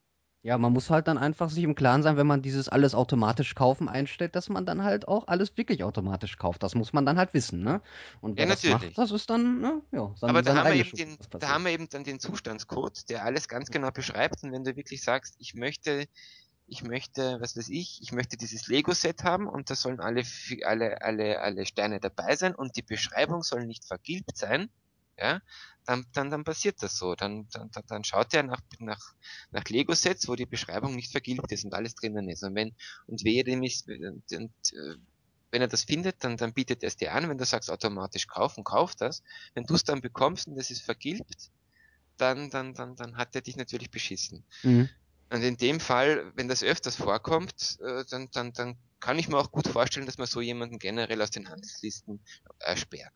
Ja, 0.45 0.57
man 0.57 0.73
muss 0.73 0.89
halt 0.89 1.07
dann 1.07 1.17
einfach 1.17 1.49
sich 1.49 1.63
im 1.63 1.73
Klaren 1.73 2.03
sein, 2.03 2.17
wenn 2.17 2.27
man 2.27 2.41
dieses 2.41 2.67
alles 2.67 2.93
automatisch 2.95 3.55
kaufen 3.55 3.87
einstellt, 3.87 4.35
dass 4.35 4.49
man 4.49 4.65
dann 4.65 4.83
halt 4.83 5.07
auch 5.07 5.27
alles 5.27 5.55
wirklich 5.57 5.83
automatisch 5.85 6.37
kauft. 6.37 6.63
Das 6.63 6.75
muss 6.75 6.91
man 6.91 7.05
dann 7.05 7.17
halt 7.17 7.33
wissen, 7.33 7.61
ne? 7.63 7.81
Und 8.19 8.37
Ja, 8.37 8.45
das 8.45 8.65
macht, 8.67 8.89
natürlich. 8.89 8.97
das 8.97 9.11
ist 9.11 9.29
dann, 9.29 9.61
ne, 9.61 9.81
ja, 9.93 10.11
seine, 10.17 10.31
Aber 10.31 10.41
da 10.41 10.55
haben, 10.55 10.69
wir 10.69 10.77
eben 10.77 10.93
den, 10.93 11.17
da 11.39 11.49
haben 11.49 11.65
wir 11.65 11.71
eben 11.71 11.89
dann 11.89 12.03
den 12.03 12.19
Zustandscode, 12.19 13.09
der 13.09 13.23
alles 13.25 13.47
ganz 13.47 13.69
genau 13.71 13.91
beschreibt. 13.91 14.43
Und 14.43 14.51
wenn 14.51 14.63
du 14.63 14.75
wirklich 14.75 15.01
sagst, 15.03 15.35
ich 15.39 15.53
möchte, 15.53 16.05
ich 16.67 16.83
möchte, 16.83 17.39
was 17.41 17.57
weiß 17.57 17.69
ich, 17.69 17.99
ich 18.01 18.11
möchte 18.13 18.37
dieses 18.37 18.67
Lego-Set 18.67 19.23
haben 19.23 19.47
und 19.47 19.69
da 19.69 19.75
sollen 19.75 19.99
alle, 19.99 20.23
alle, 20.65 21.01
alle, 21.01 21.41
alle 21.41 21.65
Steine 21.65 21.99
dabei 21.99 22.35
sein 22.37 22.55
und 22.55 22.75
die 22.77 22.83
Beschreibung 22.83 23.43
soll 23.43 23.65
nicht 23.65 23.85
vergilbt 23.85 24.37
sein, 24.37 24.69
ja, 25.17 25.41
dann, 25.85 26.05
dann, 26.13 26.29
dann 26.31 26.43
passiert 26.43 26.81
das 26.81 26.97
so. 26.97 27.15
Dann, 27.15 27.47
dann, 27.51 27.69
dann- 27.87 28.03
schaut 28.03 28.33
er 28.33 28.43
nach, 28.43 28.61
nach, 28.79 29.13
nach 29.51 29.63
Lego-Sets, 29.65 30.27
wo 30.27 30.35
die 30.35 30.45
Beschreibung 30.45 30.95
nicht 30.95 31.11
vergilbt 31.11 31.51
ist 31.51 31.65
und 31.65 31.73
alles 31.73 31.95
drinnen 31.95 32.29
ist. 32.29 32.43
Und 32.43 32.55
wenn, 32.55 32.75
und 33.07 33.23
wehe 33.23 33.43
dem 33.43 33.63
ist, 33.63 33.87
und, 33.87 34.23
und, 34.31 34.53
äh, 34.73 34.95
wenn 35.51 35.61
er 35.61 35.67
das 35.67 35.83
findet, 35.83 36.23
dann, 36.23 36.37
dann 36.37 36.53
bietet 36.53 36.81
er 36.83 36.87
es 36.87 36.95
dir 36.95 37.13
an. 37.13 37.29
Wenn 37.29 37.37
du 37.37 37.45
sagst 37.45 37.69
automatisch 37.69 38.27
kaufen, 38.27 38.63
kauf 38.63 38.95
das. 38.95 39.21
Wenn 39.53 39.65
du 39.65 39.75
es 39.75 39.83
dann 39.83 40.01
bekommst 40.01 40.47
und 40.47 40.57
es 40.57 40.71
ist 40.71 40.81
vergilbt, 40.83 41.51
dann, 42.17 42.49
dann, 42.49 42.73
dann, 42.73 42.95
dann 42.95 43.17
hat 43.17 43.35
er 43.35 43.41
dich 43.41 43.55
natürlich 43.55 43.91
beschissen. 43.91 44.45
Mhm. 44.63 44.89
Und 45.29 45.41
in 45.41 45.57
dem 45.57 45.79
Fall, 45.79 46.31
wenn 46.35 46.47
das 46.47 46.63
öfters 46.63 46.95
vorkommt, 46.95 47.77
äh, 47.81 48.03
dann, 48.09 48.29
dann, 48.31 48.53
dann 48.53 48.77
kann 48.99 49.17
ich 49.17 49.27
mir 49.27 49.37
auch 49.37 49.51
gut 49.51 49.67
vorstellen, 49.67 50.05
dass 50.05 50.17
man 50.17 50.27
so 50.27 50.41
jemanden 50.41 50.79
generell 50.79 51.21
aus 51.21 51.31
den 51.31 51.49
Handelslisten 51.49 52.23
äh, 52.59 52.77
sperrt. 52.77 53.13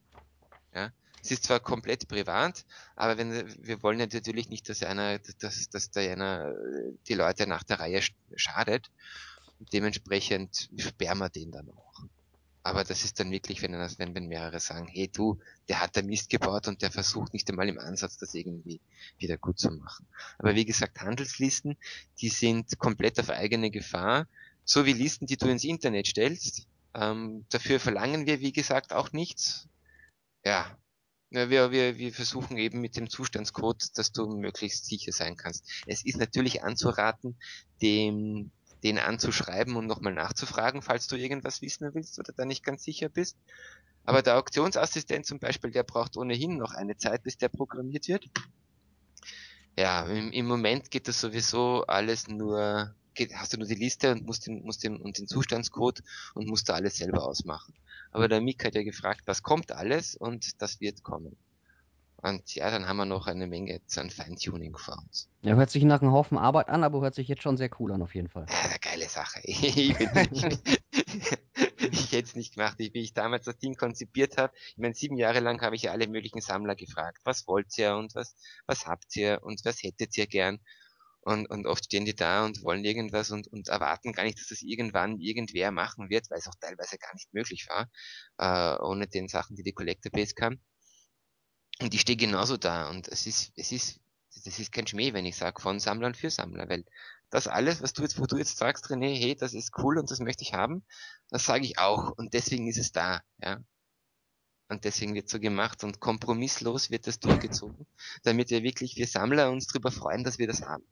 Ja? 0.73 0.91
Es 1.27 1.31
ist 1.31 1.43
zwar 1.43 1.59
komplett 1.59 2.07
privat, 2.07 2.65
aber 2.95 3.17
wenn 3.17 3.31
wir 3.61 3.83
wollen 3.83 3.97
natürlich 3.99 4.47
nicht, 4.49 4.69
dass 4.69 4.81
einer, 4.81 5.19
dass, 5.19 5.69
dass 5.69 5.91
da 5.91 5.99
einer 5.99 6.51
äh, 6.53 6.93
die 7.07 7.15
Leute 7.15 7.47
nach 7.47 7.63
der 7.63 7.79
Reihe 7.81 7.99
sch- 7.99 8.13
schadet. 8.35 8.89
Dementsprechend 9.73 10.69
sperren 10.77 11.19
wir 11.19 11.29
den 11.29 11.51
dann 11.51 11.69
auch. 11.71 11.93
Aber 12.63 12.83
das 12.85 13.03
ist 13.03 13.19
dann 13.19 13.31
wirklich, 13.31 13.61
wenn, 13.61 13.73
er- 13.73 13.91
wenn, 13.99 14.15
wenn 14.15 14.27
mehrere 14.27 14.59
sagen, 14.59 14.87
hey 14.87 15.09
du, 15.09 15.39
der 15.69 15.81
hat 15.81 15.97
da 15.97 16.01
Mist 16.03 16.29
gebaut 16.29 16.67
und 16.67 16.81
der 16.81 16.91
versucht 16.91 17.33
nicht 17.33 17.49
einmal 17.49 17.69
im 17.69 17.79
Ansatz, 17.79 18.17
das 18.17 18.33
irgendwie 18.33 18.81
wieder 19.17 19.37
gut 19.37 19.59
zu 19.59 19.71
machen. 19.71 20.07
Aber 20.39 20.55
wie 20.55 20.65
gesagt, 20.65 21.01
Handelslisten, 21.01 21.77
die 22.21 22.29
sind 22.29 22.77
komplett 22.79 23.19
auf 23.19 23.29
eigene 23.31 23.71
Gefahr. 23.71 24.27
So 24.65 24.85
wie 24.85 24.93
Listen, 24.93 25.27
die 25.27 25.37
du 25.37 25.47
ins 25.49 25.63
Internet 25.65 26.07
stellst. 26.07 26.67
Ähm, 26.95 27.45
dafür 27.49 27.79
verlangen 27.79 28.25
wir, 28.27 28.41
wie 28.41 28.53
gesagt, 28.53 28.93
auch 28.93 29.11
nichts. 29.13 29.67
Ja. 30.45 30.77
Ja, 31.29 31.49
wir, 31.49 31.71
wir, 31.71 31.97
wir 31.97 32.13
versuchen 32.13 32.57
eben 32.57 32.79
mit 32.79 32.95
dem 32.95 33.09
Zustandscode, 33.09 33.97
dass 33.97 34.13
du 34.13 34.27
möglichst 34.37 34.85
sicher 34.85 35.11
sein 35.11 35.35
kannst. 35.35 35.83
Es 35.85 36.05
ist 36.05 36.17
natürlich 36.17 36.63
anzuraten, 36.63 37.35
dem, 37.81 38.51
den 38.83 38.97
anzuschreiben 38.97 39.75
und 39.75 39.87
nochmal 39.87 40.13
nachzufragen, 40.13 40.81
falls 40.81 41.07
du 41.07 41.17
irgendwas 41.17 41.61
wissen 41.61 41.93
willst 41.93 42.17
oder 42.17 42.31
da 42.31 42.45
nicht 42.45 42.63
ganz 42.63 42.83
sicher 42.83 43.09
bist. 43.09 43.37
Aber 44.05 44.21
der 44.21 44.37
Auktionsassistent 44.37 45.25
zum 45.25 45.39
Beispiel, 45.39 45.71
der 45.71 45.83
braucht 45.83 46.15
ohnehin 46.15 46.57
noch 46.57 46.73
eine 46.73 46.95
Zeit, 46.95 47.23
bis 47.23 47.37
der 47.37 47.49
programmiert 47.49 48.07
wird. 48.07 48.25
Ja, 49.77 50.05
im, 50.05 50.31
im 50.31 50.47
Moment 50.47 50.89
geht 50.91 51.09
das 51.09 51.19
sowieso 51.19 51.83
alles 51.87 52.29
nur, 52.29 52.95
geht, 53.17 53.35
hast 53.35 53.53
du 53.53 53.57
nur 53.57 53.67
die 53.67 53.75
Liste 53.75 54.11
und 54.11 54.25
musst 54.25 54.47
den, 54.47 54.63
musst 54.63 54.83
den, 54.83 54.97
und 54.97 55.17
den 55.17 55.27
Zustandscode 55.27 56.01
und 56.33 56.47
musst 56.47 56.69
da 56.69 56.73
alles 56.73 56.97
selber 56.97 57.25
ausmachen. 57.25 57.73
Aber 58.11 58.27
der 58.27 58.41
Mick 58.41 58.63
hat 58.63 58.75
ja 58.75 58.83
gefragt, 58.83 59.23
was 59.25 59.43
kommt 59.43 59.71
alles 59.71 60.15
und 60.15 60.61
das 60.61 60.79
wird 60.79 61.03
kommen. 61.03 61.35
Und 62.19 62.55
ja, 62.55 62.71
dann 62.71 62.87
haben 62.87 62.97
wir 62.97 63.05
noch 63.05 63.27
eine 63.27 63.45
Menge 63.45 63.79
an 63.95 64.09
Feintuning 64.09 64.75
vor 64.75 64.97
uns. 64.97 65.29
Ja, 65.43 65.55
hört 65.55 65.69
sich 65.69 65.83
nach 65.83 66.01
einem 66.01 66.11
Haufen 66.11 66.37
Arbeit 66.37 66.67
an, 66.67 66.83
aber 66.83 67.01
hört 67.01 67.13
sich 67.13 67.27
jetzt 67.27 67.43
schon 67.43 67.57
sehr 67.57 67.69
cool 67.79 67.91
an, 67.91 68.01
auf 68.01 68.15
jeden 68.15 68.27
Fall. 68.27 68.47
Ja, 68.49 68.77
geile 68.81 69.07
Sache. 69.07 69.41
Ich, 69.47 69.95
ich 71.91 72.11
hätte 72.11 72.27
es 72.27 72.35
nicht 72.35 72.55
gemacht, 72.55 72.79
wie 72.79 72.89
ich 72.93 73.13
damals 73.13 73.45
das 73.45 73.59
Ding 73.59 73.75
konzipiert 73.75 74.37
habe. 74.37 74.51
Ich 74.69 74.77
meine, 74.77 74.95
sieben 74.95 75.17
Jahre 75.17 75.41
lang 75.41 75.61
habe 75.61 75.75
ich 75.75 75.83
ja 75.83 75.91
alle 75.91 76.07
möglichen 76.07 76.41
Sammler 76.41 76.75
gefragt, 76.75 77.19
was 77.23 77.47
wollt 77.47 77.77
ihr 77.77 77.95
und 77.95 78.15
was, 78.15 78.35
was 78.65 78.87
habt 78.87 79.15
ihr 79.15 79.39
und 79.43 79.63
was 79.63 79.83
hättet 79.83 80.17
ihr 80.17 80.25
gern? 80.27 80.59
Und, 81.27 81.45
und 81.49 81.67
oft 81.67 81.83
stehen 81.83 82.05
die 82.05 82.15
da 82.15 82.45
und 82.45 82.63
wollen 82.63 82.85
irgendwas 82.85 83.31
und, 83.31 83.47
und 83.47 83.67
erwarten 83.67 84.13
gar 84.13 84.23
nicht, 84.23 84.39
dass 84.39 84.47
das 84.47 84.61
irgendwann 84.61 85.19
irgendwer 85.19 85.71
machen 85.71 86.09
wird, 86.09 86.29
weil 86.29 86.37
es 86.39 86.47
auch 86.47 86.55
teilweise 86.61 86.97
gar 86.97 87.13
nicht 87.15 87.33
möglich 87.33 87.67
war, 87.67 87.89
äh, 88.37 88.81
ohne 88.81 89.09
den 89.09 89.27
Sachen, 89.27 89.57
die 89.57 89.63
die 89.63 89.73
Collector 89.73 90.09
Base 90.09 90.33
kann. 90.35 90.61
Und 91.81 91.93
ich 91.93 91.99
stehe 91.99 92.15
genauso 92.15 92.55
da 92.55 92.89
und 92.89 93.09
es 93.09 93.27
ist, 93.27 93.51
es 93.57 93.73
ist, 93.73 93.99
das 94.45 94.57
ist 94.57 94.71
kein 94.71 94.87
Schmäh, 94.87 95.11
wenn 95.11 95.25
ich 95.25 95.35
sage 95.35 95.61
von 95.61 95.81
Sammlern 95.81 96.15
für 96.15 96.29
Sammler, 96.29 96.69
weil 96.69 96.85
das 97.29 97.49
alles, 97.49 97.81
was 97.81 97.91
du 97.91 98.03
jetzt, 98.03 98.17
wo 98.21 98.25
du 98.25 98.37
jetzt 98.37 98.57
sagst, 98.57 98.85
René, 98.85 99.13
hey, 99.19 99.35
das 99.35 99.53
ist 99.53 99.77
cool 99.79 99.97
und 99.99 100.09
das 100.09 100.21
möchte 100.21 100.43
ich 100.43 100.53
haben, 100.53 100.85
das 101.29 101.43
sage 101.43 101.65
ich 101.65 101.77
auch 101.77 102.11
und 102.17 102.33
deswegen 102.35 102.69
ist 102.69 102.77
es 102.77 102.93
da, 102.93 103.21
ja. 103.43 103.59
Und 104.69 104.85
deswegen 104.85 105.13
wird 105.13 105.27
so 105.27 105.41
gemacht 105.41 105.83
und 105.83 105.99
kompromisslos 105.99 106.89
wird 106.89 107.05
das 107.05 107.19
durchgezogen, 107.19 107.85
damit 108.23 108.49
wir 108.49 108.63
wirklich, 108.63 108.95
wir 108.95 109.07
Sammler 109.07 109.51
uns 109.51 109.67
darüber 109.67 109.91
freuen, 109.91 110.23
dass 110.23 110.37
wir 110.37 110.47
das 110.47 110.61
haben. 110.61 110.85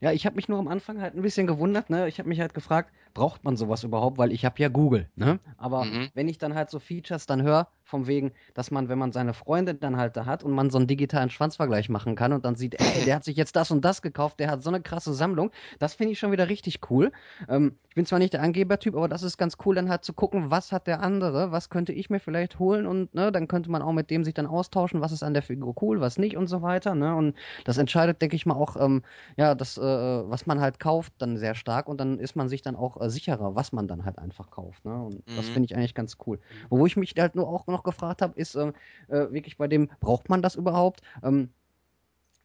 Ja, 0.00 0.12
ich 0.12 0.26
habe 0.26 0.36
mich 0.36 0.48
nur 0.48 0.58
am 0.58 0.68
Anfang 0.68 1.00
halt 1.00 1.14
ein 1.14 1.22
bisschen 1.22 1.46
gewundert, 1.46 1.90
ne? 1.90 2.08
Ich 2.08 2.18
habe 2.18 2.28
mich 2.28 2.40
halt 2.40 2.54
gefragt, 2.54 2.92
braucht 3.18 3.44
man 3.44 3.56
sowas 3.56 3.82
überhaupt? 3.84 4.18
Weil 4.18 4.32
ich 4.32 4.44
habe 4.44 4.60
ja 4.62 4.68
Google, 4.68 5.10
ne? 5.16 5.40
Aber 5.56 5.84
Mhm. 5.84 6.08
wenn 6.14 6.28
ich 6.28 6.38
dann 6.38 6.54
halt 6.54 6.70
so 6.70 6.78
Features 6.78 7.26
dann 7.26 7.42
höre, 7.42 7.68
vom 7.82 8.06
wegen, 8.06 8.32
dass 8.54 8.70
man, 8.70 8.88
wenn 8.88 8.98
man 8.98 9.12
seine 9.12 9.34
Freundin 9.34 9.80
dann 9.80 9.96
halt 9.96 10.16
da 10.16 10.26
hat 10.26 10.44
und 10.44 10.52
man 10.52 10.70
so 10.70 10.78
einen 10.78 10.86
digitalen 10.86 11.30
Schwanzvergleich 11.30 11.88
machen 11.88 12.14
kann 12.16 12.32
und 12.32 12.44
dann 12.44 12.54
sieht, 12.54 12.76
ey, 12.80 13.02
der 13.02 13.16
hat 13.16 13.24
sich 13.24 13.36
jetzt 13.36 13.56
das 13.56 13.70
und 13.70 13.84
das 13.84 14.02
gekauft, 14.02 14.38
der 14.40 14.50
hat 14.50 14.62
so 14.62 14.70
eine 14.70 14.82
krasse 14.82 15.14
Sammlung, 15.14 15.50
das 15.78 15.94
finde 15.94 16.12
ich 16.12 16.18
schon 16.18 16.32
wieder 16.32 16.48
richtig 16.48 16.80
cool. 16.90 17.12
Ähm, 17.48 17.78
ich 17.88 17.94
bin 17.94 18.06
zwar 18.06 18.18
nicht 18.18 18.34
der 18.34 18.42
Angebertyp, 18.42 18.94
aber 18.94 19.08
das 19.08 19.22
ist 19.22 19.38
ganz 19.38 19.56
cool, 19.64 19.74
dann 19.74 19.88
halt 19.88 20.04
zu 20.04 20.12
gucken, 20.12 20.50
was 20.50 20.70
hat 20.70 20.86
der 20.86 21.00
andere, 21.00 21.50
was 21.50 21.70
könnte 21.70 21.92
ich 21.92 22.10
mir 22.10 22.20
vielleicht 22.20 22.58
holen 22.58 22.86
und 22.86 23.14
ne, 23.14 23.32
dann 23.32 23.48
könnte 23.48 23.70
man 23.70 23.82
auch 23.82 23.92
mit 23.92 24.10
dem 24.10 24.24
sich 24.24 24.34
dann 24.34 24.46
austauschen, 24.46 25.00
was 25.00 25.12
ist 25.12 25.22
an 25.22 25.34
der 25.34 25.42
Figur 25.42 25.74
cool, 25.82 26.00
was 26.00 26.18
nicht 26.18 26.36
und 26.36 26.46
so 26.46 26.62
weiter, 26.62 26.94
ne? 26.94 27.14
Und 27.14 27.36
das 27.64 27.78
entscheidet, 27.78 28.20
denke 28.22 28.36
ich 28.36 28.46
mal, 28.46 28.54
auch, 28.54 28.76
ähm, 28.76 29.02
ja, 29.36 29.54
das, 29.54 29.78
äh, 29.78 29.82
was 29.82 30.46
man 30.46 30.60
halt 30.60 30.78
kauft, 30.78 31.12
dann 31.18 31.36
sehr 31.36 31.54
stark 31.54 31.88
und 31.88 31.98
dann 32.00 32.18
ist 32.18 32.36
man 32.36 32.48
sich 32.48 32.62
dann 32.62 32.76
auch 32.76 33.00
äh, 33.00 33.07
sicherer, 33.10 33.54
was 33.54 33.72
man 33.72 33.88
dann 33.88 34.04
halt 34.04 34.18
einfach 34.18 34.50
kauft. 34.50 34.84
Ne? 34.84 34.94
Und 35.02 35.22
das 35.34 35.48
Mhm. 35.48 35.52
finde 35.52 35.66
ich 35.66 35.76
eigentlich 35.76 35.94
ganz 35.94 36.16
cool. 36.26 36.38
Wo 36.70 36.86
ich 36.86 36.96
mich 36.96 37.14
halt 37.18 37.34
nur 37.34 37.48
auch 37.48 37.66
noch 37.66 37.82
gefragt 37.82 38.22
habe, 38.22 38.38
ist 38.38 38.54
ähm, 38.54 38.72
äh, 39.08 39.30
wirklich 39.30 39.56
bei 39.56 39.68
dem, 39.68 39.88
braucht 40.00 40.28
man 40.28 40.42
das 40.42 40.54
überhaupt? 40.56 41.00
Ähm, 41.22 41.50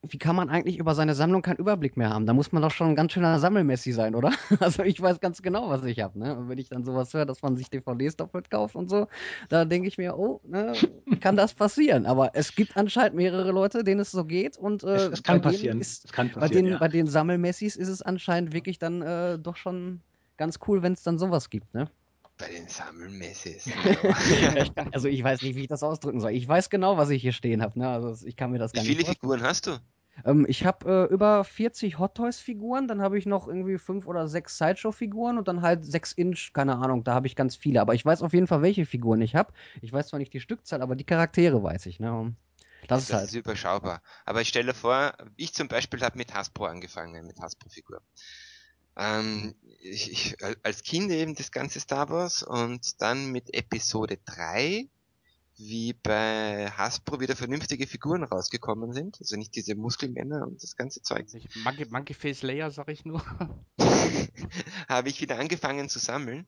wie 0.06 0.18
kann 0.18 0.36
man 0.36 0.50
eigentlich 0.50 0.78
über 0.78 0.96
seine 0.96 1.16
Sammlung 1.16 1.42
keinen 1.42 1.56
Überblick 1.56 1.96
mehr 1.96 2.10
haben? 2.10 2.26
Da 2.26 2.34
muss 2.34 2.52
man 2.52 2.62
doch 2.62 2.72
schon 2.72 2.90
ein 2.90 2.96
ganz 2.98 3.14
schöner 3.14 3.40
Sammelmessi 3.40 3.94
sein, 3.94 4.16
oder? 4.16 4.32
Also 4.60 4.84
ich 4.84 5.00
weiß 5.02 5.22
ganz 5.22 5.42
genau, 5.42 5.70
was 5.70 5.86
ich 5.86 6.02
habe. 6.02 6.20
Ne? 6.20 6.36
Und 6.36 6.50
wenn 6.50 6.58
ich 6.58 6.68
dann 6.68 6.84
sowas 6.84 7.14
höre, 7.14 7.26
dass 7.26 7.42
man 7.42 7.56
sich 7.56 7.70
DVDs 7.70 8.18
doppelt 8.18 8.52
kauft 8.52 8.76
und 8.76 8.90
so, 8.90 9.08
da 9.48 9.64
denke 9.64 9.88
ich 9.88 9.98
mir, 9.98 10.18
oh, 10.18 10.42
ne, 10.44 10.74
kann 11.22 11.38
das 11.38 11.54
passieren? 11.54 12.06
Aber 12.06 12.32
es 12.34 12.54
gibt 12.54 12.76
anscheinend 12.76 13.16
mehrere 13.16 13.52
Leute, 13.54 13.86
denen 13.86 14.02
es 14.02 14.12
so 14.12 14.26
geht 14.26 14.58
und 14.58 14.84
äh, 14.84 14.94
Es, 14.94 15.08
es 15.08 15.24
kann 15.24 15.40
bei 15.40 15.52
denen 15.52 15.54
passieren. 15.54 15.80
Ist, 15.80 16.04
es 16.04 16.12
kann 16.12 16.32
bei 16.36 16.42
passieren, 16.42 16.66
den, 16.66 16.74
ja. 16.74 16.78
bei 16.80 16.90
den 16.90 17.08
Sammelmessis 17.08 17.78
ist 17.78 17.88
es 17.88 18.02
anscheinend 18.02 18.52
wirklich 18.52 18.80
dann 18.80 19.02
äh, 19.02 19.40
doch 19.40 19.56
schon 19.56 20.02
ganz 20.38 20.60
cool, 20.68 20.82
wenn 20.82 20.94
es 20.94 21.04
dann 21.04 21.20
sowas 21.20 21.50
gibt, 21.50 21.74
ne? 21.74 21.90
Bei 22.38 22.50
den 22.50 22.68
Sammelmessis. 22.68 23.70
also 24.92 25.08
ich 25.08 25.24
weiß 25.24 25.42
nicht, 25.44 25.56
wie 25.56 25.62
ich 25.62 25.68
das 25.68 25.84
ausdrücken 25.84 26.20
soll. 26.20 26.32
Ich 26.32 26.48
weiß 26.48 26.70
genau, 26.70 26.98
was 26.98 27.10
ich 27.12 27.22
hier 27.22 27.32
stehen 27.32 27.62
habe, 27.62 27.78
ne? 27.78 27.88
Also 27.90 28.26
ich 28.26 28.36
kann 28.36 28.52
mir 28.52 28.60
das 28.60 28.74
Wie 28.74 28.78
gar 28.78 28.86
viele 28.86 28.98
nicht 28.98 29.06
vorstellen. 29.06 29.22
Figuren 29.22 29.44
hast 29.44 29.68
du? 29.68 29.80
Ähm, 30.26 30.46
ich 30.48 30.66
habe 30.66 31.08
äh, 31.10 31.14
über 31.14 31.44
40 31.44 32.00
Hot 32.00 32.16
Toys 32.16 32.40
Figuren, 32.40 32.88
dann 32.88 33.02
habe 33.02 33.18
ich 33.18 33.26
noch 33.26 33.48
irgendwie 33.48 33.78
fünf 33.78 34.08
oder 34.08 34.28
sechs 34.28 34.58
Sideshow 34.58 34.92
Figuren 34.92 35.38
und 35.38 35.48
dann 35.48 35.62
halt 35.62 35.86
6 35.86 36.14
Inch, 36.14 36.54
keine 36.54 36.76
Ahnung, 36.78 37.04
da 37.04 37.14
habe 37.14 37.28
ich 37.28 37.36
ganz 37.36 37.56
viele, 37.56 37.82
aber 37.82 37.94
ich 37.94 38.06
weiß 38.06 38.22
auf 38.22 38.34
jeden 38.34 38.48
Fall, 38.48 38.62
welche 38.62 38.86
Figuren 38.86 39.22
ich 39.22 39.36
habe. 39.36 39.54
Ich 39.82 39.92
weiß 39.92 40.08
zwar 40.10 40.20
nicht 40.20 40.34
die 40.34 40.40
Stückzahl, 40.40 40.82
aber 40.82 40.96
die 40.96 41.04
Charaktere 41.06 41.62
weiß 41.64 41.86
ich, 41.88 42.00
ne? 42.00 42.14
Und 42.14 42.38
Das 42.88 43.04
ist 43.04 43.10
Das 43.12 43.20
halt. 43.22 43.30
ist 43.30 43.36
überschaubar. 43.36 44.02
Aber 44.26 44.42
ich 44.42 44.50
stelle 44.50 44.74
vor, 44.74 45.14
ich 45.36 45.54
zum 45.54 45.68
Beispiel 45.68 46.02
habe 46.02 46.18
mit 46.18 46.34
Hasbro 46.34 46.66
angefangen, 46.66 47.26
mit 47.26 47.40
Hasbro-Figur. 47.40 48.02
Ähm, 48.96 49.56
ich, 49.80 50.12
ich, 50.12 50.36
als 50.64 50.84
Kind 50.84 51.12
eben 51.12 51.36
das 51.36 51.52
ganze 51.52 51.80
Star 51.80 52.10
Wars 52.10 52.44
und 52.44 53.02
dann 53.02 53.32
mit 53.32 53.54
Episode 53.54 54.20
3, 54.26 54.88
wie 55.58 55.94
bei 55.94 56.70
Hasbro 56.72 57.20
wieder 57.20 57.36
vernünftige 57.36 57.86
Figuren 57.86 58.24
rausgekommen 58.24 58.94
sind, 58.94 59.18
also 59.20 59.36
nicht 59.36 59.56
diese 59.56 59.76
Muskelmänner 59.76 60.48
und 60.48 60.64
das 60.64 60.76
ganze 60.76 61.02
Zeug, 61.02 61.28
Ich- 61.34 61.56
Monkey, 61.64 61.86
Monkey 61.90 62.14
Face 62.14 62.42
Layer, 62.42 62.72
sag 62.72 62.90
ich 62.90 63.06
nur. 63.06 63.24
habe 64.88 65.10
ich 65.10 65.22
wieder 65.22 65.38
angefangen 65.40 65.90
zu 65.90 66.00
sammeln. 66.00 66.48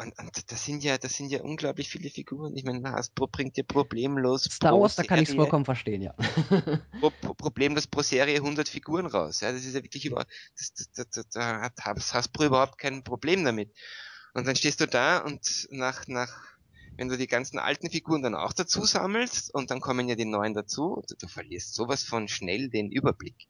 Und, 0.00 0.18
und 0.18 0.50
das 0.50 0.64
sind 0.64 0.82
ja, 0.82 0.96
das 0.96 1.14
sind 1.14 1.30
ja 1.30 1.42
unglaublich 1.42 1.88
viele 1.88 2.08
Figuren. 2.08 2.56
Ich 2.56 2.64
meine, 2.64 2.90
Hasbro 2.90 3.26
bringt 3.26 3.56
ja 3.56 3.64
problemlos. 3.64 4.44
Star 4.44 4.78
Wars, 4.80 4.96
da 4.96 5.02
kann 5.02 5.22
ich 5.22 5.28
es 5.28 5.34
vollkommen 5.34 5.64
verstehen, 5.64 6.00
ja. 6.00 6.12
pro, 7.00 7.10
pro, 7.10 7.34
problemlos 7.34 7.86
pro 7.86 8.02
Serie 8.02 8.36
100 8.36 8.68
Figuren 8.68 9.06
raus. 9.06 9.40
Ja, 9.40 9.52
das 9.52 9.64
ist 9.64 9.74
ja 9.74 9.82
wirklich 9.82 10.06
über, 10.06 10.24
da 11.32 11.60
hat 11.60 11.84
Hasbro 11.84 12.44
überhaupt 12.44 12.78
kein 12.78 13.04
Problem 13.04 13.44
damit. 13.44 13.74
Und 14.32 14.46
dann 14.46 14.56
stehst 14.56 14.80
du 14.80 14.86
da 14.86 15.18
und 15.18 15.68
nach, 15.70 16.06
nach, 16.06 16.34
wenn 16.96 17.08
du 17.08 17.18
die 17.18 17.26
ganzen 17.26 17.58
alten 17.58 17.90
Figuren 17.90 18.22
dann 18.22 18.34
auch 18.34 18.52
dazu 18.52 18.84
sammelst 18.84 19.52
und 19.52 19.70
dann 19.70 19.80
kommen 19.80 20.08
ja 20.08 20.14
die 20.14 20.24
neuen 20.24 20.54
dazu, 20.54 21.02
du, 21.08 21.14
du 21.16 21.28
verlierst 21.28 21.74
sowas 21.74 22.04
von 22.04 22.28
schnell 22.28 22.70
den 22.70 22.90
Überblick. 22.90 23.48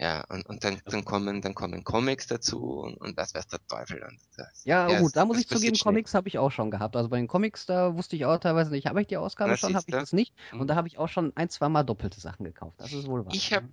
Ja, 0.00 0.24
und, 0.30 0.46
und 0.46 0.64
dann, 0.64 0.80
dann 0.86 1.04
kommen, 1.04 1.42
dann 1.42 1.54
kommen 1.54 1.84
Comics 1.84 2.26
dazu 2.26 2.80
und, 2.80 2.94
und 2.94 3.18
was 3.18 3.34
weiß 3.34 3.48
der 3.48 3.58
Teufel. 3.68 4.02
Und 4.02 4.18
das, 4.34 4.64
ja, 4.64 4.88
ja, 4.88 4.98
gut, 4.98 5.14
da 5.14 5.26
muss 5.26 5.38
ich 5.38 5.46
zugeben, 5.46 5.76
Comics 5.76 6.14
habe 6.14 6.26
ich 6.26 6.38
auch 6.38 6.50
schon 6.50 6.70
gehabt. 6.70 6.96
Also 6.96 7.10
bei 7.10 7.18
den 7.18 7.28
Comics, 7.28 7.66
da 7.66 7.94
wusste 7.94 8.16
ich 8.16 8.24
auch 8.24 8.38
teilweise 8.38 8.70
nicht, 8.70 8.86
habe 8.86 9.02
ich 9.02 9.08
die 9.08 9.18
Ausgabe 9.18 9.50
das 9.50 9.60
schon, 9.60 9.74
habe 9.74 9.84
ich 9.86 9.94
das 9.94 10.14
nicht. 10.14 10.34
Und 10.52 10.68
da 10.68 10.74
mhm. 10.74 10.78
habe 10.78 10.88
ich 10.88 10.96
auch 10.96 11.08
schon 11.08 11.36
ein, 11.36 11.50
zweimal 11.50 11.84
doppelte 11.84 12.18
Sachen 12.18 12.44
gekauft. 12.44 12.76
Das 12.78 12.94
ist 12.94 13.08
wohl 13.08 13.26
wahr. 13.26 13.34
Ich 13.34 13.52
habe 13.52 13.68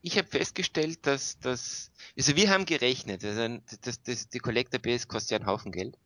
ich 0.00 0.16
habe 0.16 0.28
festgestellt, 0.28 1.06
dass 1.06 1.40
das, 1.40 1.90
also 2.16 2.36
wir 2.36 2.50
haben 2.50 2.66
gerechnet, 2.66 3.24
also 3.24 3.58
das, 3.80 4.00
das, 4.00 4.28
die 4.28 4.38
Collector 4.38 4.78
Base 4.78 5.08
kostet 5.08 5.30
ja 5.32 5.38
einen 5.38 5.46
Haufen 5.46 5.72
Geld. 5.72 5.96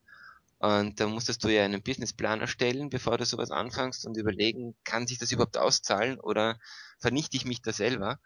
Und 0.61 0.99
da 0.99 1.09
musstest 1.09 1.45
du 1.45 1.49
ja 1.49 1.65
einen 1.65 1.83
Businessplan 1.83 2.41
erstellen, 2.41 2.89
bevor 2.89 3.19
du 3.19 3.27
sowas 3.27 3.51
anfängst 3.51 4.07
und 4.07 4.17
überlegen, 4.17 4.77
kann 4.85 5.07
sich 5.07 5.19
das 5.19 5.31
überhaupt 5.31 5.59
auszahlen 5.59 6.19
oder 6.21 6.59
vernichte 6.99 7.37
ich 7.37 7.45
mich 7.45 7.61
da 7.61 7.73
selber? 7.73 8.19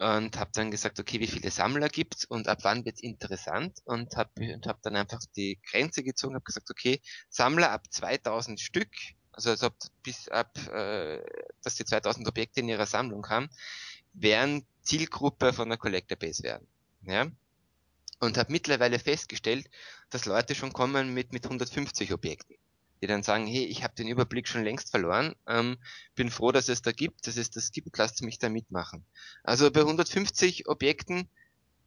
Und 0.00 0.38
habe 0.38 0.50
dann 0.54 0.70
gesagt, 0.70 0.98
okay, 0.98 1.20
wie 1.20 1.26
viele 1.26 1.50
Sammler 1.50 1.90
gibt's 1.90 2.24
und 2.24 2.48
ab 2.48 2.60
wann 2.62 2.86
wird's 2.86 3.02
interessant 3.02 3.80
und 3.84 4.16
habe 4.16 4.30
und 4.54 4.66
hab 4.66 4.80
dann 4.80 4.96
einfach 4.96 5.20
die 5.36 5.60
Grenze 5.70 6.02
gezogen, 6.02 6.34
habe 6.34 6.44
gesagt, 6.44 6.70
okay, 6.70 7.02
Sammler 7.28 7.70
ab 7.70 7.84
2000 7.90 8.58
Stück, 8.58 8.88
also, 9.30 9.50
also 9.50 9.68
bis 10.02 10.28
ab, 10.28 10.56
äh, 10.68 11.22
dass 11.62 11.74
die 11.74 11.84
2000 11.84 12.26
Objekte 12.26 12.60
in 12.60 12.70
ihrer 12.70 12.86
Sammlung 12.86 13.28
haben, 13.28 13.50
werden 14.14 14.66
Zielgruppe 14.80 15.52
von 15.52 15.68
der 15.68 15.76
Collector 15.76 16.16
Base 16.16 16.42
werden. 16.42 16.66
Ja? 17.02 17.26
Und 18.20 18.38
habe 18.38 18.52
mittlerweile 18.52 18.98
festgestellt, 18.98 19.68
dass 20.08 20.24
Leute 20.24 20.54
schon 20.54 20.72
kommen 20.72 21.12
mit, 21.12 21.34
mit 21.34 21.44
150 21.44 22.14
Objekten 22.14 22.56
die 23.00 23.06
dann 23.06 23.22
sagen, 23.22 23.46
hey, 23.46 23.64
ich 23.64 23.82
habe 23.82 23.94
den 23.94 24.08
Überblick 24.08 24.46
schon 24.48 24.64
längst 24.64 24.90
verloren, 24.90 25.34
ähm, 25.46 25.78
bin 26.14 26.30
froh, 26.30 26.52
dass 26.52 26.68
es 26.68 26.82
da 26.82 26.92
gibt, 26.92 27.26
dass 27.26 27.36
es 27.36 27.50
das 27.50 27.72
gibt, 27.72 27.96
lasst 27.96 28.22
mich 28.22 28.38
da 28.38 28.48
mitmachen. 28.48 29.04
Also 29.42 29.70
bei 29.70 29.80
150 29.80 30.68
Objekten 30.68 31.28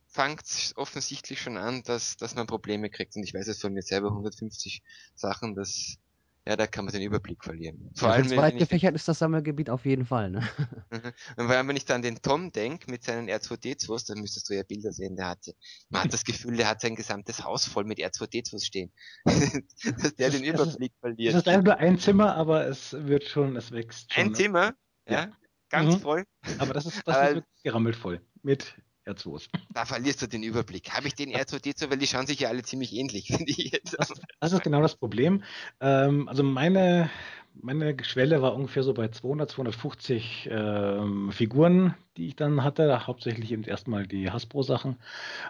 fängt 0.07 0.43
es 0.45 0.77
offensichtlich 0.77 1.41
schon 1.41 1.57
an, 1.57 1.81
dass, 1.83 2.17
dass 2.17 2.35
man 2.35 2.45
Probleme 2.45 2.89
kriegt. 2.89 3.15
Und 3.15 3.23
ich 3.23 3.33
weiß 3.33 3.47
es 3.47 3.61
von 3.61 3.73
mir 3.73 3.81
selber, 3.81 4.09
150 4.09 4.83
Sachen, 5.15 5.55
das 5.55 5.97
ja, 6.45 6.57
da 6.57 6.67
kann 6.67 6.83
man 6.83 6.93
den 6.93 7.03
Überblick 7.03 7.41
verlieren. 7.43 7.89
Vor 7.95 8.09
ja, 8.09 8.15
allem, 8.15 8.29
wenn 8.29 8.37
weit 8.37 8.57
gefächert 8.57 8.95
ist 8.95 9.07
das 9.07 9.19
Sammelgebiet 9.19 9.69
auf 9.69 9.85
jeden 9.85 10.05
Fall. 10.05 10.29
Ne? 10.29 10.41
Und 11.37 11.45
vor 11.45 11.55
allem, 11.55 11.67
wenn 11.69 11.77
ich 11.77 11.85
dann 11.85 12.01
den 12.01 12.21
Tom 12.21 12.51
denke 12.51 12.91
mit 12.91 13.03
seinen 13.03 13.29
R2D2s, 13.29 14.07
dann 14.07 14.19
müsstest 14.19 14.49
du 14.49 14.55
ja 14.55 14.63
Bilder 14.63 14.91
sehen, 14.91 15.15
der 15.15 15.29
hat, 15.29 15.45
man 15.89 16.03
hat 16.03 16.13
das 16.13 16.25
Gefühl, 16.25 16.57
der 16.57 16.67
hat 16.67 16.81
sein 16.81 16.95
gesamtes 16.95 17.43
Haus 17.45 17.65
voll 17.65 17.85
mit 17.85 17.99
R2D2s 17.99 18.65
stehen. 18.65 18.91
Dass 19.25 20.15
der 20.15 20.31
den 20.31 20.43
Überblick 20.43 20.91
ist, 20.91 20.99
verliert. 20.99 21.33
Es 21.33 21.39
ist 21.39 21.45
leider 21.45 21.63
nur 21.63 21.77
ein 21.77 21.97
Zimmer, 21.97 22.35
aber 22.35 22.67
es 22.67 22.91
wird 22.91 23.23
schon, 23.23 23.55
es 23.55 23.71
wächst 23.71 24.13
schon. 24.13 24.25
Ein 24.25 24.35
Zimmer? 24.35 24.73
Ja. 25.07 25.13
ja. 25.13 25.31
Ganz 25.69 25.95
mhm. 25.95 25.99
voll. 26.01 26.25
Aber 26.59 26.73
das 26.73 26.85
ist, 26.85 27.01
das 27.07 27.17
ist 27.17 27.35
wirklich 27.35 27.63
gerammelt 27.63 27.95
voll. 27.95 28.21
Mit 28.43 28.75
R2s. 29.05 29.49
Da 29.73 29.85
verlierst 29.85 30.21
du 30.21 30.27
den 30.27 30.43
Überblick. 30.43 30.91
Habe 30.91 31.07
ich 31.07 31.15
den 31.15 31.31
R2D2, 31.31 31.89
weil 31.89 31.97
die 31.97 32.07
schauen 32.07 32.27
sich 32.27 32.39
ja 32.39 32.49
alle 32.49 32.63
ziemlich 32.63 32.93
ähnlich, 32.93 33.27
finde 33.35 33.51
ich 33.51 33.71
jetzt. 33.71 33.95
Das, 33.97 34.13
das, 34.39 34.53
ist 34.53 34.63
genau 34.63 34.81
das 34.81 34.95
Problem. 34.95 35.43
Ähm, 35.79 36.27
also 36.27 36.43
meine, 36.43 37.09
meine 37.53 37.95
Schwelle 38.03 38.41
war 38.41 38.55
ungefähr 38.55 38.83
so 38.83 38.93
bei 38.93 39.07
200, 39.07 39.49
250 39.51 40.49
ähm, 40.51 41.31
Figuren, 41.31 41.95
die 42.17 42.27
ich 42.27 42.35
dann 42.35 42.63
hatte. 42.63 43.07
Hauptsächlich 43.07 43.51
eben 43.51 43.63
erstmal 43.63 44.07
die 44.07 44.31
Hasbro-Sachen. 44.31 44.97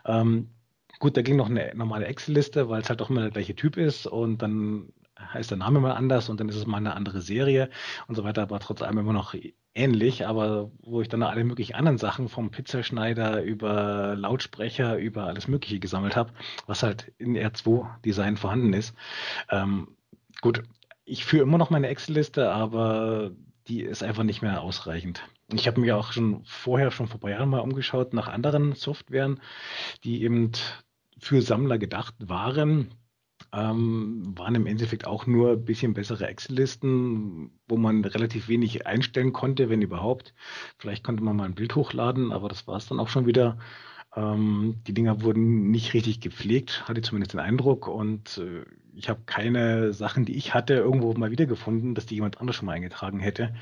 Ähm, 0.05 0.49
gut, 0.99 1.17
da 1.17 1.21
ging 1.21 1.35
noch 1.35 1.49
eine 1.49 1.73
normale 1.75 2.05
Excel-Liste, 2.05 2.69
weil 2.69 2.81
es 2.81 2.89
halt 2.89 3.01
doch 3.01 3.09
immer 3.09 3.21
der 3.21 3.31
gleiche 3.31 3.55
Typ 3.55 3.77
ist 3.77 4.07
und 4.07 4.41
dann 4.41 4.91
heißt 5.19 5.51
der 5.51 5.57
Name 5.57 5.79
mal 5.79 5.93
anders 5.93 6.29
und 6.29 6.39
dann 6.39 6.49
ist 6.49 6.55
es 6.55 6.65
mal 6.65 6.77
eine 6.77 6.95
andere 6.95 7.21
Serie 7.21 7.69
und 8.07 8.15
so 8.15 8.23
weiter, 8.23 8.41
aber 8.41 8.59
trotz 8.59 8.81
allem 8.81 8.97
immer 8.97 9.13
noch 9.13 9.35
ähnlich, 9.75 10.27
aber 10.27 10.71
wo 10.81 11.01
ich 11.01 11.09
dann 11.09 11.23
alle 11.23 11.43
möglichen 11.43 11.75
anderen 11.75 11.97
Sachen 11.97 12.29
vom 12.29 12.51
Pizzaschneider 12.51 13.41
über 13.41 14.15
Lautsprecher 14.15 14.97
über 14.97 15.25
alles 15.25 15.47
Mögliche 15.47 15.79
gesammelt 15.79 16.15
habe, 16.15 16.31
was 16.67 16.83
halt 16.83 17.11
in 17.17 17.35
R2-Design 17.35 18.37
vorhanden 18.37 18.73
ist. 18.73 18.95
Ähm, 19.49 19.95
gut, 20.41 20.63
ich 21.05 21.25
führe 21.25 21.43
immer 21.43 21.57
noch 21.57 21.69
meine 21.69 21.87
Excel-Liste, 21.87 22.51
aber 22.51 23.31
die 23.67 23.81
ist 23.81 24.03
einfach 24.03 24.23
nicht 24.23 24.41
mehr 24.41 24.61
ausreichend. 24.61 25.23
Ich 25.51 25.67
habe 25.67 25.81
mir 25.81 25.97
auch 25.97 26.11
schon 26.11 26.43
vorher, 26.45 26.91
schon 26.91 27.07
vor 27.07 27.17
ein 27.17 27.21
paar 27.21 27.31
Jahren 27.31 27.49
mal 27.49 27.59
umgeschaut 27.59 28.13
nach 28.13 28.27
anderen 28.27 28.73
Softwaren, 28.73 29.39
die 30.03 30.23
eben 30.23 30.51
für 31.17 31.41
Sammler 31.41 31.77
gedacht 31.77 32.15
waren 32.19 32.93
ähm, 33.53 34.33
waren 34.35 34.55
im 34.55 34.65
Endeffekt 34.65 35.05
auch 35.05 35.27
nur 35.27 35.51
ein 35.51 35.63
bisschen 35.63 35.93
bessere 35.93 36.27
Excel-Listen, 36.27 37.51
wo 37.67 37.77
man 37.77 38.03
relativ 38.03 38.47
wenig 38.47 38.87
einstellen 38.87 39.31
konnte, 39.31 39.69
wenn 39.69 39.81
überhaupt. 39.81 40.33
Vielleicht 40.79 41.03
konnte 41.03 41.23
man 41.23 41.35
mal 41.35 41.45
ein 41.45 41.55
Bild 41.55 41.75
hochladen, 41.75 42.31
aber 42.31 42.49
das 42.49 42.67
war 42.67 42.77
es 42.77 42.87
dann 42.87 42.99
auch 42.99 43.09
schon 43.09 43.27
wieder. 43.27 43.59
Ähm, 44.15 44.81
die 44.87 44.93
Dinger 44.93 45.21
wurden 45.21 45.69
nicht 45.69 45.93
richtig 45.93 46.19
gepflegt, 46.19 46.87
hatte 46.87 46.99
ich 46.99 47.05
zumindest 47.05 47.33
den 47.33 47.39
Eindruck. 47.39 47.87
Und 47.87 48.39
äh, 48.39 48.65
ich 48.95 49.07
habe 49.09 49.21
keine 49.27 49.93
Sachen, 49.93 50.25
die 50.25 50.35
ich 50.35 50.55
hatte, 50.55 50.73
irgendwo 50.73 51.13
mal 51.13 51.31
wiedergefunden, 51.31 51.93
dass 51.93 52.07
die 52.07 52.15
jemand 52.15 52.41
anders 52.41 52.55
schon 52.55 52.65
mal 52.65 52.73
eingetragen 52.73 53.19
hätte. 53.19 53.53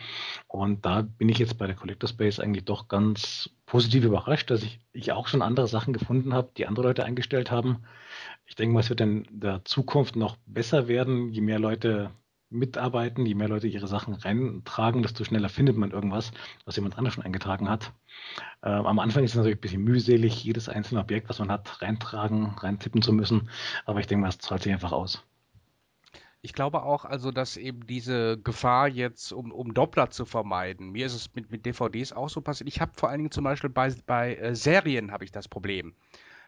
Und 0.48 0.86
da 0.86 1.02
bin 1.02 1.28
ich 1.28 1.38
jetzt 1.38 1.58
bei 1.58 1.68
der 1.68 1.76
Collector 1.76 2.08
Space 2.08 2.40
eigentlich 2.40 2.66
doch 2.66 2.88
ganz 2.88 3.50
positiv 3.66 4.06
überrascht, 4.06 4.52
dass 4.52 4.64
ich, 4.64 4.80
ich 4.94 5.12
auch 5.12 5.28
schon 5.28 5.42
andere 5.42 5.68
Sachen 5.68 5.94
gefunden 5.94 6.34
habe, 6.34 6.52
die 6.56 6.66
andere 6.66 6.88
Leute 6.88 7.04
eingestellt 7.04 7.52
haben 7.52 7.84
ich 8.52 8.56
denke 8.56 8.74
mal, 8.74 8.82
es 8.82 8.90
wird 8.90 9.00
in 9.00 9.26
der 9.30 9.64
Zukunft 9.64 10.18
noch 10.18 10.36
besser 10.46 10.90
werden, 10.90 11.30
je 11.30 11.40
mehr 11.40 11.58
Leute 11.58 12.12
mitarbeiten, 12.50 13.26
je 13.26 13.34
mehr 13.34 13.48
Leute 13.48 13.70
ihre 13.70 13.88
Sachen 13.88 14.14
reintragen, 14.14 15.04
desto 15.04 15.24
schneller 15.24 15.48
findet 15.48 15.78
man 15.78 15.92
irgendwas, 15.92 16.34
was 16.66 16.76
jemand 16.76 16.98
anderes 16.98 17.14
schon 17.14 17.24
eingetragen 17.24 17.70
hat. 17.70 17.94
Ähm, 18.62 18.86
am 18.86 19.00
Anfang 19.00 19.24
ist 19.24 19.32
es 19.32 19.38
natürlich 19.38 19.58
ein 19.58 19.62
bisschen 19.62 19.84
mühselig, 19.86 20.44
jedes 20.44 20.68
einzelne 20.68 21.00
Objekt, 21.00 21.30
was 21.30 21.40
man 21.40 21.50
hat, 21.50 21.82
reintragen, 21.82 22.48
reintippen 22.58 23.02
zu 23.02 23.14
müssen. 23.14 23.50
Aber 23.86 24.02
ich 24.02 24.08
denke 24.08 24.24
mal, 24.24 24.28
es 24.28 24.40
zahlt 24.40 24.64
sich 24.64 24.74
einfach 24.74 24.92
aus. 24.92 25.24
Ich 26.42 26.52
glaube 26.52 26.84
auch, 26.84 27.06
also, 27.06 27.32
dass 27.32 27.56
eben 27.56 27.88
diese 27.88 28.38
Gefahr 28.38 28.90
jetzt, 28.90 29.32
um, 29.32 29.54
um 29.54 29.74
Doppler 29.74 30.10
zu 30.10 30.26
vermeiden, 30.26 30.92
mir 30.92 31.06
ist 31.06 31.16
es 31.16 31.34
mit, 31.36 31.52
mit 31.52 31.66
DVDs 31.66 32.12
auch 32.12 32.28
so 32.28 32.42
passiert. 32.42 32.68
Ich 32.68 32.82
habe 32.82 32.92
vor 32.96 33.08
allen 33.08 33.20
Dingen 33.20 33.32
zum 33.32 33.46
Beispiel 33.46 33.70
bei, 33.70 33.96
bei 34.06 34.36
äh, 34.36 34.56
Serien 34.56 35.14
habe 35.14 35.24
ich 35.24 35.32
das 35.32 35.48
Problem 35.48 35.94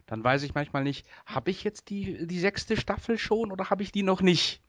dann 0.05 0.23
weiß 0.23 0.43
ich 0.43 0.53
manchmal 0.53 0.83
nicht, 0.83 1.05
habe 1.25 1.51
ich 1.51 1.63
jetzt 1.63 1.89
die, 1.89 2.27
die 2.27 2.39
sechste 2.39 2.77
Staffel 2.77 3.17
schon 3.17 3.51
oder 3.51 3.69
habe 3.69 3.83
ich 3.83 3.91
die 3.91 4.03
noch 4.03 4.21
nicht? 4.21 4.63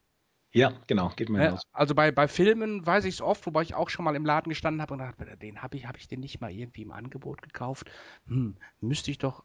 Ja, 0.54 0.72
genau, 0.86 1.10
geht 1.16 1.28
mir 1.28 1.42
äh, 1.42 1.56
Also 1.72 1.96
bei, 1.96 2.12
bei 2.12 2.28
Filmen 2.28 2.86
weiß 2.86 3.04
ich 3.06 3.14
es 3.14 3.20
oft, 3.20 3.44
wobei 3.44 3.62
ich 3.62 3.74
auch 3.74 3.90
schon 3.90 4.04
mal 4.04 4.14
im 4.14 4.24
Laden 4.24 4.50
gestanden 4.50 4.80
habe 4.80 4.94
und 4.94 5.00
dachte, 5.00 5.36
den 5.36 5.62
habe 5.62 5.76
ich, 5.76 5.86
habe 5.86 5.98
ich 5.98 6.06
den 6.06 6.20
nicht 6.20 6.40
mal 6.40 6.52
irgendwie 6.52 6.82
im 6.82 6.92
Angebot 6.92 7.42
gekauft? 7.42 7.90
Hm, 8.28 8.56
müsste 8.80 9.10
ich 9.10 9.18
doch. 9.18 9.44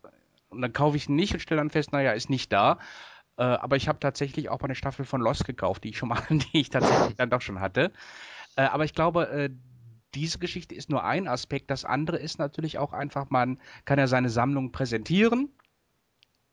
Und 0.49 0.61
dann 0.61 0.71
kaufe 0.71 0.97
ich 0.97 1.09
ihn 1.09 1.15
nicht 1.15 1.33
und 1.33 1.39
stelle 1.39 1.61
dann 1.61 1.71
fest, 1.71 1.91
naja, 1.91 2.11
ist 2.11 2.29
nicht 2.29 2.53
da. 2.53 2.77
Äh, 3.37 3.43
aber 3.43 3.75
ich 3.75 3.87
habe 3.87 3.99
tatsächlich 3.99 4.49
auch 4.49 4.59
mal 4.59 4.65
eine 4.65 4.75
Staffel 4.75 5.03
von 5.03 5.19
Lost 5.19 5.45
gekauft, 5.45 5.83
die 5.83 5.89
ich 5.89 5.97
schon 5.97 6.09
mal, 6.09 6.21
die 6.29 6.59
ich 6.59 6.69
tatsächlich 6.69 7.15
dann 7.15 7.31
doch 7.31 7.41
schon 7.41 7.59
hatte. 7.59 7.91
Äh, 8.55 8.63
aber 8.63 8.85
ich 8.85 8.93
glaube, 8.93 9.29
äh, 9.29 9.49
diese 10.13 10.37
Geschichte 10.37 10.75
ist 10.75 10.89
nur 10.91 11.03
ein 11.03 11.27
Aspekt. 11.27 11.71
Das 11.71 11.85
andere 11.85 12.17
ist 12.17 12.37
natürlich 12.37 12.77
auch 12.77 12.93
einfach, 12.93 13.31
man 13.31 13.59
kann 13.85 13.97
ja 13.97 14.05
seine 14.05 14.29
Sammlung 14.29 14.71
präsentieren 14.71 15.49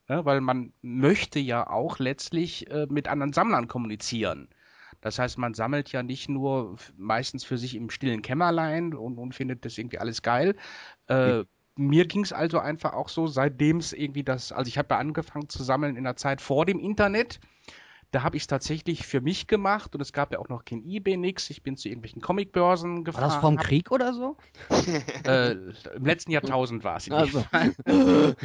ne? 0.09 0.25
weil 0.25 0.41
man 0.41 0.73
möchte 0.83 1.39
ja 1.39 1.69
auch 1.69 1.99
letztlich 1.99 2.71
äh, 2.71 2.87
mit 2.89 3.09
anderen 3.09 3.33
Sammlern 3.33 3.69
kommunizieren. 3.69 4.49
Das 5.01 5.19
heißt, 5.19 5.39
man 5.39 5.55
sammelt 5.55 5.93
ja 5.93 6.03
nicht 6.03 6.29
nur 6.29 6.77
meistens 6.97 7.45
für 7.45 7.59
sich 7.59 7.75
im 7.75 7.91
stillen 7.91 8.23
Kämmerlein 8.23 8.95
und, 8.95 9.19
und 9.19 9.35
findet 9.35 9.65
das 9.65 9.79
irgendwie 9.79 9.99
alles 9.99 10.23
geil. 10.23 10.57
Äh, 11.09 11.39
mhm. 11.39 11.45
Mir 11.77 12.07
ging 12.07 12.23
es 12.23 12.33
also 12.33 12.59
einfach 12.59 12.95
auch 12.95 13.11
so, 13.11 13.27
seitdem 13.27 13.77
es 13.77 13.93
irgendwie 13.93 14.25
das, 14.25 14.51
also 14.51 14.69
ich 14.69 14.79
habe 14.79 14.95
ja 14.95 14.99
angefangen 14.99 15.49
zu 15.49 15.63
sammeln 15.63 15.97
in 15.97 16.05
der 16.05 16.17
Zeit 16.17 16.41
vor 16.41 16.65
dem 16.65 16.79
Internet. 16.79 17.39
Da 18.13 18.23
habe 18.23 18.37
ich 18.37 18.45
es 18.45 18.47
tatsächlich 18.47 19.07
für 19.07 19.21
mich 19.21 19.47
gemacht 19.47 19.95
und 19.95 20.01
es 20.01 20.13
gab 20.13 20.33
ja 20.33 20.39
auch 20.39 20.49
noch 20.49 20.65
kein 20.65 20.83
Ebay, 20.85 21.17
nix. 21.17 21.51
Ich 21.51 21.63
bin 21.63 21.77
zu 21.77 21.89
irgendwelchen 21.89 22.23
Comicbörsen 22.23 23.05
gefahren. 23.05 23.23
War 23.23 23.29
das 23.29 23.41
vom 23.41 23.57
Krieg 23.57 23.91
oder 23.91 24.15
so? 24.15 24.37
Äh, 25.25 25.53
Im 25.97 26.05
letzten 26.05 26.31
Jahrtausend 26.31 26.85
war 26.85 26.97
es. 26.97 27.11
Also. 27.11 27.45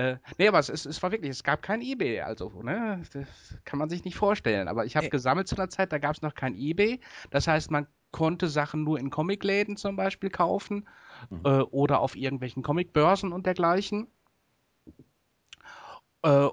Äh, 0.00 0.16
nee, 0.38 0.48
aber 0.48 0.58
es, 0.58 0.70
es, 0.70 0.86
es, 0.86 1.02
war 1.02 1.12
wirklich, 1.12 1.30
es 1.30 1.44
gab 1.44 1.60
kein 1.60 1.82
Ebay, 1.82 2.22
also, 2.22 2.48
ne? 2.62 3.02
Das 3.12 3.28
kann 3.66 3.78
man 3.78 3.90
sich 3.90 4.02
nicht 4.04 4.16
vorstellen. 4.16 4.66
Aber 4.66 4.86
ich 4.86 4.96
habe 4.96 5.06
äh. 5.06 5.10
gesammelt 5.10 5.46
zu 5.46 5.56
einer 5.56 5.68
Zeit, 5.68 5.92
da 5.92 5.98
gab 5.98 6.16
es 6.16 6.22
noch 6.22 6.34
kein 6.34 6.56
Ebay. 6.56 7.00
Das 7.30 7.46
heißt, 7.46 7.70
man 7.70 7.86
konnte 8.10 8.48
Sachen 8.48 8.82
nur 8.82 8.98
in 8.98 9.10
Comicläden 9.10 9.76
zum 9.76 9.96
Beispiel 9.96 10.30
kaufen 10.30 10.88
mhm. 11.28 11.40
äh, 11.44 11.60
oder 11.60 12.00
auf 12.00 12.16
irgendwelchen 12.16 12.62
Comicbörsen 12.62 13.32
und 13.32 13.44
dergleichen. 13.44 14.06
Äh, 16.22 16.48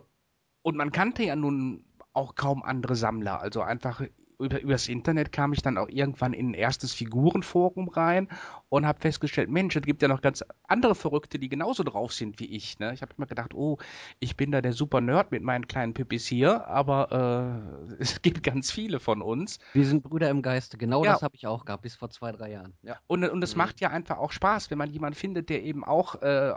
Und 0.61 0.75
man 0.75 0.91
kannte 0.91 1.23
ja 1.23 1.37
nun 1.37 1.85
auch 2.11 2.35
kaum 2.35 2.63
andere 2.63 2.95
Sammler. 2.97 3.39
Also 3.39 3.61
einfach 3.61 4.01
über, 4.39 4.61
übers 4.61 4.88
Internet 4.88 5.31
kam 5.31 5.53
ich 5.53 5.61
dann 5.61 5.77
auch 5.77 5.89
irgendwann 5.89 6.33
in 6.33 6.51
ein 6.51 6.53
erstes 6.53 6.93
Figurenforum 6.93 7.89
rein 7.89 8.27
und 8.69 8.85
habe 8.85 8.99
festgestellt, 8.99 9.49
Mensch, 9.49 9.75
es 9.75 9.83
gibt 9.83 10.01
ja 10.01 10.07
noch 10.07 10.21
ganz 10.21 10.43
andere 10.67 10.95
Verrückte, 10.95 11.39
die 11.39 11.49
genauso 11.49 11.83
drauf 11.83 12.13
sind 12.13 12.39
wie 12.39 12.45
ich. 12.45 12.79
Ne? 12.79 12.93
Ich 12.93 13.01
habe 13.01 13.13
immer 13.17 13.27
gedacht, 13.27 13.53
oh, 13.53 13.77
ich 14.19 14.35
bin 14.35 14.51
da 14.51 14.61
der 14.61 14.73
super 14.73 15.01
Nerd 15.01 15.31
mit 15.31 15.41
meinen 15.41 15.67
kleinen 15.67 15.93
Pippis 15.93 16.27
hier, 16.27 16.67
aber 16.67 17.61
äh, 17.89 17.95
es 17.99 18.21
gibt 18.21 18.43
ganz 18.43 18.71
viele 18.71 18.99
von 18.99 19.21
uns. 19.21 19.59
Wir 19.73 19.85
sind 19.85 20.03
Brüder 20.03 20.29
im 20.29 20.41
Geiste. 20.41 20.77
Genau 20.77 21.03
ja. 21.03 21.13
das 21.13 21.21
habe 21.21 21.35
ich 21.35 21.47
auch 21.47 21.65
gehabt, 21.65 21.83
bis 21.83 21.95
vor 21.95 22.09
zwei, 22.09 22.31
drei 22.31 22.51
Jahren. 22.51 22.73
Ja. 22.83 22.97
Und, 23.07 23.23
und 23.23 23.43
es 23.43 23.55
mhm. 23.55 23.59
macht 23.59 23.81
ja 23.81 23.89
einfach 23.89 24.17
auch 24.17 24.31
Spaß, 24.31 24.69
wenn 24.69 24.77
man 24.77 24.89
jemanden 24.89 25.17
findet, 25.17 25.49
der 25.49 25.63
eben 25.63 25.83
auch 25.83 26.21
äh, 26.21 26.53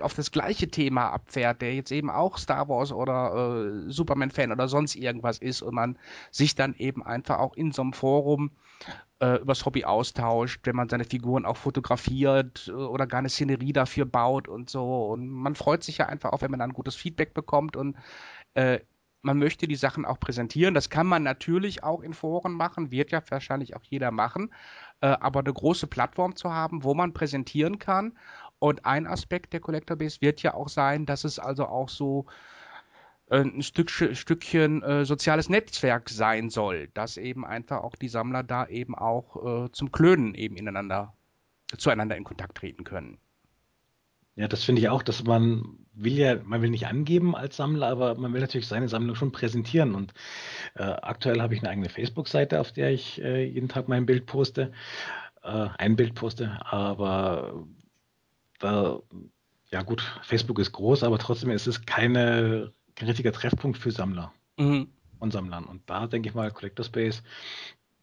auf 0.00 0.14
das 0.14 0.30
gleiche 0.30 0.68
Thema 0.68 1.10
abfährt, 1.10 1.62
der 1.62 1.74
jetzt 1.74 1.92
eben 1.92 2.10
auch 2.10 2.38
Star 2.38 2.68
Wars 2.68 2.92
oder 2.92 3.86
äh, 3.86 3.90
Superman-Fan 3.90 4.50
oder 4.52 4.68
sonst 4.68 4.96
irgendwas 4.96 5.38
ist 5.38 5.62
und 5.62 5.74
man 5.74 5.98
sich 6.30 6.54
dann 6.54 6.74
eben 6.76 7.04
einfach 7.20 7.38
auch 7.38 7.54
in 7.54 7.72
so 7.72 7.82
einem 7.82 7.92
Forum 7.92 8.50
äh, 9.20 9.36
übers 9.40 9.64
Hobby 9.66 9.84
austauscht, 9.84 10.60
wenn 10.64 10.76
man 10.76 10.88
seine 10.88 11.04
Figuren 11.04 11.44
auch 11.44 11.56
fotografiert 11.56 12.68
äh, 12.68 12.72
oder 12.72 13.06
gar 13.06 13.18
eine 13.18 13.28
Szenerie 13.28 13.72
dafür 13.72 14.06
baut 14.06 14.48
und 14.48 14.70
so. 14.70 15.06
Und 15.06 15.28
man 15.28 15.54
freut 15.54 15.84
sich 15.84 15.98
ja 15.98 16.06
einfach 16.06 16.32
auch, 16.32 16.42
wenn 16.42 16.50
man 16.50 16.60
dann 16.60 16.72
gutes 16.72 16.96
Feedback 16.96 17.34
bekommt 17.34 17.76
und 17.76 17.96
äh, 18.54 18.80
man 19.22 19.38
möchte 19.38 19.68
die 19.68 19.76
Sachen 19.76 20.06
auch 20.06 20.18
präsentieren. 20.18 20.72
Das 20.72 20.88
kann 20.88 21.06
man 21.06 21.22
natürlich 21.22 21.84
auch 21.84 22.00
in 22.00 22.14
Foren 22.14 22.54
machen, 22.54 22.90
wird 22.90 23.10
ja 23.12 23.22
wahrscheinlich 23.28 23.76
auch 23.76 23.82
jeder 23.84 24.10
machen. 24.10 24.50
Äh, 25.02 25.08
aber 25.08 25.40
eine 25.40 25.52
große 25.52 25.86
Plattform 25.86 26.36
zu 26.36 26.50
haben, 26.52 26.84
wo 26.84 26.94
man 26.94 27.12
präsentieren 27.12 27.78
kann. 27.78 28.16
Und 28.58 28.86
ein 28.86 29.06
Aspekt 29.06 29.52
der 29.52 29.60
Collector 29.60 29.96
Base 29.96 30.22
wird 30.22 30.42
ja 30.42 30.54
auch 30.54 30.70
sein, 30.70 31.04
dass 31.04 31.24
es 31.24 31.38
also 31.38 31.66
auch 31.66 31.90
so 31.90 32.26
ein 33.30 33.62
Stück, 33.62 33.90
Stückchen 33.90 34.82
äh, 34.82 35.04
soziales 35.04 35.48
Netzwerk 35.48 36.08
sein 36.08 36.50
soll, 36.50 36.88
dass 36.94 37.16
eben 37.16 37.44
einfach 37.44 37.82
auch 37.82 37.94
die 37.94 38.08
Sammler 38.08 38.42
da 38.42 38.66
eben 38.66 38.94
auch 38.94 39.66
äh, 39.66 39.72
zum 39.72 39.92
Klönen 39.92 40.34
eben 40.34 40.56
ineinander, 40.56 41.14
zueinander 41.76 42.16
in 42.16 42.24
Kontakt 42.24 42.56
treten 42.56 42.84
können. 42.84 43.18
Ja, 44.36 44.48
das 44.48 44.64
finde 44.64 44.80
ich 44.80 44.88
auch, 44.88 45.02
dass 45.02 45.24
man 45.24 45.78
will 45.92 46.14
ja, 46.14 46.36
man 46.42 46.62
will 46.62 46.70
nicht 46.70 46.86
angeben 46.86 47.36
als 47.36 47.56
Sammler, 47.56 47.88
aber 47.88 48.14
man 48.14 48.32
will 48.32 48.40
natürlich 48.40 48.66
seine 48.66 48.88
Sammlung 48.88 49.14
schon 49.14 49.32
präsentieren. 49.32 49.94
Und 49.94 50.14
äh, 50.74 50.82
aktuell 50.82 51.40
habe 51.40 51.54
ich 51.54 51.60
eine 51.60 51.70
eigene 51.70 51.88
Facebook-Seite, 51.88 52.60
auf 52.60 52.72
der 52.72 52.90
ich 52.90 53.20
äh, 53.22 53.44
jeden 53.44 53.68
Tag 53.68 53.88
mein 53.88 54.06
Bild 54.06 54.26
poste, 54.26 54.72
äh, 55.42 55.68
ein 55.78 55.96
Bild 55.96 56.14
poste, 56.14 56.58
aber 56.64 57.66
da, 58.60 59.00
ja 59.70 59.82
gut, 59.82 60.02
Facebook 60.22 60.58
ist 60.58 60.72
groß, 60.72 61.02
aber 61.02 61.18
trotzdem 61.18 61.50
ist 61.50 61.66
es 61.66 61.84
keine 61.84 62.72
ein 63.00 63.08
richtiger 63.08 63.32
Treffpunkt 63.32 63.78
für 63.78 63.90
Sammler 63.90 64.32
mhm. 64.56 64.88
und 65.18 65.32
Sammlern. 65.32 65.64
Und 65.64 65.88
da 65.88 66.06
denke 66.06 66.28
ich 66.28 66.34
mal, 66.34 66.50
Collector 66.50 66.84
Space 66.84 67.22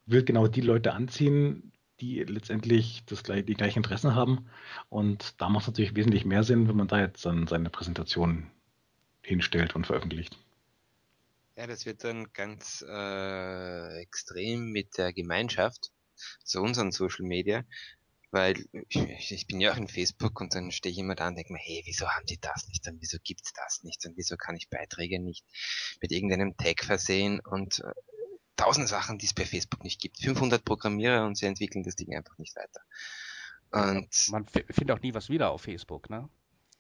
will 0.05 0.23
genau 0.23 0.47
die 0.47 0.61
Leute 0.61 0.93
anziehen, 0.93 1.71
die 1.99 2.23
letztendlich 2.23 3.03
das, 3.05 3.23
die 3.23 3.53
gleichen 3.53 3.79
Interessen 3.79 4.15
haben. 4.15 4.47
Und 4.89 5.41
da 5.41 5.49
macht 5.49 5.63
es 5.63 5.67
natürlich 5.67 5.95
wesentlich 5.95 6.25
mehr 6.25 6.43
Sinn, 6.43 6.67
wenn 6.67 6.75
man 6.75 6.87
da 6.87 6.99
jetzt 6.99 7.25
dann 7.25 7.47
seine 7.47 7.69
Präsentation 7.69 8.51
hinstellt 9.21 9.75
und 9.75 9.87
veröffentlicht. 9.87 10.37
Ja, 11.55 11.65
das 11.65 11.85
wird 11.85 12.03
dann 12.03 12.31
ganz 12.33 12.85
äh, 12.87 14.01
extrem 14.01 14.71
mit 14.71 14.97
der 14.97 15.11
Gemeinschaft 15.11 15.91
zu 16.43 16.61
unseren 16.61 16.91
Social 16.91 17.25
Media, 17.25 17.63
weil 18.31 18.65
ich, 18.89 19.31
ich 19.31 19.47
bin 19.47 19.61
ja 19.61 19.71
auch 19.71 19.77
in 19.77 19.87
Facebook 19.87 20.39
und 20.41 20.53
dann 20.53 20.71
stehe 20.71 20.91
ich 20.91 20.99
immer 20.99 21.15
da 21.15 21.27
und 21.27 21.35
denke 21.35 21.53
mir, 21.53 21.59
hey, 21.59 21.81
wieso 21.85 22.07
haben 22.07 22.25
die 22.25 22.39
das 22.39 22.67
nicht 22.67 22.87
und 22.87 23.01
wieso 23.01 23.17
gibt's 23.23 23.53
das 23.53 23.83
nicht 23.83 24.05
und 24.05 24.17
wieso 24.17 24.37
kann 24.37 24.55
ich 24.55 24.69
Beiträge 24.69 25.19
nicht 25.19 25.45
mit 26.01 26.11
irgendeinem 26.11 26.55
Tag 26.57 26.83
versehen 26.83 27.39
und 27.39 27.79
äh, 27.79 27.93
tausend 28.57 28.89
Sachen, 28.89 29.17
die 29.17 29.27
es 29.27 29.33
bei 29.33 29.45
Facebook 29.45 29.83
nicht 29.83 30.01
gibt. 30.01 30.19
500 30.19 30.65
Programmierer 30.65 31.25
und 31.25 31.37
sie 31.37 31.45
entwickeln 31.45 31.83
das 31.83 31.95
Ding 31.95 32.15
einfach 32.15 32.37
nicht 32.37 32.55
weiter. 32.55 32.81
Und 33.71 34.29
man 34.29 34.45
findet 34.47 34.91
auch 34.91 35.01
nie 35.01 35.13
was 35.13 35.29
wieder 35.29 35.51
auf 35.51 35.61
Facebook, 35.61 36.09
ne? 36.09 36.29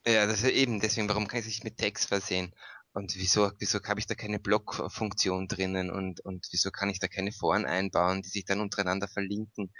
Ja, 0.05 0.25
das 0.25 0.43
ist 0.43 0.51
eben, 0.51 0.79
deswegen, 0.79 1.09
warum 1.09 1.27
kann 1.27 1.39
ich 1.39 1.45
sich 1.45 1.63
mit 1.63 1.77
Tags 1.77 2.05
versehen? 2.05 2.53
Und 2.93 3.15
wieso, 3.15 3.51
wieso 3.59 3.79
habe 3.83 3.99
ich 3.99 4.07
da 4.07 4.15
keine 4.15 4.39
Blog-Funktion 4.39 5.47
drinnen 5.47 5.91
und, 5.91 6.21
und 6.21 6.47
wieso 6.51 6.71
kann 6.71 6.89
ich 6.89 6.99
da 6.99 7.07
keine 7.07 7.31
Foren 7.31 7.65
einbauen, 7.65 8.21
die 8.21 8.29
sich 8.29 8.45
dann 8.45 8.61
untereinander 8.61 9.07
verlinken? 9.07 9.71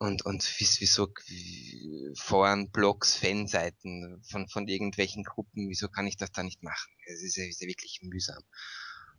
Und, 0.00 0.24
und 0.24 0.42
wieso 0.58 1.08
Foren, 2.14 2.70
Blogs, 2.70 3.16
Fanseiten 3.16 4.22
von, 4.24 4.48
von 4.48 4.66
irgendwelchen 4.66 5.24
Gruppen, 5.24 5.68
wieso 5.68 5.88
kann 5.88 6.06
ich 6.06 6.16
das 6.16 6.32
da 6.32 6.42
nicht 6.42 6.62
machen? 6.62 6.90
Es 7.06 7.22
ist 7.22 7.36
ja, 7.36 7.44
ist 7.44 7.60
ja 7.60 7.68
wirklich 7.68 8.00
mühsam. 8.02 8.42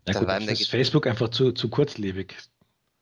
Ja, 0.08 0.18
gut, 0.18 0.28
dann 0.28 0.48
ist 0.48 0.72
Facebook 0.72 1.06
einfach 1.06 1.30
zu, 1.30 1.52
zu 1.52 1.70
kurzlebig. 1.70 2.36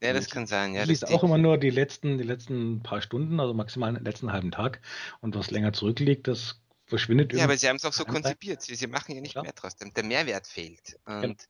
Ja, 0.02 0.12
das 0.12 0.28
kann 0.28 0.46
sein, 0.46 0.74
ja. 0.74 0.82
Du 0.82 0.90
liest 0.90 1.08
auch 1.08 1.24
immer 1.24 1.38
nur 1.38 1.56
die 1.56 1.70
letzten, 1.70 2.18
die 2.18 2.24
letzten 2.24 2.82
paar 2.82 3.00
Stunden, 3.00 3.40
also 3.40 3.54
maximal 3.54 3.94
den 3.94 4.04
letzten 4.04 4.30
halben 4.30 4.50
Tag. 4.50 4.82
Und 5.20 5.34
was 5.34 5.50
länger 5.50 5.72
zurückliegt, 5.72 6.28
das 6.28 6.60
verschwindet 6.84 7.32
Ja, 7.32 7.44
aber 7.44 7.56
sie 7.56 7.66
haben 7.66 7.76
es 7.76 7.86
auch 7.86 7.94
so 7.94 8.04
konzipiert. 8.04 8.60
Sie, 8.60 8.74
sie 8.74 8.88
machen 8.88 9.14
ja 9.14 9.22
nicht 9.22 9.36
ja. 9.36 9.42
mehr 9.42 9.52
draus. 9.52 9.76
Der, 9.76 9.90
der 9.90 10.04
Mehrwert 10.04 10.46
fehlt. 10.46 10.98
Und, 11.06 11.22
ja. 11.22 11.48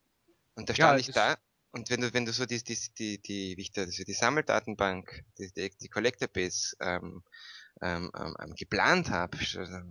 und 0.55 0.69
da 0.69 0.75
stand 0.75 0.93
ja, 1.01 1.09
ich 1.09 1.11
da 1.13 1.37
und 1.73 1.91
wenn 1.91 2.01
du, 2.01 2.13
wenn 2.13 2.25
du 2.25 2.33
so 2.33 2.47
die, 2.47 2.63
die, 2.63 2.77
die, 2.99 3.19
die, 3.19 3.57
wie 3.57 3.63
ich 3.63 3.73
das, 3.73 3.91
die 3.91 4.13
Sammeldatenbank, 4.13 5.25
die, 5.39 5.53
die, 5.53 5.71
die 5.81 5.89
Collector 5.89 6.29
Base 6.29 6.77
ähm, 6.81 7.23
ähm, 7.83 8.11
ähm, 8.19 8.55
geplant 8.57 9.11
habe, 9.11 9.39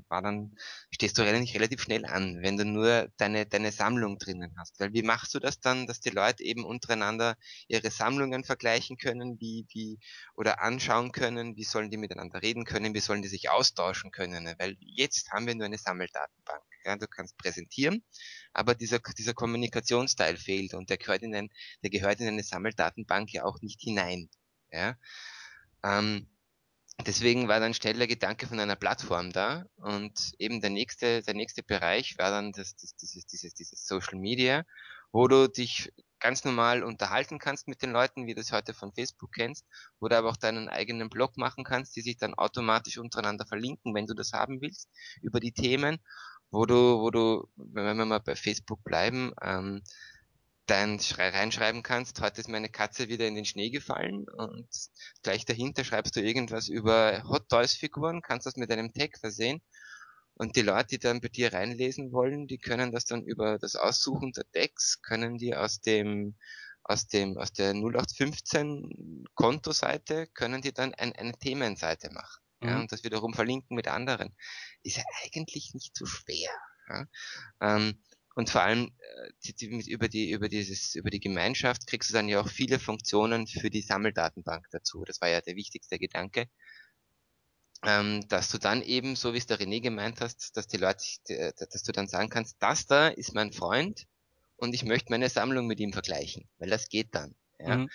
war 0.09 0.21
dann, 0.21 0.55
stehst 0.91 1.17
du 1.17 1.23
relativ, 1.23 1.55
relativ 1.55 1.81
schnell 1.81 2.05
an, 2.05 2.39
wenn 2.41 2.57
du 2.57 2.65
nur 2.65 3.09
deine, 3.17 3.45
deine 3.45 3.71
Sammlung 3.71 4.19
drinnen 4.19 4.53
hast. 4.57 4.79
Weil 4.79 4.93
wie 4.93 5.01
machst 5.01 5.33
du 5.33 5.39
das 5.39 5.59
dann, 5.59 5.87
dass 5.87 5.99
die 5.99 6.11
Leute 6.11 6.43
eben 6.43 6.65
untereinander 6.65 7.35
ihre 7.67 7.89
Sammlungen 7.89 8.43
vergleichen 8.43 8.97
können, 8.97 9.39
wie, 9.39 9.65
wie, 9.73 9.99
oder 10.35 10.61
anschauen 10.61 11.11
können, 11.11 11.55
wie 11.55 11.63
sollen 11.63 11.89
die 11.89 11.97
miteinander 11.97 12.41
reden 12.41 12.65
können, 12.65 12.93
wie 12.93 12.99
sollen 12.99 13.21
die 13.21 13.27
sich 13.27 13.49
austauschen 13.49 14.11
können, 14.11 14.53
weil 14.59 14.77
jetzt 14.79 15.31
haben 15.31 15.47
wir 15.47 15.55
nur 15.55 15.65
eine 15.65 15.77
Sammeldatenbank. 15.77 16.63
Ja, 16.85 16.95
du 16.95 17.07
kannst 17.07 17.37
präsentieren, 17.37 18.03
aber 18.53 18.73
dieser, 18.73 18.99
dieser 19.17 19.33
Kommunikationsteil 19.33 20.37
fehlt 20.37 20.73
und 20.73 20.89
der 20.89 20.97
gehört 20.97 21.23
in 21.23 21.35
ein, 21.35 21.49
der 21.83 21.89
gehört 21.89 22.21
in 22.21 22.27
eine 22.27 22.43
Sammeldatenbank 22.43 23.33
ja 23.33 23.43
auch 23.43 23.61
nicht 23.61 23.81
hinein. 23.81 24.29
Ja. 24.71 24.95
Ähm, 25.83 26.27
deswegen 27.05 27.47
war 27.47 27.59
dann 27.59 27.73
schnell 27.73 27.97
der 27.97 28.07
Gedanke 28.07 28.47
von 28.47 28.59
einer 28.59 28.75
Plattform 28.75 29.31
da 29.31 29.65
und 29.77 30.33
eben 30.37 30.61
der 30.61 30.69
nächste, 30.69 31.21
der 31.21 31.33
nächste 31.33 31.63
Bereich 31.63 32.17
war 32.17 32.31
dann 32.31 32.51
das, 32.51 32.75
das, 32.75 32.95
dieses, 32.95 33.25
dieses, 33.25 33.53
dieses 33.53 33.85
Social 33.85 34.19
Media, 34.19 34.63
wo 35.11 35.27
du 35.27 35.47
dich 35.47 35.91
ganz 36.19 36.43
normal 36.43 36.83
unterhalten 36.83 37.39
kannst 37.39 37.67
mit 37.67 37.81
den 37.81 37.91
Leuten, 37.91 38.27
wie 38.27 38.35
du 38.35 38.41
es 38.41 38.51
heute 38.51 38.73
von 38.73 38.91
Facebook 38.93 39.31
kennst, 39.33 39.65
wo 39.99 40.09
du 40.09 40.17
aber 40.17 40.29
auch 40.29 40.37
deinen 40.37 40.67
eigenen 40.67 41.09
Blog 41.09 41.37
machen 41.37 41.63
kannst, 41.63 41.95
die 41.95 42.01
sich 42.01 42.17
dann 42.17 42.33
automatisch 42.33 42.97
untereinander 42.97 43.45
verlinken, 43.45 43.95
wenn 43.95 44.05
du 44.05 44.13
das 44.13 44.33
haben 44.33 44.61
willst, 44.61 44.89
über 45.21 45.39
die 45.39 45.53
Themen 45.53 45.99
wo 46.51 46.65
du, 46.65 46.99
wo 46.99 47.11
du, 47.11 47.47
wenn 47.55 47.97
wir 47.97 48.05
mal 48.05 48.19
bei 48.19 48.35
Facebook 48.35 48.83
bleiben, 48.83 49.33
ähm, 49.41 49.81
dann 50.69 50.99
reinschreiben 51.17 51.81
kannst, 51.81 52.21
heute 52.21 52.41
ist 52.41 52.49
meine 52.49 52.69
Katze 52.69 53.09
wieder 53.09 53.27
in 53.27 53.35
den 53.35 53.45
Schnee 53.45 53.71
gefallen 53.71 54.27
und 54.29 54.67
gleich 55.23 55.43
dahinter 55.45 55.83
schreibst 55.83 56.15
du 56.15 56.21
irgendwas 56.21 56.67
über 56.67 57.23
Hot 57.23 57.49
Toys 57.49 57.73
Figuren, 57.73 58.21
kannst 58.21 58.45
das 58.45 58.55
mit 58.55 58.71
einem 58.71 58.93
Tag 58.93 59.17
versehen 59.17 59.61
und 60.35 60.55
die 60.55 60.61
Leute, 60.61 60.89
die 60.91 60.99
dann 60.99 61.21
bei 61.21 61.29
dir 61.29 61.53
reinlesen 61.53 62.11
wollen, 62.11 62.47
die 62.47 62.59
können 62.59 62.91
das 62.91 63.05
dann 63.05 63.23
über 63.23 63.57
das 63.57 63.75
Aussuchen 63.75 64.31
der 64.31 64.45
Decks, 64.53 65.01
können 65.01 65.37
die 65.37 65.55
aus 65.55 65.81
dem 65.81 66.35
aus 66.83 67.07
dem 67.07 67.37
aus 67.37 67.51
der 67.51 67.71
0815 67.71 69.25
Kontoseite 69.33 70.27
können 70.27 70.61
die 70.61 70.73
dann 70.73 70.93
ein, 70.93 71.13
eine 71.13 71.33
Themenseite 71.33 72.11
machen 72.13 72.41
ja, 72.61 72.75
mhm. 72.75 72.81
und 72.81 72.91
das 72.91 73.03
wiederum 73.03 73.33
verlinken 73.33 73.75
mit 73.75 73.87
anderen, 73.87 74.35
ist 74.83 74.97
ja 74.97 75.03
eigentlich 75.23 75.73
nicht 75.73 75.95
so 75.95 76.05
schwer. 76.05 76.49
Ja? 76.89 77.05
Ähm, 77.61 78.03
und 78.39 78.49
vor 78.49 78.61
allem 78.61 78.89
äh, 79.43 79.89
über 79.89 80.07
die 80.07 80.31
über 80.31 80.47
dieses 80.47 80.95
über 80.95 81.09
die 81.09 81.19
Gemeinschaft 81.19 81.87
kriegst 81.87 82.09
du 82.09 82.13
dann 82.13 82.29
ja 82.29 82.39
auch 82.39 82.47
viele 82.47 82.79
Funktionen 82.79 83.47
für 83.47 83.69
die 83.69 83.81
Sammeldatenbank 83.81 84.67
dazu. 84.71 85.03
Das 85.03 85.19
war 85.19 85.27
ja 85.27 85.41
der 85.41 85.57
wichtigste 85.57 85.99
Gedanke, 85.99 86.47
ähm, 87.85 88.25
dass 88.29 88.49
du 88.49 88.57
dann 88.57 88.81
eben, 88.81 89.17
so 89.17 89.33
wie 89.33 89.39
es 89.39 89.45
der 89.45 89.59
René 89.59 89.81
gemeint 89.81 90.21
hast, 90.21 90.55
dass 90.55 90.67
die 90.67 90.77
Leute, 90.77 91.03
dass 91.27 91.83
du 91.83 91.91
dann 91.91 92.07
sagen 92.07 92.29
kannst, 92.29 92.55
das 92.59 92.87
da 92.87 93.09
ist 93.09 93.35
mein 93.35 93.51
Freund 93.51 94.07
und 94.55 94.73
ich 94.73 94.85
möchte 94.85 95.11
meine 95.11 95.27
Sammlung 95.27 95.67
mit 95.67 95.81
ihm 95.81 95.91
vergleichen, 95.91 96.47
weil 96.59 96.69
das 96.69 96.87
geht 96.87 97.13
dann. 97.13 97.35
Ja? 97.59 97.75
Mhm. 97.75 97.89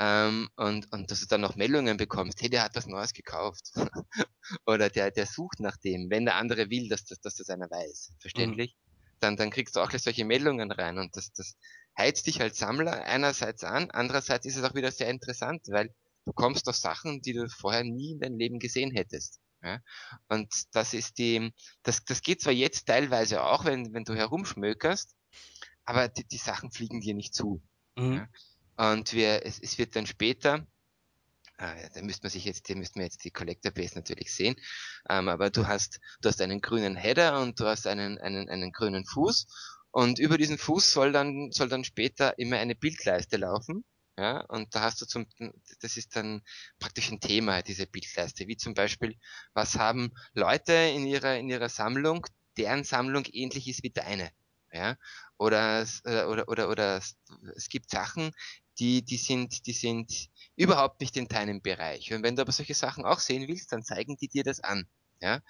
Ähm, 0.00 0.48
und, 0.56 0.92
und 0.92 1.10
dass 1.10 1.20
du 1.20 1.26
dann 1.26 1.40
noch 1.40 1.56
Meldungen 1.56 1.96
bekommst, 1.96 2.42
hey, 2.42 2.50
der 2.50 2.64
hat 2.64 2.76
was 2.76 2.86
Neues 2.86 3.14
gekauft. 3.14 3.72
Oder 4.66 4.90
der, 4.90 5.10
der 5.12 5.24
sucht 5.24 5.60
nach 5.60 5.78
dem, 5.78 6.10
wenn 6.10 6.26
der 6.26 6.36
andere 6.36 6.68
will, 6.68 6.88
dass, 6.90 7.06
dass, 7.06 7.20
dass 7.20 7.36
das 7.36 7.48
einer 7.48 7.70
weiß. 7.70 8.12
Verständlich? 8.20 8.74
Mhm. 8.74 8.87
Dann, 9.20 9.36
dann 9.36 9.50
kriegst 9.50 9.76
du 9.76 9.80
auch 9.80 9.88
gleich 9.88 10.02
solche 10.02 10.24
Meldungen 10.24 10.70
rein 10.70 10.98
und 10.98 11.16
das, 11.16 11.32
das 11.32 11.56
heizt 11.96 12.26
dich 12.26 12.40
als 12.40 12.58
Sammler 12.58 13.04
einerseits 13.04 13.64
an, 13.64 13.90
andererseits 13.90 14.46
ist 14.46 14.56
es 14.56 14.64
auch 14.64 14.74
wieder 14.74 14.92
sehr 14.92 15.08
interessant, 15.08 15.66
weil 15.68 15.92
du 16.24 16.32
kommst 16.32 16.68
auf 16.68 16.76
Sachen, 16.76 17.20
die 17.22 17.32
du 17.32 17.48
vorher 17.48 17.84
nie 17.84 18.12
in 18.12 18.20
deinem 18.20 18.38
Leben 18.38 18.58
gesehen 18.58 18.92
hättest. 18.92 19.40
Ja? 19.62 19.80
Und 20.28 20.52
das 20.72 20.94
ist 20.94 21.18
die, 21.18 21.52
das, 21.82 22.04
das 22.04 22.22
geht 22.22 22.40
zwar 22.40 22.52
jetzt 22.52 22.86
teilweise 22.86 23.42
auch, 23.42 23.64
wenn, 23.64 23.92
wenn 23.92 24.04
du 24.04 24.14
herumschmökerst, 24.14 25.14
aber 25.84 26.08
die, 26.08 26.24
die 26.24 26.38
Sachen 26.38 26.70
fliegen 26.70 27.00
dir 27.00 27.14
nicht 27.14 27.34
zu. 27.34 27.62
Mhm. 27.96 28.28
Ja? 28.76 28.92
Und 28.92 29.12
wir, 29.12 29.44
es, 29.44 29.58
es 29.58 29.78
wird 29.78 29.96
dann 29.96 30.06
später, 30.06 30.66
äh, 31.58 31.90
da 31.94 32.02
müsste 32.02 32.24
man 32.24 32.30
sich 32.30 32.44
jetzt, 32.44 32.66
hier 32.66 32.76
müssten 32.76 33.00
wir 33.00 33.04
jetzt 33.04 33.24
die 33.24 33.30
Collector 33.30 33.72
Base 33.72 33.94
natürlich 33.94 34.34
sehen, 34.34 34.56
ähm, 35.10 35.28
aber 35.28 35.50
du 35.50 35.66
hast, 35.66 36.00
du 36.20 36.28
hast 36.28 36.40
einen 36.40 36.60
grünen 36.60 36.96
Header 36.96 37.40
und 37.40 37.60
du 37.60 37.66
hast 37.66 37.86
einen, 37.86 38.18
einen, 38.18 38.48
einen 38.48 38.72
grünen 38.72 39.04
Fuß 39.04 39.46
und 39.90 40.18
über 40.18 40.38
diesen 40.38 40.58
Fuß 40.58 40.92
soll 40.92 41.12
dann, 41.12 41.50
soll 41.52 41.68
dann 41.68 41.84
später 41.84 42.38
immer 42.38 42.58
eine 42.58 42.74
Bildleiste 42.74 43.36
laufen. 43.36 43.84
Ja, 44.16 44.40
und 44.46 44.74
da 44.74 44.80
hast 44.80 45.00
du 45.00 45.06
zum, 45.06 45.26
das 45.80 45.96
ist 45.96 46.16
dann 46.16 46.42
praktisch 46.80 47.12
ein 47.12 47.20
Thema, 47.20 47.62
diese 47.62 47.86
Bildleiste, 47.86 48.48
wie 48.48 48.56
zum 48.56 48.74
Beispiel, 48.74 49.14
was 49.54 49.76
haben 49.76 50.12
Leute 50.34 50.72
in 50.72 51.06
ihrer, 51.06 51.36
in 51.38 51.48
ihrer 51.48 51.68
Sammlung, 51.68 52.26
deren 52.56 52.82
Sammlung 52.82 53.24
ähnlich 53.30 53.68
ist 53.68 53.84
wie 53.84 53.90
deine. 53.90 54.32
Ja, 54.72 54.96
oder, 55.38 55.86
äh, 56.04 56.24
oder, 56.24 56.48
oder, 56.48 56.68
oder 56.68 57.00
es 57.54 57.68
gibt 57.68 57.90
Sachen, 57.90 58.32
die, 58.78 59.04
die 59.04 59.16
sind, 59.16 59.66
die 59.66 59.72
sind 59.72 60.28
überhaupt 60.56 61.00
nicht 61.00 61.16
in 61.16 61.28
deinem 61.28 61.60
Bereich. 61.62 62.12
Und 62.12 62.22
wenn 62.22 62.36
du 62.36 62.42
aber 62.42 62.52
solche 62.52 62.74
Sachen 62.74 63.04
auch 63.04 63.18
sehen 63.20 63.48
willst, 63.48 63.72
dann 63.72 63.82
zeigen 63.82 64.16
die 64.16 64.28
dir 64.28 64.44
das 64.44 64.60
an. 64.60 64.88
Ja, 65.20 65.42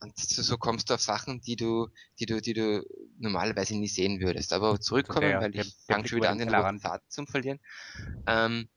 und 0.00 0.18
so 0.18 0.56
kommst 0.58 0.90
du 0.90 0.94
auf 0.94 1.00
Sachen, 1.00 1.40
die 1.40 1.56
du, 1.56 1.88
die 2.18 2.26
du, 2.26 2.40
die 2.40 2.52
du 2.52 2.84
normalerweise 3.18 3.76
nie 3.76 3.88
sehen 3.88 4.20
würdest. 4.20 4.52
Aber 4.52 4.80
zurückkommen, 4.80 5.20
der, 5.20 5.40
weil 5.40 5.56
ich 5.56 5.76
fange 5.86 6.06
schon 6.08 6.18
wieder 6.18 6.30
an, 6.30 6.38
den 6.38 6.52
roten 6.52 6.80
Faden 6.80 7.08
zu 7.08 7.24
verlieren. 7.26 7.60
Ähm, 8.26 8.68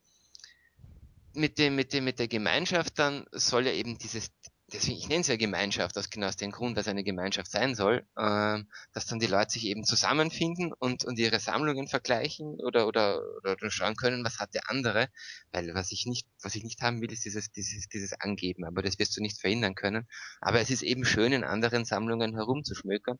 mit 1.33 1.57
dem, 1.57 1.75
mit 1.75 1.93
dem, 1.93 2.03
mit 2.03 2.19
der 2.19 2.27
Gemeinschaft 2.27 2.99
dann 2.99 3.25
soll 3.31 3.65
ja 3.65 3.73
eben 3.73 3.97
dieses, 3.97 4.31
deswegen, 4.73 4.97
ich 4.97 5.09
nenne 5.09 5.21
es 5.21 5.27
ja 5.27 5.35
Gemeinschaft, 5.35 5.97
aus 5.97 6.09
genau 6.09 6.27
aus 6.27 6.35
dem 6.35 6.51
Grund, 6.51 6.77
dass 6.77 6.87
eine 6.87 7.03
Gemeinschaft 7.03 7.51
sein 7.51 7.75
soll, 7.75 8.05
ähm, 8.17 8.67
dass 8.93 9.05
dann 9.05 9.19
die 9.19 9.27
Leute 9.27 9.51
sich 9.51 9.65
eben 9.65 9.83
zusammenfinden 9.83 10.73
und, 10.73 11.05
und 11.05 11.19
ihre 11.19 11.39
Sammlungen 11.39 11.87
vergleichen 11.87 12.59
oder, 12.59 12.87
oder, 12.87 13.21
oder 13.43 13.69
schauen 13.69 13.95
können, 13.95 14.23
was 14.23 14.39
hat 14.39 14.53
der 14.53 14.69
andere, 14.69 15.09
weil 15.51 15.73
was 15.73 15.91
ich 15.91 16.05
nicht, 16.05 16.27
was 16.41 16.55
ich 16.55 16.63
nicht 16.63 16.81
haben 16.81 17.01
will, 17.01 17.11
ist 17.11 17.25
dieses, 17.25 17.51
dieses, 17.51 17.87
dieses 17.87 18.13
Angeben, 18.13 18.65
aber 18.65 18.81
das 18.81 18.99
wirst 18.99 19.15
du 19.17 19.21
nicht 19.21 19.39
verhindern 19.39 19.75
können. 19.75 20.07
Aber 20.39 20.61
es 20.61 20.69
ist 20.69 20.83
eben 20.83 21.05
schön, 21.05 21.33
in 21.33 21.43
anderen 21.43 21.85
Sammlungen 21.85 22.35
herumzuschmökern 22.35 23.17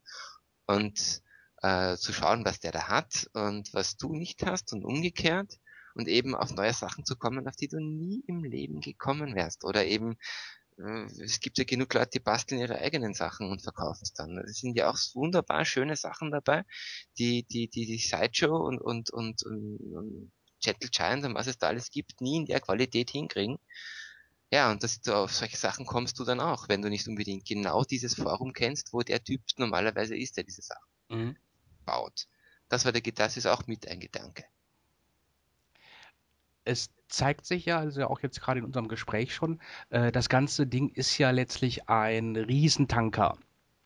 und 0.65 1.21
äh, 1.61 1.95
zu 1.97 2.13
schauen, 2.13 2.45
was 2.45 2.59
der 2.59 2.71
da 2.71 2.87
hat 2.87 3.29
und 3.33 3.73
was 3.73 3.97
du 3.97 4.13
nicht 4.15 4.45
hast 4.45 4.73
und 4.73 4.83
umgekehrt. 4.83 5.59
Und 5.93 6.07
eben 6.07 6.35
auf 6.35 6.55
neue 6.55 6.71
Sachen 6.71 7.03
zu 7.03 7.17
kommen, 7.17 7.45
auf 7.49 7.57
die 7.57 7.67
du 7.67 7.77
nie 7.77 8.23
im 8.25 8.45
Leben 8.45 8.79
gekommen 8.79 9.35
wärst. 9.35 9.65
Oder 9.65 9.85
eben 9.85 10.15
es 11.23 11.39
gibt 11.39 11.57
ja 11.57 11.63
genug 11.63 11.93
Leute, 11.93 12.11
die 12.13 12.19
basteln 12.19 12.61
ihre 12.61 12.77
eigenen 12.77 13.13
Sachen 13.13 13.49
und 13.49 13.61
verkaufen 13.61 14.03
es 14.03 14.13
dann. 14.13 14.37
Es 14.39 14.59
sind 14.59 14.75
ja 14.75 14.89
auch 14.89 14.97
wunderbar 15.13 15.65
schöne 15.65 15.95
Sachen 15.95 16.31
dabei, 16.31 16.63
die 17.17 17.43
die 17.43 17.67
die, 17.67 17.85
die 17.85 17.97
Sideshow 17.97 18.55
und 18.55 18.79
und 18.79 19.09
und, 19.11 19.43
und, 19.43 19.77
und 19.93 20.31
Gentle 20.61 20.89
Giant 20.89 21.25
und 21.25 21.33
was 21.35 21.47
es 21.47 21.57
da 21.57 21.67
alles 21.67 21.89
gibt, 21.89 22.21
nie 22.21 22.37
in 22.37 22.45
der 22.45 22.59
Qualität 22.61 23.09
hinkriegen. 23.09 23.57
Ja, 24.53 24.69
und 24.69 24.83
das, 24.83 25.07
auf 25.07 25.33
solche 25.33 25.57
Sachen 25.57 25.85
kommst 25.85 26.19
du 26.19 26.25
dann 26.25 26.41
auch, 26.41 26.67
wenn 26.67 26.81
du 26.81 26.89
nicht 26.89 27.07
unbedingt 27.07 27.45
genau 27.45 27.83
dieses 27.83 28.15
Forum 28.15 28.51
kennst, 28.51 28.91
wo 28.91 29.01
der 29.01 29.23
Typ 29.23 29.41
normalerweise 29.57 30.15
ist, 30.15 30.35
der 30.35 30.43
diese 30.43 30.61
Sachen 30.61 30.89
mhm. 31.09 31.37
baut. 31.85 32.27
Das 32.67 32.83
war 32.85 32.91
der, 32.91 33.01
das 33.01 33.37
ist 33.37 33.47
auch 33.47 33.65
mit 33.67 33.87
ein 33.87 33.99
Gedanke. 33.99 34.43
Es 36.63 36.89
zeigt 37.11 37.45
sich 37.45 37.65
ja, 37.65 37.77
also 37.77 38.07
auch 38.07 38.21
jetzt 38.21 38.41
gerade 38.41 38.59
in 38.59 38.65
unserem 38.65 38.87
Gespräch 38.87 39.35
schon, 39.35 39.59
äh, 39.89 40.11
das 40.11 40.29
ganze 40.29 40.67
Ding 40.67 40.89
ist 40.89 41.17
ja 41.17 41.31
letztlich 41.31 41.89
ein 41.89 42.35
Riesentanker. 42.35 43.37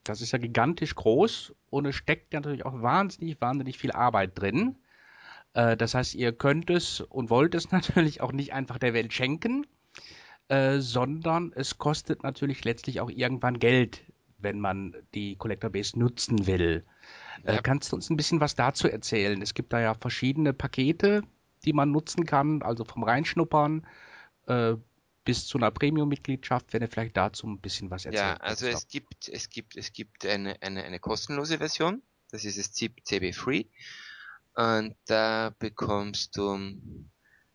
Das 0.03 0.21
ist 0.21 0.31
ja 0.31 0.37
gigantisch 0.37 0.95
groß 0.95 1.53
und 1.69 1.85
es 1.85 1.95
steckt 1.95 2.33
natürlich 2.33 2.65
auch 2.65 2.81
wahnsinnig, 2.81 3.41
wahnsinnig 3.41 3.77
viel 3.77 3.91
Arbeit 3.91 4.39
drin. 4.39 4.77
Äh, 5.53 5.75
das 5.75 5.95
heißt, 5.95 6.15
ihr 6.15 6.31
könnt 6.31 6.69
es 6.69 7.01
und 7.01 7.29
wollt 7.29 7.55
es 7.55 7.71
natürlich 7.71 8.21
auch 8.21 8.31
nicht 8.31 8.53
einfach 8.53 8.77
der 8.77 8.93
Welt 8.93 9.13
schenken, 9.13 9.65
äh, 10.47 10.79
sondern 10.79 11.51
es 11.55 11.77
kostet 11.77 12.23
natürlich 12.23 12.63
letztlich 12.63 13.01
auch 13.01 13.09
irgendwann 13.09 13.59
Geld, 13.59 14.03
wenn 14.37 14.59
man 14.59 14.95
die 15.15 15.35
Collector 15.35 15.71
Base 15.71 15.97
nutzen 15.97 16.45
will. 16.45 16.85
Äh, 17.43 17.55
ja. 17.55 17.61
kannst 17.61 17.91
du 17.91 17.95
uns 17.95 18.09
ein 18.09 18.17
bisschen 18.17 18.39
was 18.39 18.55
dazu 18.55 18.87
erzählen? 18.87 19.41
Es 19.41 19.55
gibt 19.55 19.73
da 19.73 19.79
ja 19.79 19.95
verschiedene 19.95 20.53
Pakete, 20.53 21.23
die 21.65 21.73
man 21.73 21.91
nutzen 21.91 22.25
kann, 22.25 22.61
also 22.61 22.85
vom 22.85 23.03
Reinschnuppern 23.03 23.85
äh, 24.47 24.75
bis 25.23 25.47
zu 25.47 25.57
einer 25.57 25.71
Premium-Mitgliedschaft, 25.71 26.71
wenn 26.71 26.83
ihr 26.83 26.87
vielleicht 26.87 27.17
dazu 27.17 27.47
ein 27.47 27.59
bisschen 27.59 27.89
was 27.89 28.05
erzählt. 28.05 28.23
Ja, 28.23 28.37
also 28.37 28.67
es 28.67 28.87
gibt, 28.87 29.27
es 29.27 29.49
gibt, 29.49 29.75
es 29.75 29.91
gibt 29.91 30.25
eine, 30.25 30.61
eine, 30.61 30.83
eine 30.83 30.99
kostenlose 30.99 31.57
Version, 31.57 32.03
das 32.29 32.45
ist 32.45 32.57
das 32.57 32.71
CB 32.71 33.33
Free. 33.33 33.65
Und 34.53 34.95
da 35.05 35.53
bekommst 35.59 36.37
du, 36.37 36.57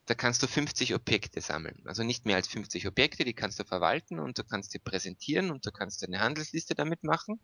da 0.05 0.15
kannst 0.15 0.43
du 0.43 0.47
50 0.47 0.95
Objekte 0.95 1.41
sammeln. 1.41 1.81
Also 1.87 2.03
nicht 2.03 2.27
mehr 2.27 2.37
als 2.37 2.49
50 2.49 2.87
Objekte, 2.87 3.25
die 3.25 3.33
kannst 3.33 3.59
du 3.59 3.65
verwalten 3.65 4.19
und 4.19 4.37
du 4.39 4.45
kannst 4.45 4.75
die 4.75 4.79
präsentieren 4.79 5.51
und 5.51 5.65
du 5.65 5.71
kannst 5.71 6.05
eine 6.05 6.21
Handelsliste 6.21 6.75
damit 6.75 7.05
machen. 7.05 7.41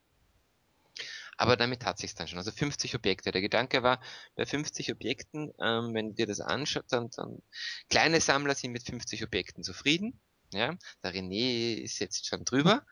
Aber 1.36 1.56
damit 1.56 1.84
hat 1.84 1.98
sich's 1.98 2.14
dann 2.14 2.28
schon. 2.28 2.38
Also 2.38 2.50
50 2.50 2.94
Objekte. 2.94 3.30
Der 3.30 3.42
Gedanke 3.42 3.82
war, 3.82 4.00
bei 4.36 4.46
50 4.46 4.92
Objekten, 4.92 5.52
ähm, 5.60 5.94
wenn 5.94 6.14
dir 6.14 6.26
das 6.26 6.40
anschaut, 6.40 6.86
dann, 6.88 7.10
dann 7.10 7.42
kleine 7.88 8.20
Sammler 8.20 8.54
sind 8.54 8.72
mit 8.72 8.84
50 8.84 9.22
Objekten 9.24 9.62
zufrieden. 9.62 10.20
Ja, 10.52 10.74
der 11.02 11.12
René 11.12 11.74
ist 11.74 11.98
jetzt 11.98 12.26
schon 12.26 12.44
drüber. 12.44 12.84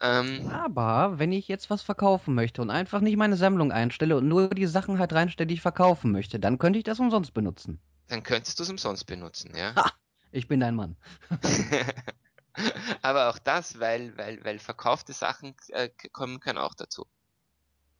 Ähm, 0.00 0.48
Aber 0.50 1.18
wenn 1.18 1.32
ich 1.32 1.48
jetzt 1.48 1.70
was 1.70 1.82
verkaufen 1.82 2.34
möchte 2.34 2.60
und 2.60 2.70
einfach 2.70 3.00
nicht 3.00 3.16
meine 3.16 3.36
Sammlung 3.36 3.72
einstelle 3.72 4.16
und 4.16 4.28
nur 4.28 4.50
die 4.50 4.66
Sachen 4.66 4.98
halt 4.98 5.12
reinstelle, 5.12 5.46
die 5.46 5.54
ich 5.54 5.60
verkaufen 5.62 6.12
möchte, 6.12 6.38
dann 6.38 6.58
könnte 6.58 6.78
ich 6.78 6.84
das 6.84 7.00
umsonst 7.00 7.32
benutzen. 7.32 7.80
Dann 8.08 8.22
könntest 8.22 8.58
du 8.58 8.62
es 8.62 8.70
umsonst 8.70 9.06
benutzen, 9.06 9.54
ja. 9.56 9.74
Ha, 9.74 9.90
ich 10.32 10.48
bin 10.48 10.60
dein 10.60 10.74
Mann. 10.74 10.96
Aber 13.02 13.30
auch 13.30 13.38
das, 13.38 13.80
weil, 13.80 14.16
weil, 14.16 14.44
weil 14.44 14.58
verkaufte 14.58 15.12
Sachen 15.12 15.54
äh, 15.68 15.88
kommen 16.12 16.40
können 16.40 16.58
auch 16.58 16.74
dazu. 16.74 17.06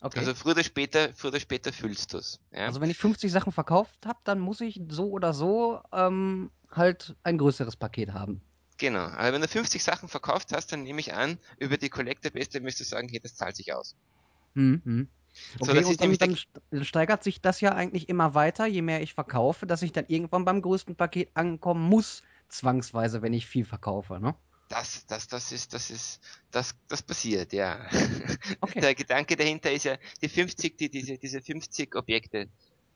Okay. 0.07 0.20
Also 0.20 0.34
früher 0.34 0.52
oder 0.52 0.62
später, 0.62 1.12
früher 1.14 1.30
oder 1.30 1.40
später 1.40 1.72
fühlst 1.72 2.12
du 2.12 2.18
es. 2.18 2.38
Ja? 2.52 2.66
Also 2.66 2.80
wenn 2.80 2.90
ich 2.90 2.96
50 2.96 3.32
Sachen 3.32 3.50
verkauft 3.50 4.07
habe, 4.07 4.20
dann 4.22 4.38
muss 4.38 4.61
ich 4.61 4.80
so 4.88 5.11
oder 5.11 5.34
so 5.34 5.80
ähm, 5.92 6.52
halt 6.70 7.16
ein 7.24 7.38
größeres 7.38 7.74
Paket 7.74 8.12
haben. 8.12 8.40
Genau, 8.78 9.00
aber 9.00 9.32
wenn 9.32 9.40
du 9.40 9.48
50 9.48 9.82
Sachen 9.82 10.09
verkauft 10.09 10.52
hast, 10.52 10.70
dann 10.70 10.84
nehme 10.84 11.00
ich 11.00 11.14
an, 11.14 11.38
über 11.59 11.76
die 11.76 11.88
Collector 11.88 12.30
Base 12.30 12.61
müsstest 12.61 12.92
du 12.92 12.96
sagen, 12.96 13.09
hey, 13.09 13.18
das 13.18 13.34
zahlt 13.34 13.57
sich 13.57 13.74
aus. 13.74 13.96
Mhm. 14.54 15.09
Okay, 15.59 15.82
so, 15.82 15.88
und 15.88 16.00
dann, 16.00 16.36
dann, 16.70 16.84
steigert 16.84 17.24
sich 17.24 17.40
das 17.40 17.61
ja 17.61 17.74
eigentlich 17.74 18.09
immer 18.09 18.34
weiter, 18.34 18.66
je 18.66 18.82
mehr 18.82 19.02
ich 19.02 19.12
verkaufe, 19.12 19.66
dass 19.66 19.82
ich 19.82 19.92
dann 19.92 20.07
irgendwann 20.07 20.44
beim 20.44 20.62
größten 20.62 20.94
Paket 20.94 21.30
ankommen 21.34 21.88
muss, 21.88 22.22
zwangsweise, 22.48 23.22
wenn 23.22 23.32
ich 23.32 23.46
viel 23.46 23.64
verkaufe, 23.64 24.20
ne? 24.20 24.36
Das, 24.69 25.07
das, 25.07 25.29
das 25.29 25.53
ist, 25.53 25.73
das 25.73 25.91
ist, 25.91 26.21
das, 26.51 26.75
das 26.89 27.03
passiert, 27.03 27.53
ja. 27.53 27.87
Okay. 28.61 28.81
Der 28.81 28.95
Gedanke 28.95 29.37
dahinter 29.37 29.71
ist 29.73 29.85
ja, 29.85 29.97
die 30.23 30.29
50, 30.29 30.77
die, 30.77 30.89
diese, 30.89 31.19
diese 31.19 31.41
50 31.41 31.95
Objekte, 31.95 32.49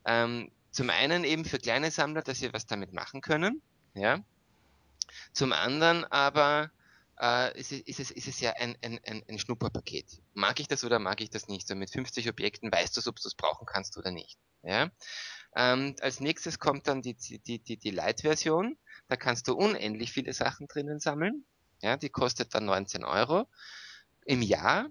ähm, 0.05 0.51
zum 0.71 0.91
einen 0.91 1.25
eben 1.25 1.45
für 1.45 1.59
kleine 1.59 1.91
Sammler, 1.91 2.23
dass 2.23 2.39
sie 2.39 2.53
was 2.53 2.67
damit 2.67 2.93
machen 2.93 3.21
können, 3.21 3.63
ja. 3.95 4.23
Zum 5.33 5.53
anderen 5.53 6.05
aber, 6.05 6.71
äh, 7.21 7.59
ist, 7.59 7.73
es, 7.73 7.81
ist, 7.81 8.01
es, 8.01 8.11
ist 8.11 8.29
es 8.29 8.41
ja 8.41 8.53
ein, 8.59 8.77
ein, 8.83 9.01
ein, 9.05 9.23
ein 9.29 9.39
Schnupperpaket. 9.39 10.07
Mag 10.35 10.61
ich 10.61 10.69
das 10.69 10.85
oder 10.85 10.99
mag 10.99 11.21
ich 11.21 11.31
das 11.31 11.49
nicht? 11.49 11.67
So 11.67 11.75
mit 11.75 11.91
50 11.91 12.29
Objekten 12.29 12.71
weißt 12.71 12.97
du, 12.97 13.09
ob 13.09 13.17
du 13.17 13.29
es 13.29 13.35
brauchen 13.35 13.67
kannst 13.67 13.97
oder 13.99 14.11
nicht, 14.11 14.39
ja. 14.63 14.91
Ähm, 15.57 15.97
als 16.01 16.21
nächstes 16.21 16.59
kommt 16.61 16.87
dann 16.87 17.03
die, 17.03 17.15
die, 17.15 17.59
die, 17.59 17.77
die 17.77 17.91
Light-Version. 17.91 18.77
Da 19.09 19.17
kannst 19.17 19.49
du 19.49 19.55
unendlich 19.55 20.13
viele 20.13 20.33
Sachen 20.33 20.69
drinnen 20.69 21.01
sammeln. 21.01 21.45
Ja, 21.83 21.97
die 21.97 22.09
kostet 22.09 22.55
dann 22.55 22.67
19 22.67 23.05
Euro 23.05 23.47
im 24.25 24.43
Jahr. 24.43 24.87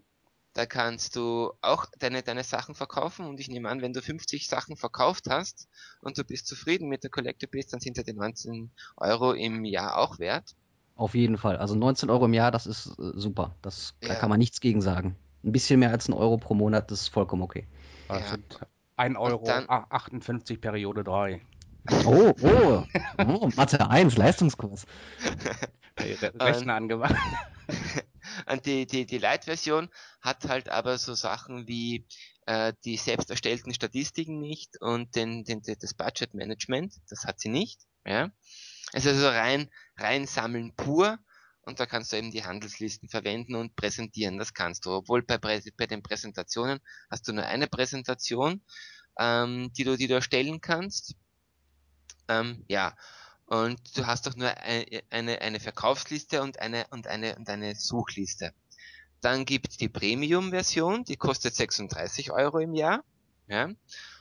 Da 0.53 0.65
kannst 0.65 1.15
du 1.15 1.53
auch 1.61 1.85
deine, 1.99 2.23
deine 2.23 2.43
Sachen 2.43 2.73
verkaufen 2.73 3.25
und 3.27 3.39
ich 3.39 3.49
nehme 3.49 3.69
an, 3.69 3.81
wenn 3.81 3.93
du 3.93 4.01
50 4.01 4.47
Sachen 4.47 4.75
verkauft 4.75 5.27
hast 5.29 5.69
und 6.01 6.17
du 6.17 6.23
bist 6.23 6.47
zufrieden 6.47 6.89
mit 6.89 7.03
der 7.03 7.11
Collector 7.11 7.49
Base, 7.49 7.69
dann 7.69 7.79
sind 7.79 7.97
ja 7.97 8.03
die 8.03 8.13
19 8.13 8.71
Euro 8.97 9.33
im 9.33 9.63
Jahr 9.63 9.97
auch 9.97 10.17
wert. 10.17 10.55
Auf 10.95 11.15
jeden 11.15 11.37
Fall. 11.37 11.57
Also 11.57 11.75
19 11.75 12.09
Euro 12.09 12.25
im 12.25 12.33
Jahr, 12.33 12.51
das 12.51 12.67
ist 12.67 12.87
äh, 12.99 13.11
super. 13.13 13.55
Das, 13.61 13.93
ja. 14.01 14.09
Da 14.09 14.15
kann 14.15 14.29
man 14.29 14.39
nichts 14.39 14.59
gegen 14.59 14.81
sagen. 14.81 15.15
Ein 15.43 15.53
bisschen 15.53 15.79
mehr 15.79 15.91
als 15.91 16.09
ein 16.09 16.13
Euro 16.13 16.37
pro 16.37 16.55
Monat, 16.55 16.91
das 16.91 17.03
ist 17.03 17.07
vollkommen 17.07 17.43
okay. 17.43 17.67
Also 18.09 18.35
ja. 18.35 18.67
1 18.97 19.17
Euro 19.17 19.45
dann, 19.45 19.65
58 19.69 20.59
Periode 20.59 21.05
3. 21.05 21.41
Oh, 22.05 22.33
oh, 22.41 22.83
oh 23.17 23.49
Mathe 23.55 23.89
1, 23.89 24.17
Leistungskurs. 24.17 24.85
Rechner 25.99 26.75
angemacht. 26.75 27.15
Und 28.51 28.65
die, 28.65 28.85
die, 28.85 29.05
die 29.05 29.17
Light-Version 29.17 29.89
hat 30.21 30.47
halt 30.47 30.69
aber 30.69 30.97
so 30.97 31.13
Sachen 31.13 31.67
wie 31.67 32.05
äh, 32.45 32.73
die 32.85 32.97
selbst 32.97 33.29
erstellten 33.29 33.73
Statistiken 33.73 34.39
nicht 34.39 34.79
und 34.81 35.15
den, 35.15 35.43
den, 35.43 35.61
das 35.61 35.93
Budget-Management, 35.93 36.95
das 37.09 37.25
hat 37.25 37.39
sie 37.39 37.49
nicht. 37.49 37.81
Ja? 38.05 38.31
Es 38.93 39.05
ist 39.05 39.15
also 39.15 39.27
rein, 39.27 39.69
rein 39.97 40.25
sammeln 40.25 40.73
pur 40.75 41.19
und 41.61 41.79
da 41.79 41.85
kannst 41.85 42.11
du 42.11 42.17
eben 42.17 42.31
die 42.31 42.45
Handelslisten 42.45 43.09
verwenden 43.09 43.55
und 43.55 43.75
präsentieren. 43.75 44.37
Das 44.37 44.53
kannst 44.53 44.85
du. 44.85 44.91
Obwohl 44.91 45.21
bei, 45.23 45.37
bei 45.37 45.87
den 45.87 46.01
Präsentationen 46.01 46.79
hast 47.09 47.27
du 47.27 47.33
nur 47.33 47.45
eine 47.45 47.67
Präsentation 47.67 48.61
ähm, 49.19 49.71
die 49.77 49.83
du, 49.83 49.97
die 49.97 50.07
du 50.07 50.15
erstellen 50.15 50.61
kannst. 50.61 51.15
Ähm, 52.29 52.63
ja, 52.67 52.95
und 53.47 53.97
du 53.97 54.05
hast 54.05 54.27
doch 54.27 54.35
nur 54.35 54.55
eine, 54.57 55.41
eine 55.41 55.59
Verkaufsliste 55.59 56.41
und 56.43 56.59
eine, 56.59 56.85
und 56.91 57.07
eine, 57.07 57.35
und 57.35 57.49
eine 57.49 57.75
Suchliste. 57.75 58.53
Dann 59.21 59.43
gibt's 59.43 59.77
die 59.77 59.89
Premium-Version, 59.89 61.03
die 61.03 61.17
kostet 61.17 61.55
36 61.55 62.31
Euro 62.31 62.59
im 62.59 62.73
Jahr. 62.75 63.03
Ja. 63.47 63.69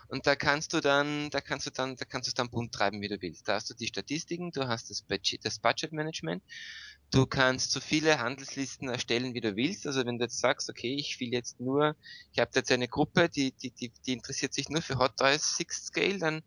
Und 0.08 0.26
da 0.26 0.34
kannst 0.34 0.72
du 0.72 0.80
dann, 0.80 1.28
da 1.28 1.42
kannst 1.42 1.66
du 1.66 1.70
dann, 1.70 1.96
da 1.96 2.06
kannst 2.06 2.28
du 2.28 2.32
dann 2.34 2.48
bunt 2.48 2.72
treiben, 2.72 3.02
wie 3.02 3.08
du 3.08 3.20
willst. 3.20 3.46
Da 3.46 3.56
hast 3.56 3.68
du 3.68 3.74
die 3.74 3.86
Statistiken, 3.86 4.50
du 4.50 4.66
hast 4.66 4.88
das 4.88 5.02
Budget, 5.02 5.44
das 5.44 5.58
Budget 5.58 5.92
Management. 5.92 6.42
Du 7.10 7.26
kannst 7.26 7.72
so 7.72 7.80
viele 7.80 8.18
Handelslisten 8.18 8.88
erstellen, 8.88 9.34
wie 9.34 9.42
du 9.42 9.54
willst. 9.56 9.86
Also 9.86 10.06
wenn 10.06 10.18
du 10.18 10.24
jetzt 10.24 10.40
sagst, 10.40 10.70
okay, 10.70 10.94
ich 10.94 11.20
will 11.20 11.32
jetzt 11.32 11.60
nur, 11.60 11.94
ich 12.32 12.38
habe 12.38 12.50
jetzt 12.54 12.72
eine 12.72 12.88
Gruppe, 12.88 13.28
die, 13.28 13.52
die, 13.52 13.70
die, 13.70 13.92
die 14.06 14.14
interessiert 14.14 14.54
sich 14.54 14.70
nur 14.70 14.80
für 14.80 14.98
Hot 14.98 15.18
Toys 15.18 15.56
Sixth 15.56 15.86
Scale, 15.86 16.18
dann 16.18 16.42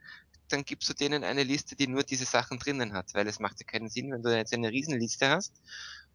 dann 0.52 0.66
gibst 0.66 0.90
du 0.90 0.94
denen 0.94 1.24
eine 1.24 1.44
Liste, 1.44 1.76
die 1.76 1.88
nur 1.88 2.04
diese 2.04 2.26
Sachen 2.26 2.60
drinnen 2.60 2.94
hat, 2.94 3.14
weil 3.14 3.28
es 3.28 3.40
macht 3.40 3.60
ja 3.60 3.66
keinen 3.66 3.90
Sinn, 3.90 4.12
wenn 4.12 4.24
du 4.24 4.36
jetzt 4.36 4.54
eine 4.54 4.72
Riesenliste 4.72 5.30
hast, 5.30 5.54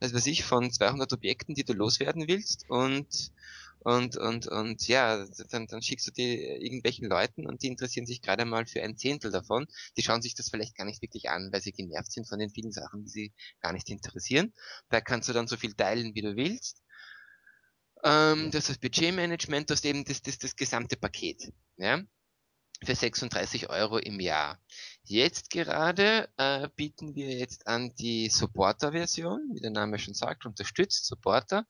was 0.00 0.14
weiß 0.14 0.26
ich, 0.26 0.44
von 0.44 0.70
200 0.70 1.12
Objekten, 1.12 1.54
die 1.54 1.64
du 1.64 1.72
loswerden 1.72 2.28
willst 2.28 2.68
und 2.68 3.32
und 3.80 4.16
und 4.16 4.48
und 4.48 4.88
ja, 4.88 5.24
dann, 5.50 5.68
dann 5.68 5.80
schickst 5.80 6.08
du 6.08 6.10
die 6.10 6.42
irgendwelchen 6.42 7.08
Leuten 7.08 7.46
und 7.46 7.62
die 7.62 7.68
interessieren 7.68 8.06
sich 8.06 8.20
gerade 8.20 8.44
mal 8.44 8.66
für 8.66 8.82
ein 8.82 8.96
Zehntel 8.96 9.30
davon. 9.30 9.66
Die 9.96 10.02
schauen 10.02 10.22
sich 10.22 10.34
das 10.34 10.48
vielleicht 10.48 10.76
gar 10.76 10.84
nicht 10.84 11.02
wirklich 11.02 11.30
an, 11.30 11.50
weil 11.52 11.60
sie 11.60 11.70
genervt 11.72 12.10
sind 12.10 12.28
von 12.28 12.40
den 12.40 12.50
vielen 12.50 12.72
Sachen, 12.72 13.04
die 13.04 13.10
sie 13.10 13.32
gar 13.60 13.72
nicht 13.72 13.88
interessieren. 13.88 14.52
Da 14.88 15.00
kannst 15.00 15.28
du 15.28 15.32
dann 15.32 15.46
so 15.46 15.56
viel 15.56 15.74
teilen, 15.74 16.14
wie 16.16 16.22
du 16.22 16.34
willst. 16.34 16.82
Ähm, 18.02 18.50
das 18.50 18.64
ist 18.64 18.70
das 18.70 18.78
Budgetmanagement, 18.78 19.70
das 19.70 19.80
ist 19.80 19.84
eben 19.84 20.04
das, 20.04 20.20
das, 20.22 20.38
das 20.38 20.56
gesamte 20.56 20.96
Paket. 20.96 21.52
Ja? 21.76 22.02
Für 22.84 22.94
36 22.94 23.70
Euro 23.70 23.98
im 23.98 24.20
Jahr. 24.20 24.60
Jetzt 25.04 25.50
gerade 25.50 26.28
äh, 26.36 26.68
bieten 26.76 27.14
wir 27.14 27.30
jetzt 27.30 27.66
an 27.66 27.94
die 27.96 28.28
Supporter-Version, 28.28 29.50
wie 29.54 29.60
der 29.60 29.70
Name 29.70 29.98
schon 29.98 30.14
sagt, 30.14 30.46
unterstützt 30.46 31.06
Supporter. 31.06 31.64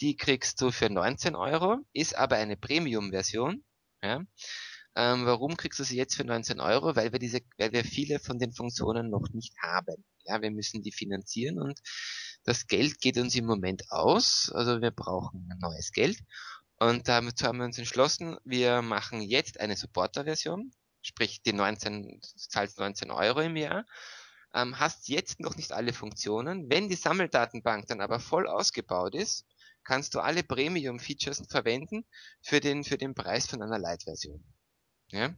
Die 0.00 0.16
kriegst 0.16 0.60
du 0.60 0.70
für 0.70 0.90
19 0.90 1.36
Euro, 1.36 1.78
ist 1.92 2.16
aber 2.16 2.36
eine 2.36 2.56
Premium-Version. 2.56 3.64
Ja. 4.02 4.20
Ähm, 4.96 5.26
warum 5.26 5.56
kriegst 5.56 5.78
du 5.80 5.84
sie 5.84 5.96
jetzt 5.96 6.14
für 6.14 6.24
19 6.24 6.60
Euro? 6.60 6.94
Weil 6.94 7.12
wir 7.12 7.18
diese, 7.18 7.40
weil 7.58 7.72
wir 7.72 7.84
viele 7.84 8.20
von 8.20 8.38
den 8.38 8.52
Funktionen 8.52 9.10
noch 9.10 9.28
nicht 9.32 9.54
haben. 9.62 10.04
Ja, 10.24 10.40
wir 10.40 10.50
müssen 10.50 10.82
die 10.82 10.92
finanzieren 10.92 11.58
und 11.58 11.80
das 12.44 12.66
Geld 12.66 13.00
geht 13.00 13.18
uns 13.18 13.34
im 13.34 13.46
Moment 13.46 13.90
aus. 13.90 14.52
Also 14.52 14.80
wir 14.80 14.90
brauchen 14.90 15.48
neues 15.60 15.90
Geld. 15.92 16.18
Und 16.78 17.08
dazu 17.08 17.46
haben 17.46 17.58
wir 17.58 17.64
uns 17.64 17.78
entschlossen, 17.78 18.36
wir 18.44 18.82
machen 18.82 19.22
jetzt 19.22 19.60
eine 19.60 19.76
Supporter-Version, 19.76 20.72
sprich 21.02 21.42
die 21.42 21.52
19, 21.52 22.20
zahlst 22.36 22.78
19 22.78 23.10
Euro 23.10 23.40
im 23.40 23.56
Jahr, 23.56 23.86
ähm, 24.54 24.78
hast 24.78 25.08
jetzt 25.08 25.40
noch 25.40 25.56
nicht 25.56 25.72
alle 25.72 25.92
Funktionen. 25.92 26.70
Wenn 26.70 26.88
die 26.88 26.96
Sammeldatenbank 26.96 27.86
dann 27.86 28.00
aber 28.00 28.20
voll 28.20 28.46
ausgebaut 28.46 29.14
ist, 29.14 29.46
kannst 29.84 30.14
du 30.14 30.20
alle 30.20 30.42
Premium-Features 30.42 31.42
verwenden 31.48 32.04
für 32.40 32.60
den, 32.60 32.84
für 32.84 32.98
den 32.98 33.14
Preis 33.14 33.46
von 33.46 33.62
einer 33.62 33.78
Light-Version. 33.78 34.44
Ja? 35.10 35.34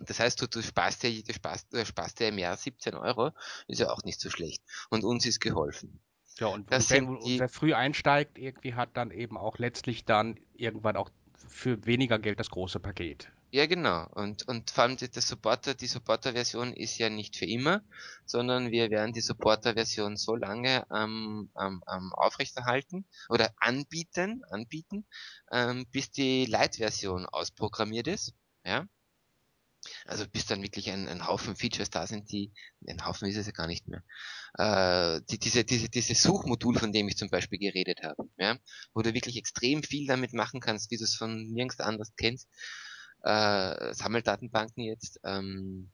Das 0.00 0.18
heißt, 0.18 0.40
du, 0.40 0.48
du, 0.48 0.62
sparst 0.62 1.02
ja, 1.04 1.10
du, 1.10 1.32
sparst, 1.32 1.72
du 1.72 1.84
sparst 1.86 2.20
ja 2.20 2.28
im 2.28 2.38
Jahr 2.38 2.56
17 2.56 2.94
Euro, 2.94 3.30
ist 3.68 3.80
ja 3.80 3.90
auch 3.90 4.02
nicht 4.02 4.20
so 4.20 4.28
schlecht. 4.28 4.62
Und 4.90 5.04
uns 5.04 5.24
ist 5.24 5.40
geholfen. 5.40 6.00
Ja, 6.38 6.48
und, 6.48 6.70
das 6.72 6.90
wenn, 6.90 7.06
und 7.06 7.38
wer 7.38 7.48
früh 7.48 7.74
einsteigt, 7.74 8.38
irgendwie 8.38 8.74
hat 8.74 8.90
dann 8.96 9.10
eben 9.10 9.36
auch 9.36 9.58
letztlich 9.58 10.04
dann 10.04 10.38
irgendwann 10.54 10.96
auch 10.96 11.10
für 11.36 11.86
weniger 11.86 12.18
Geld 12.18 12.40
das 12.40 12.50
große 12.50 12.80
Paket. 12.80 13.30
Ja, 13.54 13.66
genau. 13.66 14.08
Und, 14.14 14.48
und 14.48 14.72
vor 14.72 14.82
allem 14.82 14.96
die, 14.96 15.08
der 15.08 15.22
Supporter, 15.22 15.74
die 15.74 15.86
Supporter-Version 15.86 16.72
ist 16.72 16.98
ja 16.98 17.08
nicht 17.08 17.36
für 17.36 17.44
immer, 17.44 17.82
sondern 18.24 18.72
wir 18.72 18.90
werden 18.90 19.12
die 19.12 19.20
Supporter-Version 19.20 20.16
so 20.16 20.34
lange 20.34 20.84
ähm, 20.92 21.50
ähm, 21.56 22.12
aufrechterhalten 22.14 23.04
oder 23.28 23.54
anbieten, 23.58 24.42
anbieten, 24.50 25.06
ähm, 25.52 25.86
bis 25.92 26.10
die 26.10 26.46
Light-Version 26.46 27.26
ausprogrammiert 27.26 28.08
ist. 28.08 28.34
Ja. 28.64 28.88
Also 30.06 30.26
bis 30.26 30.46
dann 30.46 30.62
wirklich 30.62 30.90
ein, 30.90 31.08
ein 31.08 31.26
Haufen 31.26 31.56
Features 31.56 31.90
da 31.90 32.06
sind, 32.06 32.30
die, 32.30 32.52
ein 32.86 33.04
Haufen 33.04 33.28
ist 33.28 33.36
es 33.36 33.46
ja 33.46 33.52
gar 33.52 33.66
nicht 33.66 33.86
mehr, 33.88 34.02
äh, 34.58 35.20
die, 35.30 35.38
diese, 35.38 35.64
diese, 35.64 35.88
diese 35.88 36.14
Suchmodul, 36.14 36.78
von 36.78 36.92
dem 36.92 37.08
ich 37.08 37.16
zum 37.16 37.30
Beispiel 37.30 37.58
geredet 37.58 38.02
habe, 38.02 38.28
ja, 38.38 38.58
wo 38.94 39.02
du 39.02 39.14
wirklich 39.14 39.36
extrem 39.36 39.82
viel 39.82 40.06
damit 40.06 40.32
machen 40.32 40.60
kannst, 40.60 40.90
wie 40.90 40.96
du 40.96 41.04
es 41.04 41.14
von 41.14 41.50
nirgends 41.52 41.80
anders 41.80 42.12
kennst, 42.16 42.48
äh, 43.22 43.94
Sammeldatenbanken 43.94 44.84
jetzt, 44.84 45.20
ähm, 45.24 45.90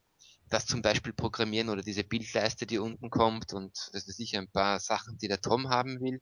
das 0.49 0.65
zum 0.65 0.81
Beispiel 0.81 1.13
programmieren 1.13 1.69
oder 1.69 1.81
diese 1.81 2.03
Bildleiste, 2.03 2.65
die 2.65 2.77
unten 2.77 3.09
kommt 3.09 3.53
und 3.53 3.89
das 3.93 4.07
ist 4.07 4.17
sicher 4.17 4.39
ein 4.39 4.51
paar 4.51 4.79
Sachen, 4.79 5.17
die 5.17 5.29
der 5.29 5.39
Tom 5.41 5.69
haben 5.69 6.01
will. 6.01 6.21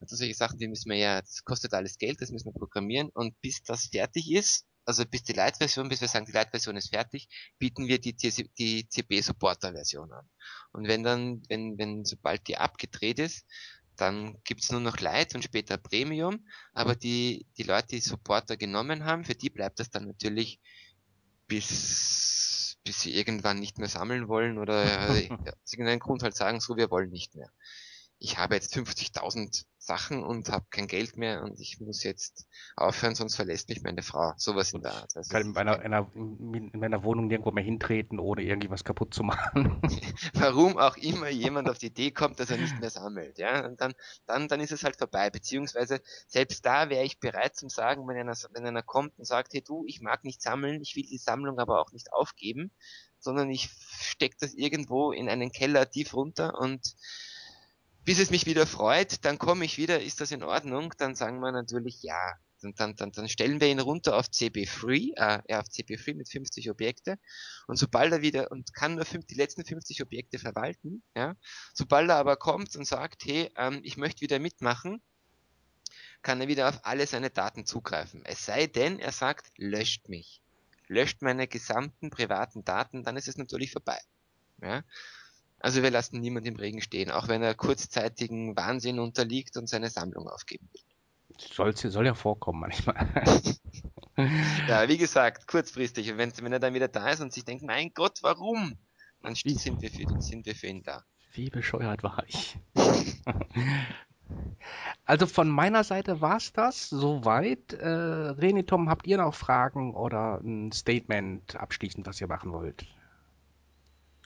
Also 0.00 0.16
solche 0.16 0.34
Sachen, 0.34 0.58
die 0.58 0.66
müssen 0.66 0.88
wir 0.90 0.96
ja, 0.96 1.20
das 1.20 1.44
kostet 1.44 1.74
alles 1.74 1.98
Geld, 1.98 2.22
das 2.22 2.30
müssen 2.30 2.46
wir 2.46 2.58
programmieren 2.58 3.10
und 3.10 3.38
bis 3.42 3.62
das 3.62 3.88
fertig 3.88 4.32
ist, 4.32 4.64
also 4.90 5.06
bis 5.06 5.22
die 5.22 5.32
Light-Version, 5.32 5.88
bis 5.88 6.00
wir 6.00 6.08
sagen, 6.08 6.26
die 6.26 6.32
Light-Version 6.32 6.76
ist 6.76 6.90
fertig, 6.90 7.28
bieten 7.58 7.86
wir 7.86 8.00
die, 8.00 8.14
die 8.14 8.88
CB-Supporter-Version 8.88 10.12
an. 10.12 10.28
Und 10.72 10.88
wenn 10.88 11.02
dann, 11.02 11.42
wenn, 11.48 11.78
wenn 11.78 12.04
sobald 12.04 12.46
die 12.48 12.56
abgedreht 12.56 13.18
ist, 13.18 13.46
dann 13.96 14.38
gibt's 14.44 14.70
nur 14.70 14.80
noch 14.80 14.98
Light 14.98 15.34
und 15.34 15.44
später 15.44 15.76
Premium, 15.76 16.46
aber 16.72 16.94
die, 16.94 17.46
die 17.58 17.64
Leute, 17.64 17.88
die 17.88 18.00
Supporter 18.00 18.56
genommen 18.56 19.04
haben, 19.04 19.24
für 19.24 19.34
die 19.34 19.50
bleibt 19.50 19.78
das 19.78 19.90
dann 19.90 20.06
natürlich 20.06 20.58
bis, 21.46 22.78
bis 22.82 23.00
sie 23.02 23.14
irgendwann 23.14 23.58
nicht 23.58 23.78
mehr 23.78 23.88
sammeln 23.88 24.28
wollen 24.28 24.58
oder 24.58 24.82
aus 25.10 25.72
irgendeinem 25.72 26.00
Grund 26.00 26.22
halt 26.22 26.34
sagen, 26.34 26.60
so, 26.60 26.76
wir 26.76 26.90
wollen 26.90 27.10
nicht 27.10 27.34
mehr. 27.34 27.50
Ich 28.22 28.36
habe 28.36 28.54
jetzt 28.54 28.74
50.000 28.76 29.64
Sachen 29.78 30.22
und 30.22 30.50
habe 30.50 30.66
kein 30.70 30.86
Geld 30.86 31.16
mehr 31.16 31.42
und 31.42 31.58
ich 31.58 31.80
muss 31.80 32.02
jetzt 32.04 32.46
aufhören, 32.76 33.14
sonst 33.14 33.34
verlässt 33.34 33.70
mich 33.70 33.82
meine 33.82 34.02
Frau. 34.02 34.34
Sowas 34.36 34.74
in 34.74 34.82
der 34.82 34.92
Art. 34.92 35.16
Also 35.16 35.30
kann 35.30 35.40
in 35.40 35.52
meiner, 35.52 35.80
einer, 35.80 36.10
in 36.14 36.70
meiner 36.74 37.02
Wohnung 37.02 37.28
nirgendwo 37.28 37.50
mehr 37.50 37.64
hintreten, 37.64 38.20
ohne 38.20 38.42
irgendwas 38.42 38.84
kaputt 38.84 39.14
zu 39.14 39.22
machen. 39.22 39.80
Warum 40.34 40.76
auch 40.76 40.98
immer 40.98 41.30
jemand 41.30 41.70
auf 41.70 41.78
die 41.78 41.86
Idee 41.86 42.10
kommt, 42.10 42.38
dass 42.38 42.50
er 42.50 42.58
nicht 42.58 42.78
mehr 42.78 42.90
sammelt, 42.90 43.38
ja, 43.38 43.64
und 43.64 43.80
dann, 43.80 43.94
dann, 44.26 44.48
dann 44.48 44.60
ist 44.60 44.72
es 44.72 44.84
halt 44.84 44.96
vorbei. 44.96 45.30
Beziehungsweise 45.30 46.02
selbst 46.28 46.66
da 46.66 46.90
wäre 46.90 47.04
ich 47.04 47.18
bereit 47.18 47.56
zum 47.56 47.70
sagen, 47.70 48.06
wenn 48.06 48.18
einer, 48.18 48.36
wenn 48.52 48.66
einer 48.66 48.82
kommt 48.82 49.18
und 49.18 49.24
sagt, 49.24 49.54
hey 49.54 49.62
du, 49.62 49.84
ich 49.86 50.02
mag 50.02 50.24
nicht 50.24 50.42
sammeln, 50.42 50.82
ich 50.82 50.94
will 50.94 51.04
die 51.04 51.16
Sammlung 51.18 51.58
aber 51.58 51.80
auch 51.80 51.92
nicht 51.92 52.12
aufgeben, 52.12 52.70
sondern 53.18 53.50
ich 53.50 53.70
stecke 53.98 54.36
das 54.38 54.52
irgendwo 54.52 55.10
in 55.10 55.30
einen 55.30 55.52
Keller 55.52 55.90
tief 55.90 56.12
runter 56.12 56.58
und 56.58 56.94
bis 58.10 58.18
es 58.18 58.32
mich 58.32 58.44
wieder 58.44 58.66
freut, 58.66 59.24
dann 59.24 59.38
komme 59.38 59.64
ich 59.64 59.78
wieder, 59.78 60.02
ist 60.02 60.20
das 60.20 60.32
in 60.32 60.42
Ordnung? 60.42 60.92
Dann 60.98 61.14
sagen 61.14 61.38
wir 61.38 61.52
natürlich 61.52 62.02
ja. 62.02 62.34
Und 62.60 62.80
dann, 62.80 62.96
dann, 62.96 63.12
dann 63.12 63.28
stellen 63.28 63.60
wir 63.60 63.68
ihn 63.68 63.78
runter 63.78 64.16
auf 64.16 64.28
CB 64.28 64.66
Free, 64.66 65.12
äh, 65.14 65.38
ja, 65.48 65.60
auf 65.60 65.68
CB 65.68 65.96
Free 65.96 66.14
mit 66.14 66.28
50 66.28 66.72
Objekte. 66.72 67.20
Und 67.68 67.76
sobald 67.76 68.10
er 68.10 68.20
wieder, 68.20 68.50
und 68.50 68.74
kann 68.74 68.96
nur 68.96 69.04
fünf, 69.04 69.26
die 69.26 69.36
letzten 69.36 69.64
50 69.64 70.02
Objekte 70.02 70.40
verwalten, 70.40 71.04
ja. 71.14 71.36
Sobald 71.72 72.08
er 72.08 72.16
aber 72.16 72.34
kommt 72.34 72.74
und 72.74 72.84
sagt, 72.84 73.26
hey, 73.26 73.48
ähm, 73.54 73.78
ich 73.84 73.96
möchte 73.96 74.22
wieder 74.22 74.40
mitmachen, 74.40 75.00
kann 76.22 76.40
er 76.40 76.48
wieder 76.48 76.68
auf 76.68 76.80
alle 76.82 77.06
seine 77.06 77.30
Daten 77.30 77.64
zugreifen. 77.64 78.22
Es 78.24 78.44
sei 78.44 78.66
denn, 78.66 78.98
er 78.98 79.12
sagt, 79.12 79.52
löscht 79.56 80.08
mich. 80.08 80.42
Löscht 80.88 81.22
meine 81.22 81.46
gesamten 81.46 82.10
privaten 82.10 82.64
Daten, 82.64 83.04
dann 83.04 83.16
ist 83.16 83.28
es 83.28 83.36
natürlich 83.36 83.70
vorbei. 83.70 84.00
Ja. 84.60 84.82
Also 85.60 85.82
wir 85.82 85.90
lassen 85.90 86.20
niemand 86.20 86.46
im 86.46 86.56
Regen 86.56 86.80
stehen, 86.80 87.10
auch 87.10 87.28
wenn 87.28 87.42
er 87.42 87.54
kurzzeitigen 87.54 88.56
Wahnsinn 88.56 88.98
unterliegt 88.98 89.56
und 89.58 89.68
seine 89.68 89.90
Sammlung 89.90 90.26
aufgeben 90.26 90.68
will. 90.72 90.80
Soll, 91.38 91.76
soll 91.76 92.06
ja 92.06 92.14
vorkommen 92.14 92.60
manchmal. 92.60 93.08
ja, 94.68 94.88
wie 94.88 94.98
gesagt, 94.98 95.46
kurzfristig. 95.46 96.10
Und 96.10 96.18
wenn, 96.18 96.32
wenn 96.42 96.52
er 96.52 96.60
dann 96.60 96.74
wieder 96.74 96.88
da 96.88 97.10
ist 97.10 97.20
und 97.20 97.32
sich 97.32 97.44
denkt, 97.44 97.62
mein 97.62 97.92
Gott, 97.94 98.18
warum? 98.22 98.76
Dann 99.22 99.34
sind 99.34 99.82
wir, 99.82 99.90
für, 99.90 100.20
sind 100.20 100.46
wir 100.46 100.54
für 100.54 100.66
ihn 100.66 100.82
da. 100.82 101.04
Wie 101.32 101.50
bescheuert 101.50 102.02
war 102.02 102.24
ich? 102.26 102.58
also 105.04 105.26
von 105.26 105.48
meiner 105.48 105.84
Seite 105.84 106.22
war 106.22 106.38
es 106.38 106.52
das 106.52 106.88
soweit. 106.88 107.74
Äh, 107.74 107.84
René, 107.84 108.66
Tom, 108.66 108.88
habt 108.88 109.06
ihr 109.06 109.18
noch 109.18 109.34
Fragen 109.34 109.94
oder 109.94 110.40
ein 110.42 110.72
Statement 110.72 111.56
abschließend, 111.56 112.06
was 112.06 112.20
ihr 112.20 112.28
machen 112.28 112.52
wollt? 112.52 112.86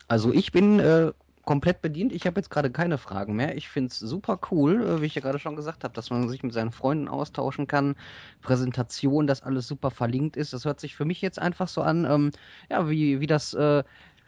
Also 0.09 0.33
ich 0.33 0.53
bin 0.53 0.81
äh, 0.81 1.13
komplett 1.45 1.83
bedient. 1.83 2.13
Ich 2.13 2.27
habe 2.27 2.39
jetzt 2.41 2.51
gerade 2.51 2.71
keine 2.71 2.99
Fragen 2.99 3.37
mehr. 3.37 3.57
Ich 3.57 3.69
finde 3.69 3.89
es 3.89 3.99
super 3.99 4.39
cool, 4.51 4.83
äh, 4.83 5.01
wie 5.01 5.07
ich 5.07 5.15
ja 5.15 5.23
gerade 5.23 5.39
schon 5.39 5.57
gesagt 5.57 5.85
habe, 5.85 5.95
dass 5.95 6.11
man 6.11 6.29
sich 6.29 6.43
mit 6.43 6.53
seinen 6.53 6.73
Freunden 6.73 7.09
austauschen 7.09 7.67
kann. 7.67 7.97
Präsentation, 8.43 9.27
dass 9.27 9.43
alles 9.43 9.67
super 9.67 9.91
verlinkt 9.91 10.37
ist. 10.37 10.53
Das 10.53 10.65
hört 10.65 10.81
sich 10.81 10.97
für 10.97 11.05
mich 11.05 11.21
jetzt 11.21 11.39
einfach 11.39 11.69
so 11.69 11.83
an, 11.83 12.05
ähm, 12.05 12.31
ja, 12.71 12.89
wie, 12.89 13.21
wie 13.21 13.27
das 13.27 13.55
äh, 13.55 13.85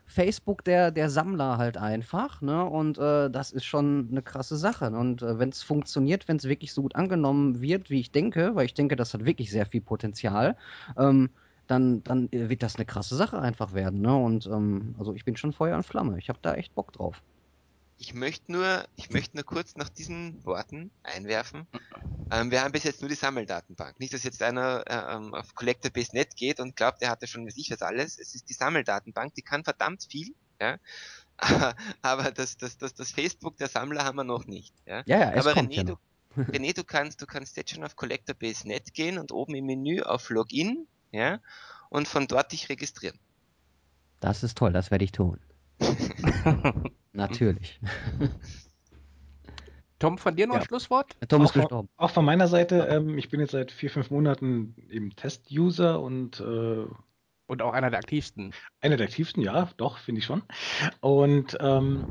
Facebook 0.07 0.65
der, 0.65 0.91
der 0.91 1.11
Sammler 1.11 1.59
halt 1.59 1.77
einfach. 1.77 2.41
Ne? 2.41 2.65
Und 2.65 2.99
äh, 2.99 3.31
das 3.31 3.51
ist 3.51 3.65
schon 3.65 4.09
eine 4.11 4.23
krasse 4.23 4.57
Sache. 4.57 4.91
Und 4.91 5.23
äh, 5.23 5.39
wenn 5.39 5.49
es 5.49 5.63
funktioniert, 5.63 6.29
wenn 6.29 6.37
es 6.37 6.45
wirklich 6.45 6.73
so 6.73 6.83
gut 6.83 6.95
angenommen 6.97 7.61
wird, 7.61 7.91
wie 7.91 8.01
ich 8.01 8.13
denke, 8.13 8.55
weil 8.55 8.67
ich 8.67 8.75
denke, 8.75 8.97
das 8.97 9.15
hat 9.15 9.25
wirklich 9.25 9.51
sehr 9.51 9.67
viel 9.67 9.81
Potenzial, 9.81 10.57
ähm, 10.97 11.31
dann, 11.67 12.03
dann 12.05 12.29
wird 12.31 12.63
das 12.63 12.77
eine 12.77 12.87
krasse 12.87 13.17
Sache 13.17 13.41
einfach 13.41 13.73
werden. 13.73 14.01
Ne? 14.01 14.15
Und 14.15 14.47
ähm, 14.47 14.95
also 14.99 15.15
ich 15.15 15.25
bin 15.25 15.37
schon 15.37 15.53
Feuer 15.53 15.77
und 15.77 15.85
Flamme. 15.85 16.19
Ich 16.19 16.29
habe 16.29 16.39
da 16.43 16.55
echt 16.55 16.75
Bock 16.75 16.93
drauf. 16.93 17.23
Ich 17.99 18.13
möchte 18.13 18.53
nur, 18.53 18.85
ich 18.97 19.11
möchte 19.11 19.37
nur 19.37 19.45
kurz 19.45 19.77
nach 19.77 19.89
diesen 19.89 20.45
Worten 20.45 20.91
einwerfen. 21.03 21.67
Ähm, 22.31 22.51
wir 22.51 22.63
haben 22.63 22.73
bis 22.73 22.85
jetzt 22.85 23.01
nur 23.01 23.09
die 23.09 23.15
Sammeldatenbank. 23.15 23.99
Nicht, 23.99 24.13
dass 24.13 24.23
jetzt 24.23 24.43
einer 24.43 24.85
äh, 24.87 25.17
ähm, 25.17 25.33
auf 25.33 25.55
Collector.net 25.55 26.37
geht 26.37 26.61
und 26.61 26.77
glaubt, 26.77 27.01
er 27.01 27.11
hatte 27.11 27.27
schon 27.27 27.47
weiß 27.47 27.81
alles. 27.83 28.19
Es 28.19 28.35
ist 28.35 28.51
die 28.51 28.53
Sammeldatenbank, 28.53 29.35
die 29.35 29.43
kann 29.43 29.65
verdammt 29.65 30.07
viel, 30.11 30.35
ja. 30.61 30.77
Aber 32.03 32.31
das, 32.33 32.57
das, 32.57 32.77
das, 32.77 32.95
das 32.95 33.13
Facebook 33.13 33.57
der 33.57 33.69
Sammler 33.69 34.05
haben 34.05 34.17
wir 34.17 34.25
noch 34.25 34.47
nicht. 34.47 34.75
Ja, 34.87 35.03
ja, 35.07 35.19
ja 35.19 35.33
es 35.33 35.47
Aber 35.47 35.55
kommt 35.55 35.73
René, 35.73 35.77
ja 35.77 35.85
du. 35.85 35.97
René, 36.37 36.75
du 36.75 36.85
kannst, 36.85 37.23
du 37.23 37.27
kannst 37.27 37.57
jetzt 37.57 37.71
schon 37.71 37.85
auf 37.85 37.97
Collector.net 37.97 38.93
gehen 38.93 39.19
und 39.19 39.33
oben 39.33 39.55
im 39.55 39.65
Menü 39.65 40.03
auf 40.03 40.29
Login, 40.29 40.87
ja, 41.17 41.41
und 41.91 42.09
von 42.09 42.27
dort 42.27 42.53
dich 42.53 42.69
registrieren. 42.69 43.19
Das 44.21 44.43
ist 44.43 44.57
toll, 44.59 44.73
das 44.73 44.91
werde 44.91 45.05
ich 45.05 45.13
tun. 45.13 45.41
Natürlich. 47.13 47.81
Tom, 49.99 50.19
von 50.19 50.37
dir 50.37 50.47
noch 50.47 50.55
Ja. 50.55 50.61
ein 50.61 50.67
Schlusswort? 50.67 51.17
Tom 51.29 51.43
ist 51.43 51.51
auch, 51.51 51.53
von, 51.53 51.63
gestorben. 51.63 51.89
auch 51.97 52.11
von 52.11 52.25
meiner 52.25 52.49
Seite, 52.49 52.87
ähm, 52.91 53.17
ich 53.17 53.31
bin 53.31 53.41
jetzt 53.41 53.53
seit 53.53 53.73
vier, 53.73 53.91
fünf 53.91 54.11
Monaten 54.11 54.77
eben 54.91 55.15
Test-User 55.17 56.01
und 56.01 56.41
äh, 56.41 56.87
Und 57.47 57.63
auch 57.63 57.73
einer 57.73 57.91
der 57.91 58.01
aktivsten. 58.01 58.53
einer 58.81 58.97
der 58.97 59.07
aktivsten, 59.07 59.43
ja, 59.43 59.71
doch, 59.79 59.99
finde 59.99 60.19
ich 60.19 60.25
schon. 60.27 60.43
Und 61.01 61.57
ähm, 61.61 62.07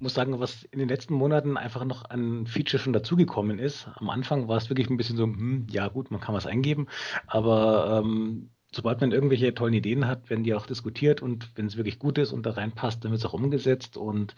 muss 0.00 0.14
sagen, 0.14 0.38
was 0.40 0.62
in 0.64 0.78
den 0.78 0.88
letzten 0.88 1.14
Monaten 1.14 1.56
einfach 1.56 1.84
noch 1.84 2.08
an 2.10 2.46
Feature 2.46 2.82
schon 2.82 2.92
dazugekommen 2.92 3.58
ist. 3.58 3.88
Am 3.94 4.10
Anfang 4.10 4.48
war 4.48 4.56
es 4.58 4.68
wirklich 4.70 4.90
ein 4.90 4.96
bisschen 4.96 5.16
so, 5.16 5.24
hm, 5.24 5.66
ja 5.70 5.88
gut, 5.88 6.10
man 6.10 6.20
kann 6.20 6.34
was 6.34 6.46
eingeben, 6.46 6.86
aber 7.26 8.02
ähm, 8.04 8.50
sobald 8.72 9.00
man 9.00 9.12
irgendwelche 9.12 9.54
tollen 9.54 9.74
Ideen 9.74 10.06
hat, 10.06 10.28
werden 10.30 10.44
die 10.44 10.54
auch 10.54 10.66
diskutiert 10.66 11.22
und 11.22 11.50
wenn 11.56 11.66
es 11.66 11.76
wirklich 11.76 11.98
gut 11.98 12.18
ist 12.18 12.32
und 12.32 12.44
da 12.44 12.50
reinpasst, 12.52 13.04
dann 13.04 13.12
wird 13.12 13.20
es 13.20 13.26
auch 13.26 13.32
umgesetzt 13.32 13.96
und 13.96 14.34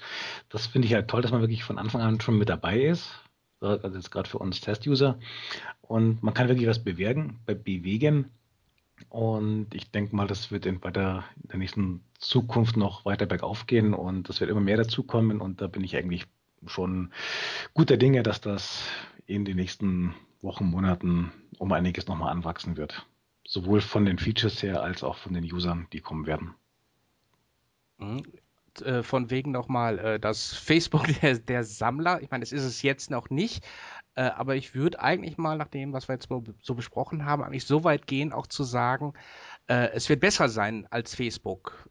das 0.48 0.66
finde 0.66 0.86
ich 0.88 0.94
halt 0.94 1.08
toll, 1.08 1.22
dass 1.22 1.32
man 1.32 1.40
wirklich 1.40 1.64
von 1.64 1.78
Anfang 1.78 2.00
an 2.02 2.20
schon 2.20 2.38
mit 2.38 2.48
dabei 2.48 2.80
ist. 2.80 3.10
Also 3.60 3.88
jetzt 3.96 4.10
gerade 4.12 4.28
für 4.30 4.38
uns 4.38 4.60
Test-User. 4.60 5.18
Und 5.80 6.22
man 6.22 6.34
kann 6.34 6.48
wirklich 6.48 6.68
was 6.68 6.82
bewirken, 6.84 7.40
be- 7.46 7.56
bewegen. 7.56 8.30
Und 9.08 9.74
ich 9.74 9.90
denke 9.90 10.14
mal, 10.14 10.26
das 10.26 10.50
wird 10.50 10.66
in, 10.66 10.80
bei 10.80 10.90
der, 10.90 11.24
in 11.42 11.48
der 11.48 11.58
nächsten 11.58 12.04
Zukunft 12.18 12.76
noch 12.76 13.04
weiter 13.04 13.26
bergauf 13.26 13.66
gehen 13.66 13.94
und 13.94 14.28
das 14.28 14.40
wird 14.40 14.50
immer 14.50 14.60
mehr 14.60 14.76
dazukommen. 14.76 15.40
Und 15.40 15.60
da 15.60 15.66
bin 15.66 15.84
ich 15.84 15.96
eigentlich 15.96 16.26
schon 16.66 17.12
guter 17.74 17.96
Dinge, 17.96 18.22
dass 18.22 18.40
das 18.40 18.86
in 19.26 19.44
den 19.44 19.56
nächsten 19.56 20.14
Wochen, 20.42 20.66
Monaten 20.66 21.32
um 21.58 21.72
einiges 21.72 22.06
nochmal 22.06 22.32
anwachsen 22.32 22.76
wird. 22.76 23.06
Sowohl 23.46 23.80
von 23.80 24.04
den 24.04 24.18
Features 24.18 24.62
her 24.62 24.82
als 24.82 25.02
auch 25.02 25.16
von 25.16 25.32
den 25.32 25.44
Usern, 25.44 25.86
die 25.92 26.00
kommen 26.00 26.26
werden. 26.26 26.54
Mhm. 27.98 28.22
Äh, 28.82 29.02
Von 29.02 29.30
wegen 29.30 29.50
nochmal 29.50 29.98
äh, 29.98 30.20
das 30.20 30.54
Facebook 30.54 31.06
der, 31.22 31.38
der 31.38 31.64
Sammler. 31.64 32.22
Ich 32.22 32.30
meine, 32.30 32.42
es 32.42 32.52
ist 32.52 32.64
es 32.64 32.82
jetzt 32.82 33.10
noch 33.10 33.30
nicht, 33.30 33.64
äh, 34.18 34.32
aber 34.34 34.56
ich 34.56 34.74
würde 34.74 34.98
eigentlich 34.98 35.38
mal 35.38 35.56
nach 35.56 35.68
dem, 35.68 35.92
was 35.92 36.08
wir 36.08 36.16
jetzt 36.16 36.28
so- 36.60 36.74
besprochen 36.74 37.24
haben, 37.24 37.44
eigentlich 37.44 37.64
so 37.64 37.84
weit 37.84 38.08
gehen, 38.08 38.32
auch 38.32 38.48
zu 38.48 38.64
sagen, 38.64 39.14
äh, 39.68 39.90
es 39.92 40.08
wird 40.08 40.18
besser 40.18 40.48
sein 40.48 40.88
als 40.90 41.14
Facebook 41.14 41.88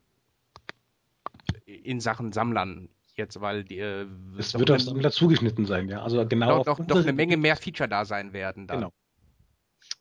in 1.65 2.01
Sachen 2.01 2.33
Sammlern 2.33 2.89
jetzt, 3.15 3.39
weil 3.39 3.63
die, 3.63 3.79
äh, 3.79 4.05
Es 4.37 4.51
doch 4.51 4.59
wird 4.59 4.71
auf 4.71 4.81
Sammler 4.81 5.09
zugeschnitten 5.11 5.65
sein, 5.65 5.87
ja. 5.87 6.03
Also 6.03 6.25
genau 6.27 6.65
doch, 6.65 6.77
doch, 6.77 6.85
doch 6.85 6.97
eine 6.97 7.13
Menge 7.13 7.37
mehr 7.37 7.55
Feature 7.55 7.87
da 7.87 8.03
sein 8.03 8.33
werden. 8.33 8.67
Dann. 8.67 8.79
Genau. 8.79 8.93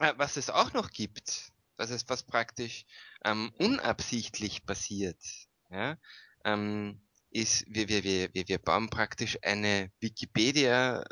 Äh, 0.01 0.13
Was 0.17 0.37
es 0.37 0.51
auch 0.51 0.73
noch 0.73 0.91
gibt, 0.91 1.53
was 1.77 1.91
es 1.91 2.09
was 2.09 2.25
praktisch 2.25 2.87
ähm, 3.25 3.53
unabsichtlich 3.59 4.67
passiert, 4.67 5.23
ja, 5.71 5.97
ähm, 6.45 7.01
ist, 7.31 7.67
wir, 7.69 7.89
wir, 7.89 8.03
wir, 8.03 8.35
wir, 8.35 8.49
wir 8.49 8.59
bauen 8.59 8.91
praktisch 8.91 9.39
eine 9.43 9.93
Wikipedia 10.01 11.05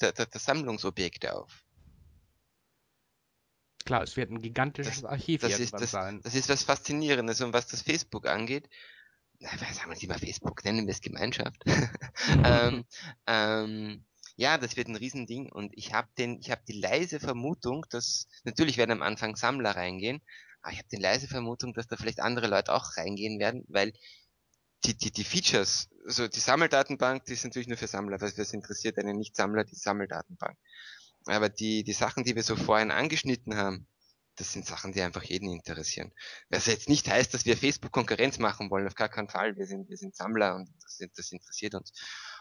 der, 0.00 0.12
der, 0.12 0.26
der 0.26 0.40
Sammlungsobjekte 0.40 1.34
auf. 1.34 1.64
Klar, 3.84 4.02
es 4.02 4.16
wird 4.16 4.30
ein 4.30 4.42
gigantisches 4.42 5.04
Archiv 5.04 5.40
Das 5.40 5.58
ist, 5.58 5.72
das, 5.72 5.90
sein. 5.90 6.20
das 6.22 6.34
ist 6.34 6.48
was 6.48 6.62
Faszinierendes 6.62 7.40
und 7.40 7.52
was 7.52 7.66
das 7.66 7.82
Facebook 7.82 8.26
angeht. 8.26 8.68
Na, 9.40 9.48
was 9.58 9.76
sagen 9.76 9.90
wir 9.90 9.98
lieber 9.98 10.18
Facebook, 10.18 10.64
nennen 10.64 10.86
wir 10.86 10.92
es 10.92 11.00
Gemeinschaft. 11.00 11.62
ähm, 12.44 12.84
ähm, 13.26 14.04
ja, 14.36 14.58
das 14.58 14.76
wird 14.76 14.88
ein 14.88 14.96
Riesending 14.96 15.50
und 15.50 15.72
ich 15.76 15.94
habe 15.94 16.08
den, 16.18 16.38
ich 16.40 16.50
habe 16.50 16.62
die 16.68 16.78
leise 16.78 17.20
Vermutung, 17.20 17.86
dass 17.90 18.28
natürlich 18.44 18.76
werden 18.76 18.92
am 18.92 19.02
Anfang 19.02 19.36
Sammler 19.36 19.70
reingehen, 19.70 20.22
aber 20.62 20.72
ich 20.72 20.78
habe 20.78 20.88
die 20.92 20.96
leise 20.96 21.26
Vermutung, 21.26 21.72
dass 21.72 21.86
da 21.86 21.96
vielleicht 21.96 22.20
andere 22.20 22.48
Leute 22.48 22.72
auch 22.74 22.96
reingehen 22.96 23.38
werden, 23.38 23.64
weil 23.68 23.92
die, 24.84 24.94
die, 24.94 25.10
die 25.10 25.24
Features, 25.24 25.88
also 26.06 26.28
die 26.28 26.40
Sammeldatenbank, 26.40 27.24
die 27.24 27.34
ist 27.34 27.44
natürlich 27.44 27.68
nur 27.68 27.76
für 27.76 27.86
Sammler, 27.86 28.20
weil 28.20 28.32
das 28.32 28.52
interessiert 28.52 28.98
einen 28.98 29.18
Nicht-Sammler, 29.18 29.64
die 29.64 29.74
Sammeldatenbank. 29.74 30.56
Aber 31.26 31.48
die, 31.48 31.84
die 31.84 31.92
Sachen, 31.92 32.24
die 32.24 32.34
wir 32.34 32.42
so 32.42 32.56
vorhin 32.56 32.90
angeschnitten 32.90 33.56
haben, 33.56 33.86
das 34.36 34.52
sind 34.52 34.64
Sachen, 34.64 34.92
die 34.92 35.02
einfach 35.02 35.22
jeden 35.22 35.50
interessieren. 35.50 36.12
Was 36.48 36.64
jetzt 36.64 36.88
nicht 36.88 37.08
heißt, 37.08 37.34
dass 37.34 37.44
wir 37.44 37.58
Facebook 37.58 37.92
Konkurrenz 37.92 38.38
machen 38.38 38.70
wollen, 38.70 38.86
auf 38.86 38.94
gar 38.94 39.10
keinen 39.10 39.28
Fall. 39.28 39.56
Wir 39.56 39.66
sind, 39.66 39.90
wir 39.90 39.98
sind 39.98 40.16
Sammler 40.16 40.56
und 40.56 40.70
das, 40.82 40.98
das 41.14 41.30
interessiert 41.30 41.74
uns. 41.74 41.92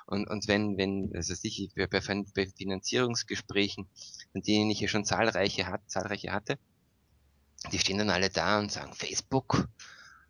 Und, 0.06 0.30
und 0.30 0.48
wenn, 0.48 0.78
wenn, 0.78 1.12
also 1.14 1.36
sicher, 1.36 1.68
bei, 1.76 1.88
bei 1.88 2.48
Finanzierungsgesprächen, 2.56 3.90
von 4.32 4.42
denen 4.42 4.72
ich 4.72 4.80
ja 4.80 4.88
schon 4.88 5.04
zahlreiche, 5.04 5.68
hat, 5.68 5.82
zahlreiche 5.88 6.32
hatte, 6.32 6.58
die 7.74 7.80
stehen 7.80 7.98
dann 7.98 8.10
alle 8.10 8.30
da 8.30 8.60
und 8.60 8.72
sagen, 8.72 8.94
Facebook 8.94 9.68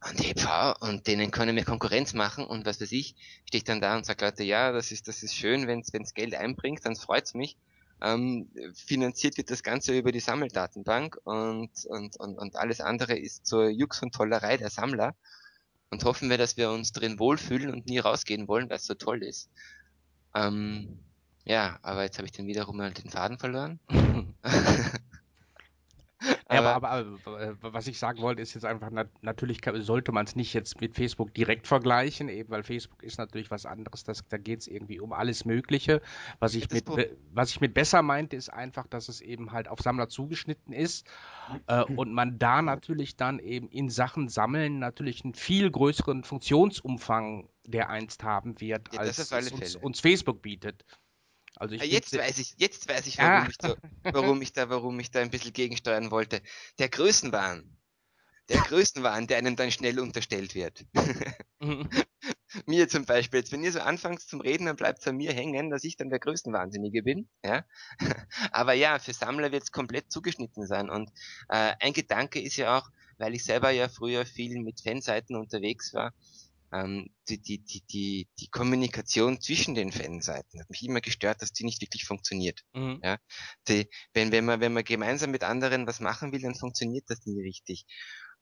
und 0.08 0.24
EV 0.24 0.76
und 0.80 1.08
denen 1.08 1.32
können 1.32 1.56
wir 1.56 1.66
Konkurrenz 1.66 2.14
machen 2.14 2.46
und 2.46 2.66
was 2.66 2.80
weiß 2.80 2.92
ich, 2.94 3.16
stehe 3.46 3.60
ich 3.60 3.64
dann 3.64 3.82
da 3.82 3.98
und 3.98 4.06
sage, 4.06 4.24
Leute, 4.24 4.44
ja, 4.44 4.72
das 4.72 4.92
ist, 4.92 5.08
das 5.08 5.24
ist 5.24 5.36
schön, 5.36 5.68
wenn 5.68 5.82
es 5.82 6.14
Geld 6.14 6.36
einbringt, 6.36 6.86
dann 6.86 6.96
freut's 6.96 7.34
mich. 7.34 7.58
Ähm, 8.02 8.50
finanziert 8.76 9.38
wird 9.38 9.52
das 9.52 9.62
Ganze 9.62 9.98
über 9.98 10.14
die 10.14 10.22
Sammeldatenbank 10.22 11.18
und, 11.26 11.72
und, 11.86 12.18
und, 12.18 12.38
und 12.38 12.56
alles 12.56 12.80
andere 12.80 13.18
ist 13.18 13.46
zur 13.46 13.70
Jux 13.70 14.02
und 14.02 14.16
Tollerei 14.16 14.56
der 14.56 14.70
Sammler. 14.70 15.16
Und 15.92 16.06
hoffen 16.06 16.30
wir, 16.30 16.38
dass 16.38 16.56
wir 16.56 16.70
uns 16.70 16.94
drin 16.94 17.20
wohlfühlen 17.20 17.72
und 17.72 17.88
nie 17.88 18.00
rausgehen 18.00 18.48
wollen, 18.48 18.70
weil 18.70 18.78
es 18.78 18.86
so 18.86 18.94
toll 18.94 19.24
ist. 19.24 19.50
Ähm, 20.36 21.00
ja, 21.46 21.80
aber 21.82 22.04
jetzt 22.04 22.18
habe 22.20 22.28
ich 22.28 22.32
dann 22.32 22.46
wiederum 22.46 22.78
mal 22.78 22.94
den 22.94 23.10
Faden 23.10 23.40
verloren. 23.40 23.80
Ja, 26.52 26.60
aber, 26.62 26.90
aber, 26.90 27.18
aber 27.26 27.42
äh, 27.42 27.56
was 27.62 27.86
ich 27.86 28.00
sagen 28.00 28.22
wollte, 28.22 28.42
ist 28.42 28.56
jetzt 28.56 28.66
einfach, 28.66 28.90
nat 28.90 29.10
natürlich 29.22 29.62
sollte 29.82 30.12
man 30.12 30.26
es 30.26 30.36
nicht 30.36 30.54
jetzt 30.54 30.82
mit 30.82 30.96
Facebook 30.96 31.34
direkt 31.36 31.68
vergleichen, 31.68 32.28
eben 32.28 32.50
weil 32.50 32.64
Facebook 32.64 33.04
ist 33.04 33.20
natürlich 33.20 33.52
was 33.52 33.68
anderes, 33.68 34.04
das, 34.04 34.28
da 34.28 34.38
geht 34.38 34.62
es 34.62 34.68
irgendwie 34.68 35.00
um 35.00 35.14
alles 35.14 35.46
Mögliche. 35.46 36.02
Was 36.40 36.56
ich, 36.56 36.70
mit, 36.72 36.86
was 37.34 37.52
ich 37.52 37.62
mit 37.62 37.76
besser 37.76 38.02
meinte, 38.02 38.36
ist 38.36 38.52
einfach, 38.52 38.88
dass 38.88 39.10
es 39.10 39.22
eben 39.22 39.52
halt 39.52 39.68
auf 39.68 39.80
Sammler 39.80 40.10
zugeschnitten 40.10 40.74
ist 40.74 41.08
äh, 41.68 41.84
und 41.84 42.14
man 42.14 42.40
da 42.40 42.64
natürlich 42.64 43.16
dann 43.16 43.38
eben 43.38 43.70
in 43.70 43.90
Sachen 43.90 44.28
Sammeln 44.28 44.80
natürlich 44.80 45.24
einen 45.24 45.36
viel 45.36 45.70
größeren 45.70 46.24
Funktionsumfang 46.24 47.48
der 47.66 47.90
einst 47.90 48.24
haben 48.24 48.60
wird, 48.60 48.92
Ja, 48.94 49.02
als 49.02 49.32
uns, 49.32 49.76
uns 49.76 50.00
Facebook 50.00 50.42
bietet. 50.42 50.84
Also 51.56 51.76
ich 51.76 51.82
Ah, 51.82 51.86
Jetzt 51.86 52.18
weiß 52.18 52.38
ich, 52.40 52.54
jetzt 52.58 52.88
weiß 52.88 53.08
ich, 53.08 53.20
Ah. 53.20 53.38
warum, 53.38 53.50
ich 53.50 53.58
da, 53.58 53.76
warum 54.04 54.42
ich 54.42 54.54
da, 54.54 54.70
warum 54.70 55.00
ich 55.00 55.12
da 55.12 55.22
ein 55.22 55.30
bisschen 55.30 55.54
gegensteuern 55.54 56.12
wollte. 56.12 56.42
Der 56.78 56.90
Größenwahn. 56.90 57.76
Der 58.50 58.62
Größenwahn, 58.62 59.28
der 59.28 59.38
einem 59.38 59.56
dann 59.56 59.72
schnell 59.72 60.00
unterstellt 60.00 60.56
wird. 60.56 60.86
mir 62.66 62.88
zum 62.90 63.06
Beispiel, 63.06 63.42
jetzt 63.42 63.52
wenn 63.52 63.64
ihr 63.64 63.72
so 63.72 63.80
anfangt 63.80 64.22
zum 64.22 64.42
Reden, 64.42 64.66
dann 64.66 64.76
bleibt 64.76 65.00
es 65.00 65.08
an 65.08 65.18
mir 65.18 65.34
hängen, 65.34 65.70
dass 65.70 65.84
ich 65.84 65.98
dann 65.98 66.10
der 66.10 66.20
Größenwahnsinnige 66.20 67.04
bin. 67.04 67.30
Ja? 67.46 67.66
Aber 68.52 68.74
ja, 68.74 68.98
für 69.00 69.14
Sammler 69.14 69.52
wird 69.52 69.64
es 69.64 69.72
komplett 69.72 70.12
zugeschnitten 70.12 70.66
sein. 70.66 70.90
Und 70.90 71.12
äh, 71.50 71.74
ein 71.80 71.94
Gedanke 71.94 72.42
ist 72.42 72.56
ja 72.56 72.78
auch, 72.78 72.90
weil 73.18 73.36
ich 73.36 73.44
selber 73.44 73.70
ja 73.70 73.88
früher 73.90 74.26
viel 74.26 74.60
mit 74.62 74.82
Fanseiten 74.82 75.36
unterwegs 75.36 75.94
war, 75.94 76.14
ähm, 76.72 77.10
die, 77.28 77.42
die, 77.42 77.64
die, 77.64 77.82
die, 77.82 78.30
die 78.40 78.50
Kommunikation 78.50 79.42
zwischen 79.42 79.76
den 79.76 79.92
Fanseiten 79.92 80.60
hat 80.60 80.70
mich 80.70 80.84
immer 80.84 81.02
gestört, 81.02 81.42
dass 81.42 81.52
die 81.52 81.66
nicht 81.66 81.82
wirklich 81.82 82.06
funktioniert. 82.06 82.62
Mhm. 82.74 83.02
Die, 83.68 83.90
wenn, 84.14 84.32
wenn, 84.32 84.46
man, 84.46 84.60
wenn 84.60 84.74
man 84.74 84.84
gemeinsam 84.84 85.32
mit 85.32 85.44
anderen 85.44 85.88
was 85.88 86.00
machen 86.00 86.32
will, 86.32 86.42
dann 86.42 86.56
funktioniert 86.56 87.06
das 87.10 87.26
nie 87.26 87.42
richtig. 87.42 87.86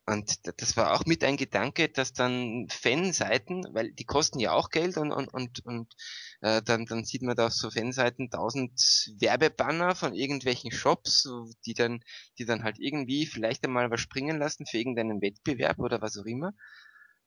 Und 0.09 0.39
das 0.61 0.78
war 0.78 0.93
auch 0.93 1.05
mit 1.05 1.21
ein 1.25 1.36
Gedanke, 1.36 1.89
dass 1.89 2.13
dann 2.13 2.67
Fanseiten, 2.69 3.65
weil 3.73 3.91
die 3.91 4.05
kosten 4.05 4.39
ja 4.39 4.53
auch 4.53 4.69
Geld 4.69 4.95
und, 4.95 5.11
und, 5.11 5.34
und, 5.34 5.65
und 5.65 5.93
äh, 6.39 6.61
dann, 6.61 6.86
dann 6.86 7.03
sieht 7.03 7.23
man 7.23 7.36
da 7.36 7.47
auf 7.47 7.53
so 7.53 7.69
Fanseiten 7.69 8.30
tausend 8.30 8.80
Werbebanner 9.19 9.95
von 9.95 10.13
irgendwelchen 10.13 10.71
Shops, 10.71 11.28
die 11.65 11.73
dann, 11.73 11.99
die 12.39 12.45
dann 12.45 12.63
halt 12.63 12.78
irgendwie 12.80 13.25
vielleicht 13.25 13.65
einmal 13.65 13.91
was 13.91 13.99
springen 13.99 14.39
lassen 14.39 14.65
für 14.65 14.78
irgendeinen 14.78 15.21
Wettbewerb 15.21 15.78
oder 15.80 16.01
was 16.01 16.17
auch 16.17 16.25
immer. 16.25 16.53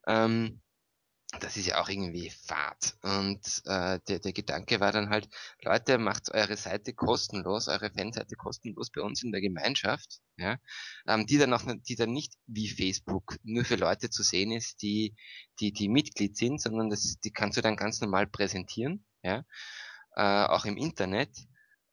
Ähm, 0.06 0.62
das 1.38 1.56
ist 1.56 1.66
ja 1.66 1.80
auch 1.80 1.88
irgendwie 1.88 2.30
Fahrt. 2.30 2.96
Und 3.02 3.62
äh, 3.66 4.00
der, 4.08 4.18
der 4.18 4.32
Gedanke 4.32 4.80
war 4.80 4.90
dann 4.90 5.10
halt, 5.10 5.28
Leute, 5.62 5.98
macht 5.98 6.30
eure 6.32 6.56
Seite 6.56 6.92
kostenlos, 6.92 7.68
eure 7.68 7.90
Fanseite 7.90 8.34
kostenlos 8.34 8.90
bei 8.90 9.00
uns 9.00 9.22
in 9.22 9.30
der 9.30 9.40
Gemeinschaft, 9.40 10.20
ja, 10.36 10.58
ähm, 11.06 11.26
die 11.26 11.38
dann 11.38 11.54
auch, 11.54 11.62
die 11.88 11.94
dann 11.94 12.10
nicht 12.10 12.34
wie 12.46 12.68
Facebook 12.68 13.36
nur 13.44 13.64
für 13.64 13.76
Leute 13.76 14.10
zu 14.10 14.24
sehen 14.24 14.50
ist, 14.50 14.82
die, 14.82 15.14
die, 15.60 15.72
die 15.72 15.88
Mitglied 15.88 16.36
sind, 16.36 16.60
sondern 16.60 16.90
das, 16.90 17.18
die 17.22 17.30
kannst 17.30 17.56
du 17.56 17.62
dann 17.62 17.76
ganz 17.76 18.00
normal 18.00 18.26
präsentieren, 18.26 19.04
ja, 19.22 19.44
äh, 20.16 20.46
auch 20.46 20.64
im 20.64 20.76
Internet. 20.76 21.30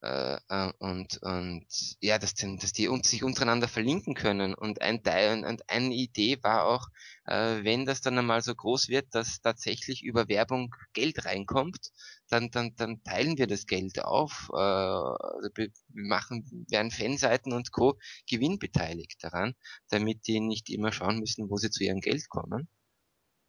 Äh, 0.01 0.37
äh, 0.49 0.71
und, 0.77 1.17
und 1.23 1.65
ja, 2.01 2.19
dass, 2.19 2.35
dass 2.35 2.71
die 2.71 2.87
sich 3.03 3.23
untereinander 3.23 3.67
verlinken 3.67 4.13
können. 4.13 4.53
Und 4.53 4.81
ein 4.81 5.01
Teil 5.01 5.43
und 5.43 5.69
eine 5.69 5.93
Idee 5.93 6.37
war 6.43 6.65
auch, 6.65 6.87
äh, 7.25 7.63
wenn 7.63 7.85
das 7.85 8.01
dann 8.01 8.17
einmal 8.17 8.43
so 8.43 8.53
groß 8.53 8.89
wird, 8.89 9.07
dass 9.15 9.41
tatsächlich 9.41 10.03
über 10.03 10.27
Werbung 10.27 10.75
Geld 10.93 11.25
reinkommt, 11.25 11.91
dann, 12.29 12.51
dann, 12.51 12.75
dann 12.75 13.03
teilen 13.03 13.39
wir 13.39 13.47
das 13.47 13.65
Geld 13.65 14.03
auf, 14.03 14.49
äh, 14.53 14.57
also 14.57 15.49
wir 15.55 15.69
machen, 15.93 16.65
werden 16.69 16.91
Fanseiten 16.91 17.51
und 17.53 17.71
Co. 17.71 17.97
gewinnbeteiligt 18.29 19.23
daran, 19.23 19.55
damit 19.89 20.27
die 20.27 20.39
nicht 20.41 20.69
immer 20.69 20.91
schauen 20.91 21.19
müssen, 21.19 21.49
wo 21.49 21.57
sie 21.57 21.71
zu 21.71 21.83
ihrem 21.83 22.01
Geld 22.01 22.29
kommen. 22.29 22.67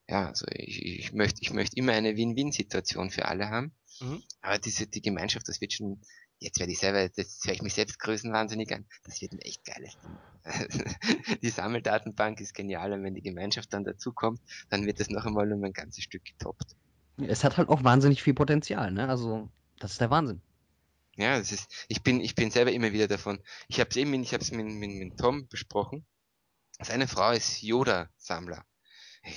Ja, 0.09 0.29
also 0.29 0.47
ich, 0.51 0.83
ich 0.83 1.13
möchte, 1.13 1.43
ich 1.43 1.53
möchte 1.53 1.77
immer 1.77 1.93
eine 1.93 2.17
Win-Win-Situation 2.17 3.11
für 3.11 3.27
alle 3.27 3.51
haben. 3.51 3.75
Mhm. 4.01 4.23
Aber 4.41 4.59
diese, 4.59 4.87
die 4.87 5.03
Gemeinschaft, 5.03 5.47
das 5.49 5.61
wird 5.61 5.75
schon, 5.75 6.01
jetzt 6.39 6.59
werde 6.59 6.72
ich 6.72 6.78
selber, 6.78 7.03
jetzt 7.03 7.47
höre 7.47 7.55
ich 7.55 7.62
mich 7.62 7.74
selbst 7.74 7.99
größenwahnsinnig 7.99 8.72
an, 8.74 8.86
das 9.05 9.20
wird 9.20 9.32
ein 9.32 9.41
echt 9.41 9.64
geiles 9.64 9.97
Ding. 10.01 10.16
die 11.43 11.51
Sammeldatenbank 11.51 12.41
ist 12.41 12.55
genial 12.55 12.93
und 12.93 13.03
wenn 13.03 13.14
die 13.14 13.22
Gemeinschaft 13.22 13.72
dann 13.72 13.84
dazukommt, 13.84 14.41
dann 14.70 14.86
wird 14.86 15.01
das 15.01 15.11
noch 15.11 15.26
einmal 15.26 15.53
um 15.53 15.62
ein 15.64 15.72
ganzes 15.72 16.05
Stück 16.05 16.24
getoppt. 16.24 16.76
Es 17.18 17.45
hat 17.45 17.57
halt 17.57 17.68
auch 17.68 17.82
wahnsinnig 17.82 18.22
viel 18.22 18.34
Potenzial, 18.34 18.93
ne? 18.93 19.09
Also, 19.09 19.51
das 19.78 19.93
ist 19.93 20.01
der 20.01 20.11
Wahnsinn. 20.11 20.41
Ja, 21.16 21.36
das 21.36 21.51
ist, 21.51 21.68
ich 21.89 22.03
bin, 22.05 22.20
ich 22.20 22.36
bin 22.36 22.53
selber 22.53 22.70
immer 22.70 22.93
wieder 22.93 23.09
davon. 23.09 23.41
Ich 23.66 23.80
habe 23.80 23.91
es 23.91 23.97
eben, 23.97 24.14
ich 24.22 24.32
habe 24.32 24.43
es 24.43 24.53
mit, 24.53 24.66
mit, 24.66 24.91
mit 24.91 25.18
Tom 25.18 25.49
besprochen. 25.49 26.07
Seine 26.80 27.09
Frau 27.09 27.32
ist 27.32 27.61
Yoda-Sammler. 27.61 28.64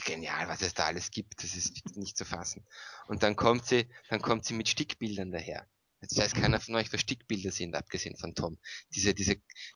Genial, 0.06 0.48
was 0.48 0.62
es 0.62 0.76
da 0.76 0.86
alles 0.86 1.10
gibt, 1.10 1.44
das 1.44 1.56
ist 1.56 1.98
nicht 1.98 2.16
zu 2.16 2.24
fassen. 2.24 2.64
Und 3.08 3.24
dann 3.24 3.36
kommt 3.36 3.66
sie, 3.66 3.88
dann 4.10 4.22
kommt 4.22 4.46
sie 4.46 4.54
mit 4.54 4.70
Stickbildern 4.70 5.32
daher. 5.32 5.68
Jetzt 6.02 6.18
weiß 6.18 6.34
keiner 6.34 6.60
von 6.60 6.76
euch, 6.76 6.92
was 6.92 7.02
Stickbilder 7.02 7.52
sind, 7.52 7.76
abgesehen 7.76 8.18
von 8.18 8.34
Tom. 8.34 8.58
Diese, 8.96 9.14
diese, 9.14 9.36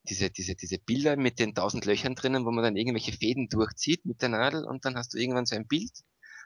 diese, 0.09 0.32
diese, 0.32 0.55
diese 0.55 0.80
Bilder 0.80 1.15
mit 1.17 1.39
den 1.39 1.53
tausend 1.53 1.86
Löchern 1.86 2.15
drinnen, 2.15 2.45
wo 2.45 2.51
man 2.51 2.63
dann 2.63 2.76
irgendwelche 2.76 3.13
Fäden 3.13 3.47
durchzieht 3.47 4.05
mit 4.05 4.21
der 4.23 4.30
Nadel 4.30 4.65
und 4.65 4.86
dann 4.86 4.95
hast 4.97 5.13
du 5.13 5.17
irgendwann 5.17 5.45
so 5.45 5.55
ein 5.55 5.67
Bild. 5.67 5.91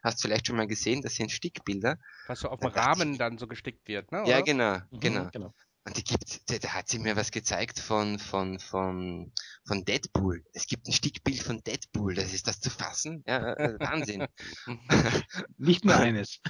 Hast 0.02 0.18
du 0.18 0.28
vielleicht 0.28 0.46
schon 0.46 0.56
mal 0.56 0.66
gesehen, 0.66 1.02
das 1.02 1.14
sind 1.14 1.32
Stickbilder. 1.32 1.98
Was 2.26 2.40
so 2.40 2.48
auf 2.48 2.60
dem 2.60 2.70
Rahmen 2.70 3.18
dann 3.18 3.38
so 3.38 3.46
gestickt 3.46 3.88
wird, 3.88 4.12
ne? 4.12 4.22
Oder? 4.22 4.30
Ja, 4.30 4.40
genau, 4.42 4.78
mhm, 4.90 5.00
genau. 5.00 5.30
genau. 5.30 5.54
Und 5.86 5.96
die 5.96 6.04
gibt, 6.04 6.50
da, 6.50 6.58
da 6.58 6.74
hat 6.74 6.88
sie 6.88 6.98
mir 6.98 7.16
was 7.16 7.30
gezeigt 7.30 7.80
von, 7.80 8.18
von, 8.18 8.58
von, 8.58 9.32
von 9.66 9.84
Deadpool. 9.84 10.44
Es 10.52 10.66
gibt 10.66 10.86
ein 10.86 10.92
Stickbild 10.92 11.42
von 11.42 11.62
Deadpool, 11.62 12.14
das 12.14 12.34
ist 12.34 12.46
das 12.46 12.60
zu 12.60 12.68
fassen? 12.68 13.24
Ja, 13.26 13.54
äh, 13.54 13.80
Wahnsinn. 13.80 14.26
Nicht 15.56 15.86
nur 15.86 15.96
eines. 15.96 16.40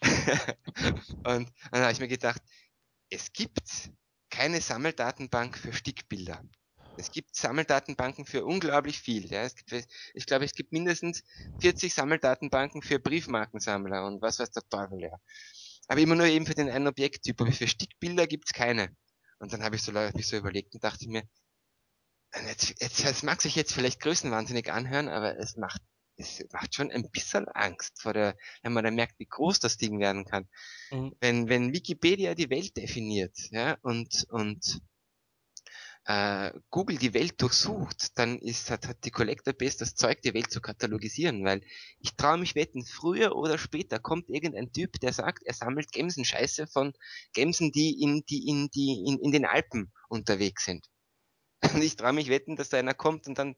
und 0.02 1.52
dann 1.70 1.82
habe 1.82 1.92
ich 1.92 2.00
mir 2.00 2.08
gedacht, 2.08 2.40
es 3.10 3.32
gibt 3.32 3.90
keine 4.30 4.60
Sammeldatenbank 4.60 5.56
für 5.56 5.72
Stickbilder. 5.72 6.42
Es 6.96 7.12
gibt 7.12 7.34
Sammeldatenbanken 7.34 8.26
für 8.26 8.44
unglaublich 8.44 9.00
viel. 9.00 9.30
Ja. 9.30 9.42
Es 9.42 9.54
gibt, 9.54 9.88
ich 10.14 10.26
glaube, 10.26 10.44
es 10.44 10.52
gibt 10.52 10.72
mindestens 10.72 11.22
40 11.60 11.94
Sammeldatenbanken 11.94 12.82
für 12.82 12.98
Briefmarkensammler 12.98 14.04
und 14.04 14.20
was 14.20 14.40
weiß 14.40 14.50
der 14.50 14.68
Teufel, 14.68 15.00
ja. 15.00 15.20
Aber 15.86 16.00
immer 16.00 16.16
nur 16.16 16.26
eben 16.26 16.44
für 16.44 16.54
den 16.54 16.68
einen 16.68 16.88
Objekttyp. 16.88 17.40
Aber 17.40 17.52
für 17.52 17.68
Stickbilder 17.68 18.26
gibt's 18.26 18.52
keine. 18.52 18.94
Und 19.38 19.52
dann 19.52 19.62
habe 19.62 19.76
ich 19.76 19.82
so, 19.82 19.94
hab 19.94 20.14
ich 20.18 20.26
so 20.26 20.36
überlegt 20.36 20.74
und 20.74 20.82
dachte 20.82 21.08
mir, 21.08 21.22
jetzt, 22.46 22.80
jetzt, 22.80 23.04
es 23.04 23.22
mag 23.22 23.40
sich 23.40 23.54
jetzt 23.54 23.72
vielleicht 23.72 24.00
größenwahnsinnig 24.00 24.70
anhören, 24.72 25.08
aber 25.08 25.38
es 25.38 25.56
macht 25.56 25.80
es 26.18 26.44
macht 26.52 26.74
schon 26.74 26.90
ein 26.90 27.10
bisschen 27.10 27.48
Angst 27.48 28.02
vor 28.02 28.12
der, 28.12 28.36
wenn 28.62 28.72
man 28.72 28.84
dann 28.84 28.96
merkt, 28.96 29.18
wie 29.18 29.26
groß 29.26 29.60
das 29.60 29.76
Ding 29.76 30.00
werden 30.00 30.24
kann. 30.24 30.48
Mhm. 30.90 31.14
Wenn, 31.20 31.48
wenn 31.48 31.72
Wikipedia 31.72 32.34
die 32.34 32.50
Welt 32.50 32.76
definiert, 32.76 33.36
ja, 33.50 33.78
und, 33.82 34.26
und 34.30 34.82
äh, 36.08 36.52
Google 36.70 36.96
die 36.96 37.12
Welt 37.12 37.40
durchsucht, 37.40 38.18
dann 38.18 38.38
ist, 38.38 38.70
hat, 38.70 38.88
hat 38.88 39.04
die 39.04 39.10
Collector 39.10 39.52
Base 39.52 39.76
das 39.78 39.94
Zeug, 39.94 40.22
die 40.22 40.32
Welt 40.32 40.50
zu 40.50 40.60
katalogisieren, 40.60 41.44
weil 41.44 41.62
ich 42.00 42.16
traue 42.16 42.38
mich 42.38 42.54
wetten, 42.54 42.84
früher 42.84 43.36
oder 43.36 43.58
später 43.58 43.98
kommt 43.98 44.30
irgendein 44.30 44.72
Typ, 44.72 44.98
der 45.00 45.12
sagt, 45.12 45.42
er 45.44 45.52
sammelt 45.52 45.92
Gemsenscheiße 45.92 46.66
von 46.66 46.94
Gemsen, 47.34 47.72
die 47.72 48.02
in, 48.02 48.24
die 48.24 48.48
in, 48.48 48.70
die 48.70 49.04
in, 49.06 49.18
in 49.18 49.32
den 49.32 49.44
Alpen 49.44 49.92
unterwegs 50.08 50.64
sind. 50.64 50.88
Und 51.74 51.82
ich 51.82 51.96
traue 51.96 52.14
mich 52.14 52.30
wetten, 52.30 52.56
dass 52.56 52.70
da 52.70 52.78
einer 52.78 52.94
kommt 52.94 53.26
und 53.26 53.36
dann, 53.36 53.56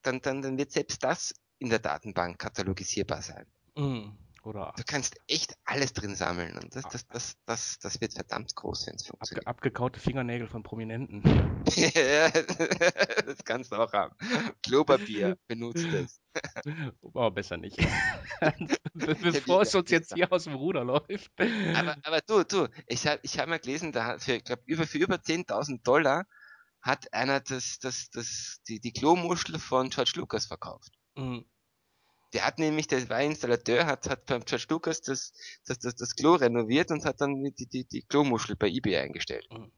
dann, 0.00 0.20
dann, 0.22 0.42
dann 0.42 0.58
wird 0.58 0.72
selbst 0.72 1.04
das 1.04 1.34
in 1.62 1.70
der 1.70 1.78
Datenbank 1.78 2.38
katalogisierbar 2.38 3.22
sein. 3.22 3.46
Mhm. 3.76 4.18
Oder 4.44 4.74
du 4.76 4.82
kannst 4.84 5.14
echt 5.28 5.56
alles 5.64 5.92
drin 5.92 6.16
sammeln 6.16 6.58
und 6.58 6.74
das, 6.74 6.82
das, 6.88 7.06
das, 7.06 7.36
das, 7.46 7.78
das 7.78 8.00
wird 8.00 8.12
verdammt 8.12 8.56
groß, 8.56 8.88
wenn 8.88 8.96
es 8.96 9.06
funktioniert. 9.06 9.46
Abge 9.46 9.70
abgekaute 9.70 10.00
Fingernägel 10.00 10.48
von 10.48 10.64
Prominenten. 10.64 11.22
das 11.64 13.44
kannst 13.44 13.70
du 13.70 13.76
auch 13.76 13.92
haben. 13.92 14.16
Klopapier, 14.64 15.38
benutzt 15.46 15.86
es. 15.86 16.20
Oh, 17.14 17.30
besser 17.30 17.58
nicht. 17.58 17.76
Bevor 18.94 19.62
es 19.62 19.74
uns 19.74 19.90
jetzt 19.90 20.14
hier 20.14 20.32
aus 20.32 20.44
dem 20.44 20.54
Ruder 20.54 20.82
läuft. 20.82 21.30
Aber, 21.76 21.96
aber 22.02 22.20
du, 22.26 22.42
du, 22.42 22.68
ich 22.86 23.06
habe 23.06 23.20
ich 23.22 23.38
hab 23.38 23.48
mal 23.48 23.58
gelesen, 23.58 23.92
da 23.92 24.18
für, 24.18 24.36
ich 24.36 24.44
glaube, 24.44 24.62
über, 24.64 24.86
für 24.86 24.98
über 24.98 25.16
10.000 25.16 25.82
Dollar 25.82 26.24
hat 26.80 27.12
einer 27.12 27.40
das, 27.40 27.78
das, 27.78 28.10
das, 28.10 28.60
die, 28.66 28.80
die 28.80 28.92
Klomuschel 28.92 29.58
von 29.58 29.90
George 29.90 30.12
Lucas 30.16 30.46
verkauft. 30.46 30.90
Mhm. 31.16 31.44
Der 32.32 32.46
hat 32.46 32.58
nämlich, 32.58 32.86
der 32.86 33.08
war 33.10 33.20
Installateur, 33.20 33.86
hat, 33.86 34.08
hat 34.08 34.26
beim 34.26 34.44
George 34.44 34.66
Lucas 34.70 35.02
das, 35.02 35.32
das, 35.66 35.78
das, 35.78 35.96
das 35.96 36.16
Klo 36.16 36.34
renoviert 36.34 36.90
und 36.90 37.04
hat 37.04 37.20
dann 37.20 37.42
die, 37.42 37.66
die, 37.66 37.84
die 37.84 38.02
Klomuschel 38.02 38.56
bei 38.56 38.68
eBay 38.68 38.96
eingestellt. 38.96 39.46
Mhm. 39.52 39.70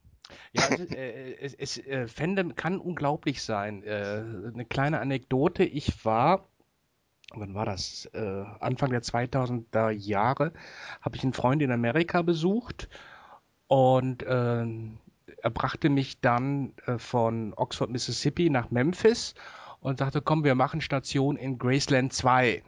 Ja, 0.52 0.68
also, 0.68 0.84
äh, 0.94 1.34
es, 1.40 1.55
es 1.55 1.78
äh, 1.78 2.07
Fandom 2.07 2.55
kann 2.55 2.78
unglaublich 2.78 3.42
sein. 3.42 3.82
Äh, 3.82 4.22
eine 4.52 4.64
kleine 4.64 5.00
Anekdote, 5.00 5.64
ich 5.64 6.05
war, 6.05 6.48
wann 7.34 7.55
war 7.55 7.66
das? 7.66 8.07
Äh, 8.12 8.44
Anfang 8.61 8.90
der 8.90 9.02
2000er 9.02 9.90
Jahre 9.90 10.52
habe 11.00 11.16
ich 11.16 11.22
einen 11.22 11.32
Freund 11.32 11.62
in 11.62 11.72
Amerika 11.72 12.22
besucht 12.22 12.88
und 13.66 14.22
äh, 14.22 14.64
er 15.44 15.50
brachte 15.50 15.90
mich 15.90 16.20
dann 16.20 16.72
äh, 16.86 16.98
von 16.98 17.52
Oxford, 17.55 17.90
Mississippi 17.90 18.48
nach 18.50 18.70
Memphis 18.70 19.34
und 19.85 19.99
sagte, 19.99 20.22
komm, 20.22 20.45
wir 20.45 20.55
machen 20.55 20.80
Station 20.80 21.37
in 21.37 21.59
Graceland 21.59 22.11
2. 22.11 22.62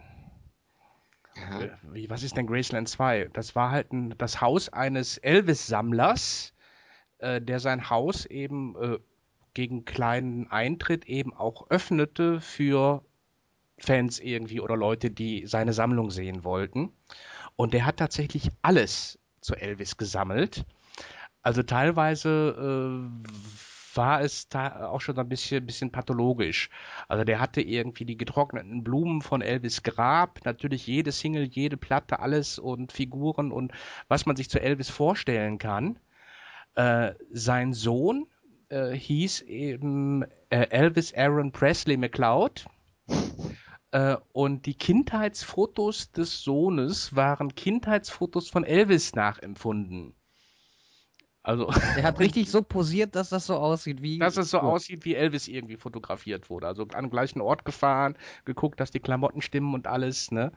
Ja. 1.35 1.61
Äh, 1.63 2.11
was 2.11 2.23
ist 2.23 2.37
denn 2.37 2.47
Graceland 2.47 2.91
2? 2.91 3.31
Das 3.33 3.57
war 3.57 3.71
halt 3.71 3.91
ein, 3.91 4.15
das 4.19 4.43
Haus 4.43 4.69
eines 4.69 5.17
Elvis-Sammlers, 5.17 6.53
äh, 7.19 7.41
der 7.41 7.59
sein 7.59 7.89
Haus 7.89 8.27
eben 8.27 8.77
äh, 8.77 8.99
gegen 9.55 9.87
kleinen 9.87 10.51
Eintritt 10.51 11.07
eben 11.07 11.33
auch 11.33 11.71
öffnete 11.71 12.43
für 12.43 13.03
Fans 13.79 14.21
irgendwie 14.21 14.61
oder 14.61 14.77
Leute, 14.77 15.11
die 15.11 15.47
seine 15.47 15.73
Sammlung 15.73 16.11
sehen 16.11 16.45
wollten. 16.45 16.93
Und 17.57 17.73
der 17.73 17.87
hat 17.87 17.97
tatsächlich 17.97 18.51
alles 18.61 19.19
zu 19.41 19.55
Elvis 19.55 19.97
gesammelt. 19.97 20.67
Also 21.41 21.63
teilweise 21.63 23.09
äh, 23.09 23.31
war 23.97 24.21
es 24.21 24.49
auch 24.55 25.01
schon 25.01 25.19
ein 25.19 25.29
bisschen, 25.29 25.67
bisschen 25.67 25.91
pathologisch. 25.91 26.71
Also 27.09 27.25
der 27.25 27.41
hatte 27.41 27.61
irgendwie 27.61 28.05
die 28.05 28.17
getrockneten 28.17 28.85
Blumen 28.85 29.23
von 29.23 29.43
Elvis 29.43 29.83
Grab, 29.83 30.41
natürlich 30.45 30.87
jede 30.87 31.13
Single, 31.13 31.45
jede 31.45 31.77
Platte, 31.77 32.21
alles 32.21 32.59
und 32.59 32.93
Figuren 32.93 33.53
und 33.53 33.73
was 34.09 34.27
man 34.27 34.37
sich 34.37 34.51
zu 34.51 34.61
Elvis 34.61 34.91
vorstellen 34.91 35.59
kann. 35.59 35.99
Äh, 36.75 37.15
sein 37.31 37.73
Sohn 37.73 38.27
äh, 38.69 38.93
hieß 38.93 39.43
eben 39.43 40.25
äh, 40.51 40.69
Elvis 40.71 41.15
Aaron 41.15 41.53
Presley 41.53 41.97
McLeod. 41.97 42.67
Äh, 43.93 44.17
und 44.33 44.67
die 44.67 44.75
Kindheitsfotos 44.75 46.13
des 46.13 46.43
Sohnes 46.43 47.15
waren 47.15 47.55
Kindheitsfotos 47.55 48.51
von 48.51 48.65
Elvis 48.65 49.15
nachempfunden. 49.15 50.15
Also 51.47 51.69
er 51.69 52.03
hat 52.03 52.19
richtig 52.19 52.51
so 52.51 52.61
posiert, 52.61 53.15
dass 53.15 53.29
das 53.29 53.47
so 53.47 53.55
aussieht 53.55 54.03
wie. 54.03 54.19
Dass 54.19 54.37
es 54.37 54.51
so 54.51 54.59
gut. 54.59 54.69
aussieht, 54.69 55.05
wie 55.05 55.15
Elvis 55.15 55.47
irgendwie 55.47 55.77
fotografiert 55.77 56.51
wurde. 56.51 56.67
Also 56.67 56.83
an 56.93 57.05
den 57.05 57.11
gleichen 57.11 57.41
Ort 57.41 57.65
gefahren, 57.65 58.19
geguckt, 58.45 58.81
dass 58.81 58.91
die 58.91 58.99
Klamotten 58.99 59.41
stimmen 59.41 59.73
und 59.73 59.87
alles, 59.87 60.33
ne? 60.33 60.51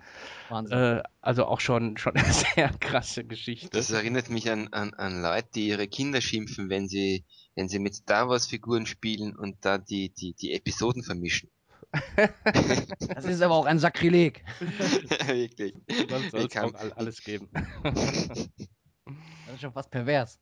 Wahnsinn. 0.50 0.78
Äh, 0.78 1.04
also 1.22 1.46
auch 1.46 1.60
schon, 1.60 1.96
schon 2.00 2.16
eine 2.16 2.34
sehr 2.34 2.70
krasse 2.80 3.24
Geschichte. 3.24 3.70
Das 3.72 3.92
erinnert 3.92 4.32
mich 4.32 4.50
an, 4.50 4.70
an, 4.70 4.96
an 4.96 5.22
Leute, 5.22 5.48
die 5.54 5.68
ihre 5.68 5.88
Kinder 5.88 6.22
schimpfen, 6.22 6.72
wenn 6.72 6.88
sie, 6.88 7.24
wenn 7.54 7.70
sie 7.70 7.78
mit 7.78 7.94
Star 7.94 8.28
Wars 8.28 8.48
Figuren 8.48 8.88
spielen 8.88 9.36
und 9.36 9.64
da 9.64 9.78
die, 9.78 10.10
die, 10.10 10.34
die 10.34 10.54
Episoden 10.54 11.04
vermischen. 11.04 11.50
Das 13.14 13.26
ist 13.26 13.42
aber 13.42 13.56
auch 13.56 13.66
ein 13.66 13.80
Sakrileg. 13.80 14.44
Wirklich. 15.26 15.74
Sonst 16.10 16.32
soll 16.32 16.48
es 16.48 16.92
alles 16.94 17.24
geben. 17.24 17.50
Das 17.84 19.56
ist 19.56 19.62
schon 19.62 19.74
fast 19.74 19.90
pervers. 19.90 20.40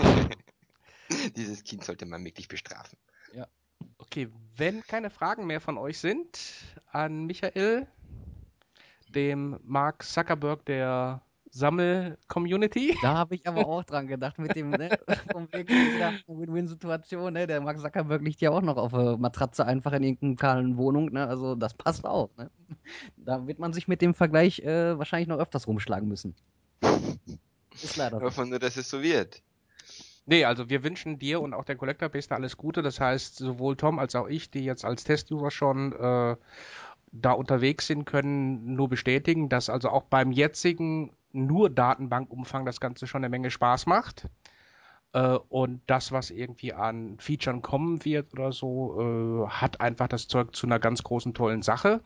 Dieses 1.36 1.64
Kind 1.64 1.84
sollte 1.84 2.06
man 2.06 2.24
wirklich 2.24 2.48
bestrafen. 2.48 2.98
Okay, 3.98 4.28
wenn 4.56 4.82
keine 4.82 5.10
Fragen 5.10 5.46
mehr 5.46 5.60
von 5.60 5.78
euch 5.78 5.98
sind, 5.98 6.38
an 6.90 7.26
Michael, 7.26 7.86
dem 9.08 9.58
Mark 9.62 10.02
Zuckerberg 10.02 10.64
der 10.66 11.22
Sammel-Community. 11.50 12.96
Da 13.02 13.14
habe 13.14 13.34
ich 13.34 13.46
aber 13.46 13.66
auch 13.66 13.82
dran 13.82 14.06
gedacht 14.06 14.38
mit 14.38 14.54
dem, 14.54 14.70
ne, 14.70 14.90
Win-Win-Situation, 16.26 17.32
ne? 17.32 17.46
Der 17.46 17.60
Mark 17.60 17.80
Zuckerberg 17.80 18.22
liegt 18.22 18.40
ja 18.40 18.50
auch 18.50 18.62
noch 18.62 18.76
auf 18.76 18.92
der 18.92 19.16
Matratze 19.16 19.66
einfach 19.66 19.92
in 19.92 20.04
irgendeiner 20.04 20.36
kahlen 20.36 20.76
Wohnung, 20.76 21.12
ne? 21.12 21.26
Also 21.26 21.54
das 21.54 21.74
passt 21.74 22.04
auch, 22.04 22.30
ne? 22.36 22.50
Da 23.16 23.46
wird 23.46 23.58
man 23.58 23.72
sich 23.72 23.88
mit 23.88 24.00
dem 24.00 24.14
Vergleich 24.14 24.60
äh, 24.60 24.96
wahrscheinlich 24.96 25.28
noch 25.28 25.38
öfters 25.38 25.66
rumschlagen 25.66 26.08
müssen. 26.08 26.36
Ist 27.82 27.96
leider 27.96 28.18
so. 28.18 28.26
Hoffen 28.26 28.50
nur, 28.50 28.58
dass 28.58 28.76
es 28.76 28.88
so 28.88 29.02
wird. 29.02 29.42
Nee, 30.30 30.44
also 30.44 30.70
wir 30.70 30.84
wünschen 30.84 31.18
dir 31.18 31.40
und 31.40 31.54
auch 31.54 31.64
der 31.64 31.74
Collector 31.74 32.08
Base 32.08 32.32
alles 32.32 32.56
Gute. 32.56 32.82
Das 32.82 33.00
heißt, 33.00 33.34
sowohl 33.38 33.76
Tom 33.76 33.98
als 33.98 34.14
auch 34.14 34.28
ich, 34.28 34.48
die 34.48 34.64
jetzt 34.64 34.84
als 34.84 35.02
Testuser 35.02 35.50
schon 35.50 35.92
äh, 35.92 36.36
da 37.10 37.32
unterwegs 37.32 37.88
sind, 37.88 38.04
können 38.04 38.76
nur 38.76 38.88
bestätigen, 38.88 39.48
dass 39.48 39.68
also 39.68 39.88
auch 39.88 40.04
beim 40.04 40.30
jetzigen 40.30 41.10
nur 41.32 41.68
Datenbankumfang 41.68 42.64
das 42.64 42.78
Ganze 42.78 43.08
schon 43.08 43.24
eine 43.24 43.28
Menge 43.28 43.50
Spaß 43.50 43.86
macht. 43.86 44.28
Äh, 45.14 45.36
und 45.48 45.82
das, 45.88 46.12
was 46.12 46.30
irgendwie 46.30 46.74
an 46.74 47.18
Features 47.18 47.60
kommen 47.60 48.04
wird 48.04 48.32
oder 48.32 48.52
so, 48.52 49.00
äh, 49.00 49.48
hat 49.48 49.80
einfach 49.80 50.06
das 50.06 50.28
Zeug 50.28 50.54
zu 50.54 50.68
einer 50.68 50.78
ganz 50.78 51.02
großen, 51.02 51.34
tollen 51.34 51.62
Sache. 51.62 52.02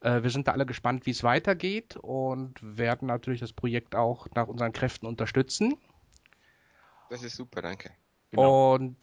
Äh, 0.00 0.24
wir 0.24 0.30
sind 0.30 0.48
da 0.48 0.52
alle 0.52 0.66
gespannt, 0.66 1.06
wie 1.06 1.12
es 1.12 1.22
weitergeht 1.22 1.96
und 1.96 2.54
werden 2.60 3.06
natürlich 3.06 3.38
das 3.38 3.52
Projekt 3.52 3.94
auch 3.94 4.26
nach 4.34 4.48
unseren 4.48 4.72
Kräften 4.72 5.06
unterstützen. 5.06 5.76
Das 7.12 7.22
ist 7.22 7.36
super, 7.36 7.60
danke. 7.60 7.90
Genau. 8.30 8.72
Und 8.72 8.96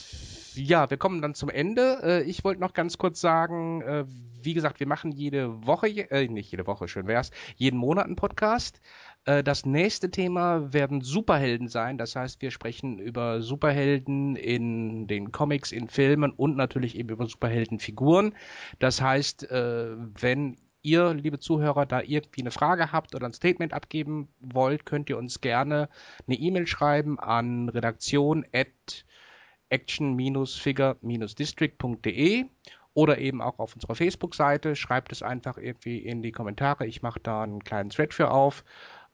ja, 0.56 0.90
wir 0.90 0.98
kommen 0.98 1.22
dann 1.22 1.36
zum 1.36 1.50
Ende. 1.52 2.00
Äh, 2.02 2.24
Ich 2.24 2.44
wollte 2.44 2.60
noch 2.60 2.74
ganz 2.74 2.98
kurz 2.98 3.22
sagen, 3.22 3.84
äh, 3.84 4.04
wie 4.42 4.56
gesagt, 4.56 4.80
wir 4.80 4.88
machen 4.88 5.12
jede 5.12 5.68
Woche, 5.68 5.88
äh, 6.10 6.28
nicht 6.28 6.50
jede 6.50 6.66
Woche, 6.66 6.88
schön 6.88 7.06
wär's, 7.06 7.30
jeden 7.56 7.78
Monat 7.78 8.08
einen 8.08 8.16
Podcast. 8.16 8.82
Äh, 9.26 9.44
Das 9.44 9.64
nächste 9.64 10.10
Thema 10.10 10.74
werden 10.74 11.02
Superhelden 11.02 11.68
sein. 11.68 12.00
Das 12.00 12.16
heißt, 12.16 12.42
wir 12.42 12.50
sprechen 12.50 12.98
über 12.98 13.44
Superhelden 13.44 14.36
in 14.36 15.06
den 15.06 15.32
Comics, 15.32 15.72
in 15.72 15.88
Filmen 15.88 16.32
und 16.32 16.58
natürlich 16.58 16.98
eben 16.98 17.10
über 17.10 17.28
Superheldenfiguren. 17.28 18.34
Das 18.80 19.02
heißt, 19.02 19.48
wenn 19.52 20.58
ihr, 20.82 21.14
liebe 21.14 21.40
Zuhörer, 21.40 21.86
da 21.86 22.02
irgendwie 22.02 22.42
eine 22.42 22.52
Frage 22.52 22.92
habt 22.92 23.16
oder 23.16 23.28
ein 23.28 23.34
Statement 23.34 23.74
abgeben 23.74 24.28
wollt, 24.40 24.86
könnt 24.86 25.10
ihr 25.10 25.18
uns 25.18 25.42
gerne 25.42 25.90
eine 26.28 26.38
E-Mail 26.38 26.68
schreiben 26.68 27.20
an 27.20 27.70
redaktion 27.70 28.46
at 28.54 29.06
action-figure-district.de 29.70 32.46
oder 32.94 33.18
eben 33.20 33.42
auch 33.42 33.60
auf 33.60 33.76
unserer 33.76 33.96
Facebook-Seite. 33.96 34.76
Schreibt 34.76 35.12
es 35.12 35.24
einfach 35.24 35.58
irgendwie 35.58 36.00
in 36.00 36.22
die 36.22 36.32
Kommentare. 36.32 36.88
Ich 36.88 37.02
mache 37.02 37.20
da 37.22 37.44
einen 37.44 37.64
kleinen 37.64 37.90
Thread 37.90 38.14
für 38.14 38.32
auf. 38.32 38.64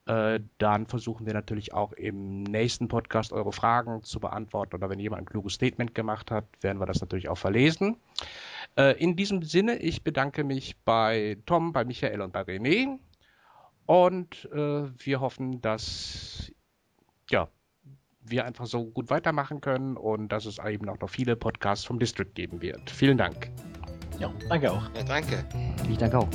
Äh, 0.07 0.39
dann 0.59 0.85
versuchen 0.85 1.25
wir 1.25 1.33
natürlich 1.33 1.73
auch 1.73 1.91
im 1.93 2.43
nächsten 2.43 2.87
Podcast 2.87 3.33
eure 3.33 3.51
Fragen 3.51 4.03
zu 4.03 4.19
beantworten 4.19 4.75
oder 4.75 4.89
wenn 4.89 4.99
jemand 4.99 5.23
ein 5.23 5.25
kluges 5.25 5.53
Statement 5.53 5.95
gemacht 5.95 6.29
hat, 6.29 6.45
werden 6.61 6.79
wir 6.79 6.85
das 6.85 7.01
natürlich 7.01 7.27
auch 7.27 7.37
verlesen. 7.37 7.97
Äh, 8.77 9.01
in 9.01 9.15
diesem 9.15 9.41
Sinne, 9.41 9.77
ich 9.77 10.03
bedanke 10.03 10.43
mich 10.43 10.77
bei 10.85 11.37
Tom, 11.47 11.73
bei 11.73 11.85
Michael 11.85 12.21
und 12.21 12.33
bei 12.33 12.41
René 12.41 12.99
und 13.87 14.47
äh, 14.53 14.83
wir 15.03 15.21
hoffen, 15.21 15.61
dass 15.61 16.51
ja, 17.31 17.47
wir 18.21 18.45
einfach 18.45 18.67
so 18.67 18.85
gut 18.85 19.09
weitermachen 19.09 19.59
können 19.59 19.97
und 19.97 20.29
dass 20.29 20.45
es 20.45 20.59
eben 20.59 20.87
auch 20.87 20.99
noch 20.99 21.09
viele 21.09 21.35
Podcasts 21.35 21.83
vom 21.83 21.97
District 21.97 22.31
geben 22.35 22.61
wird. 22.61 22.91
Vielen 22.91 23.17
Dank. 23.17 23.49
Ja, 24.19 24.31
danke 24.49 24.71
auch. 24.71 24.83
Ja, 24.95 25.03
danke. 25.03 25.43
Ich 25.89 25.97
danke 25.97 26.19
auch. 26.19 26.29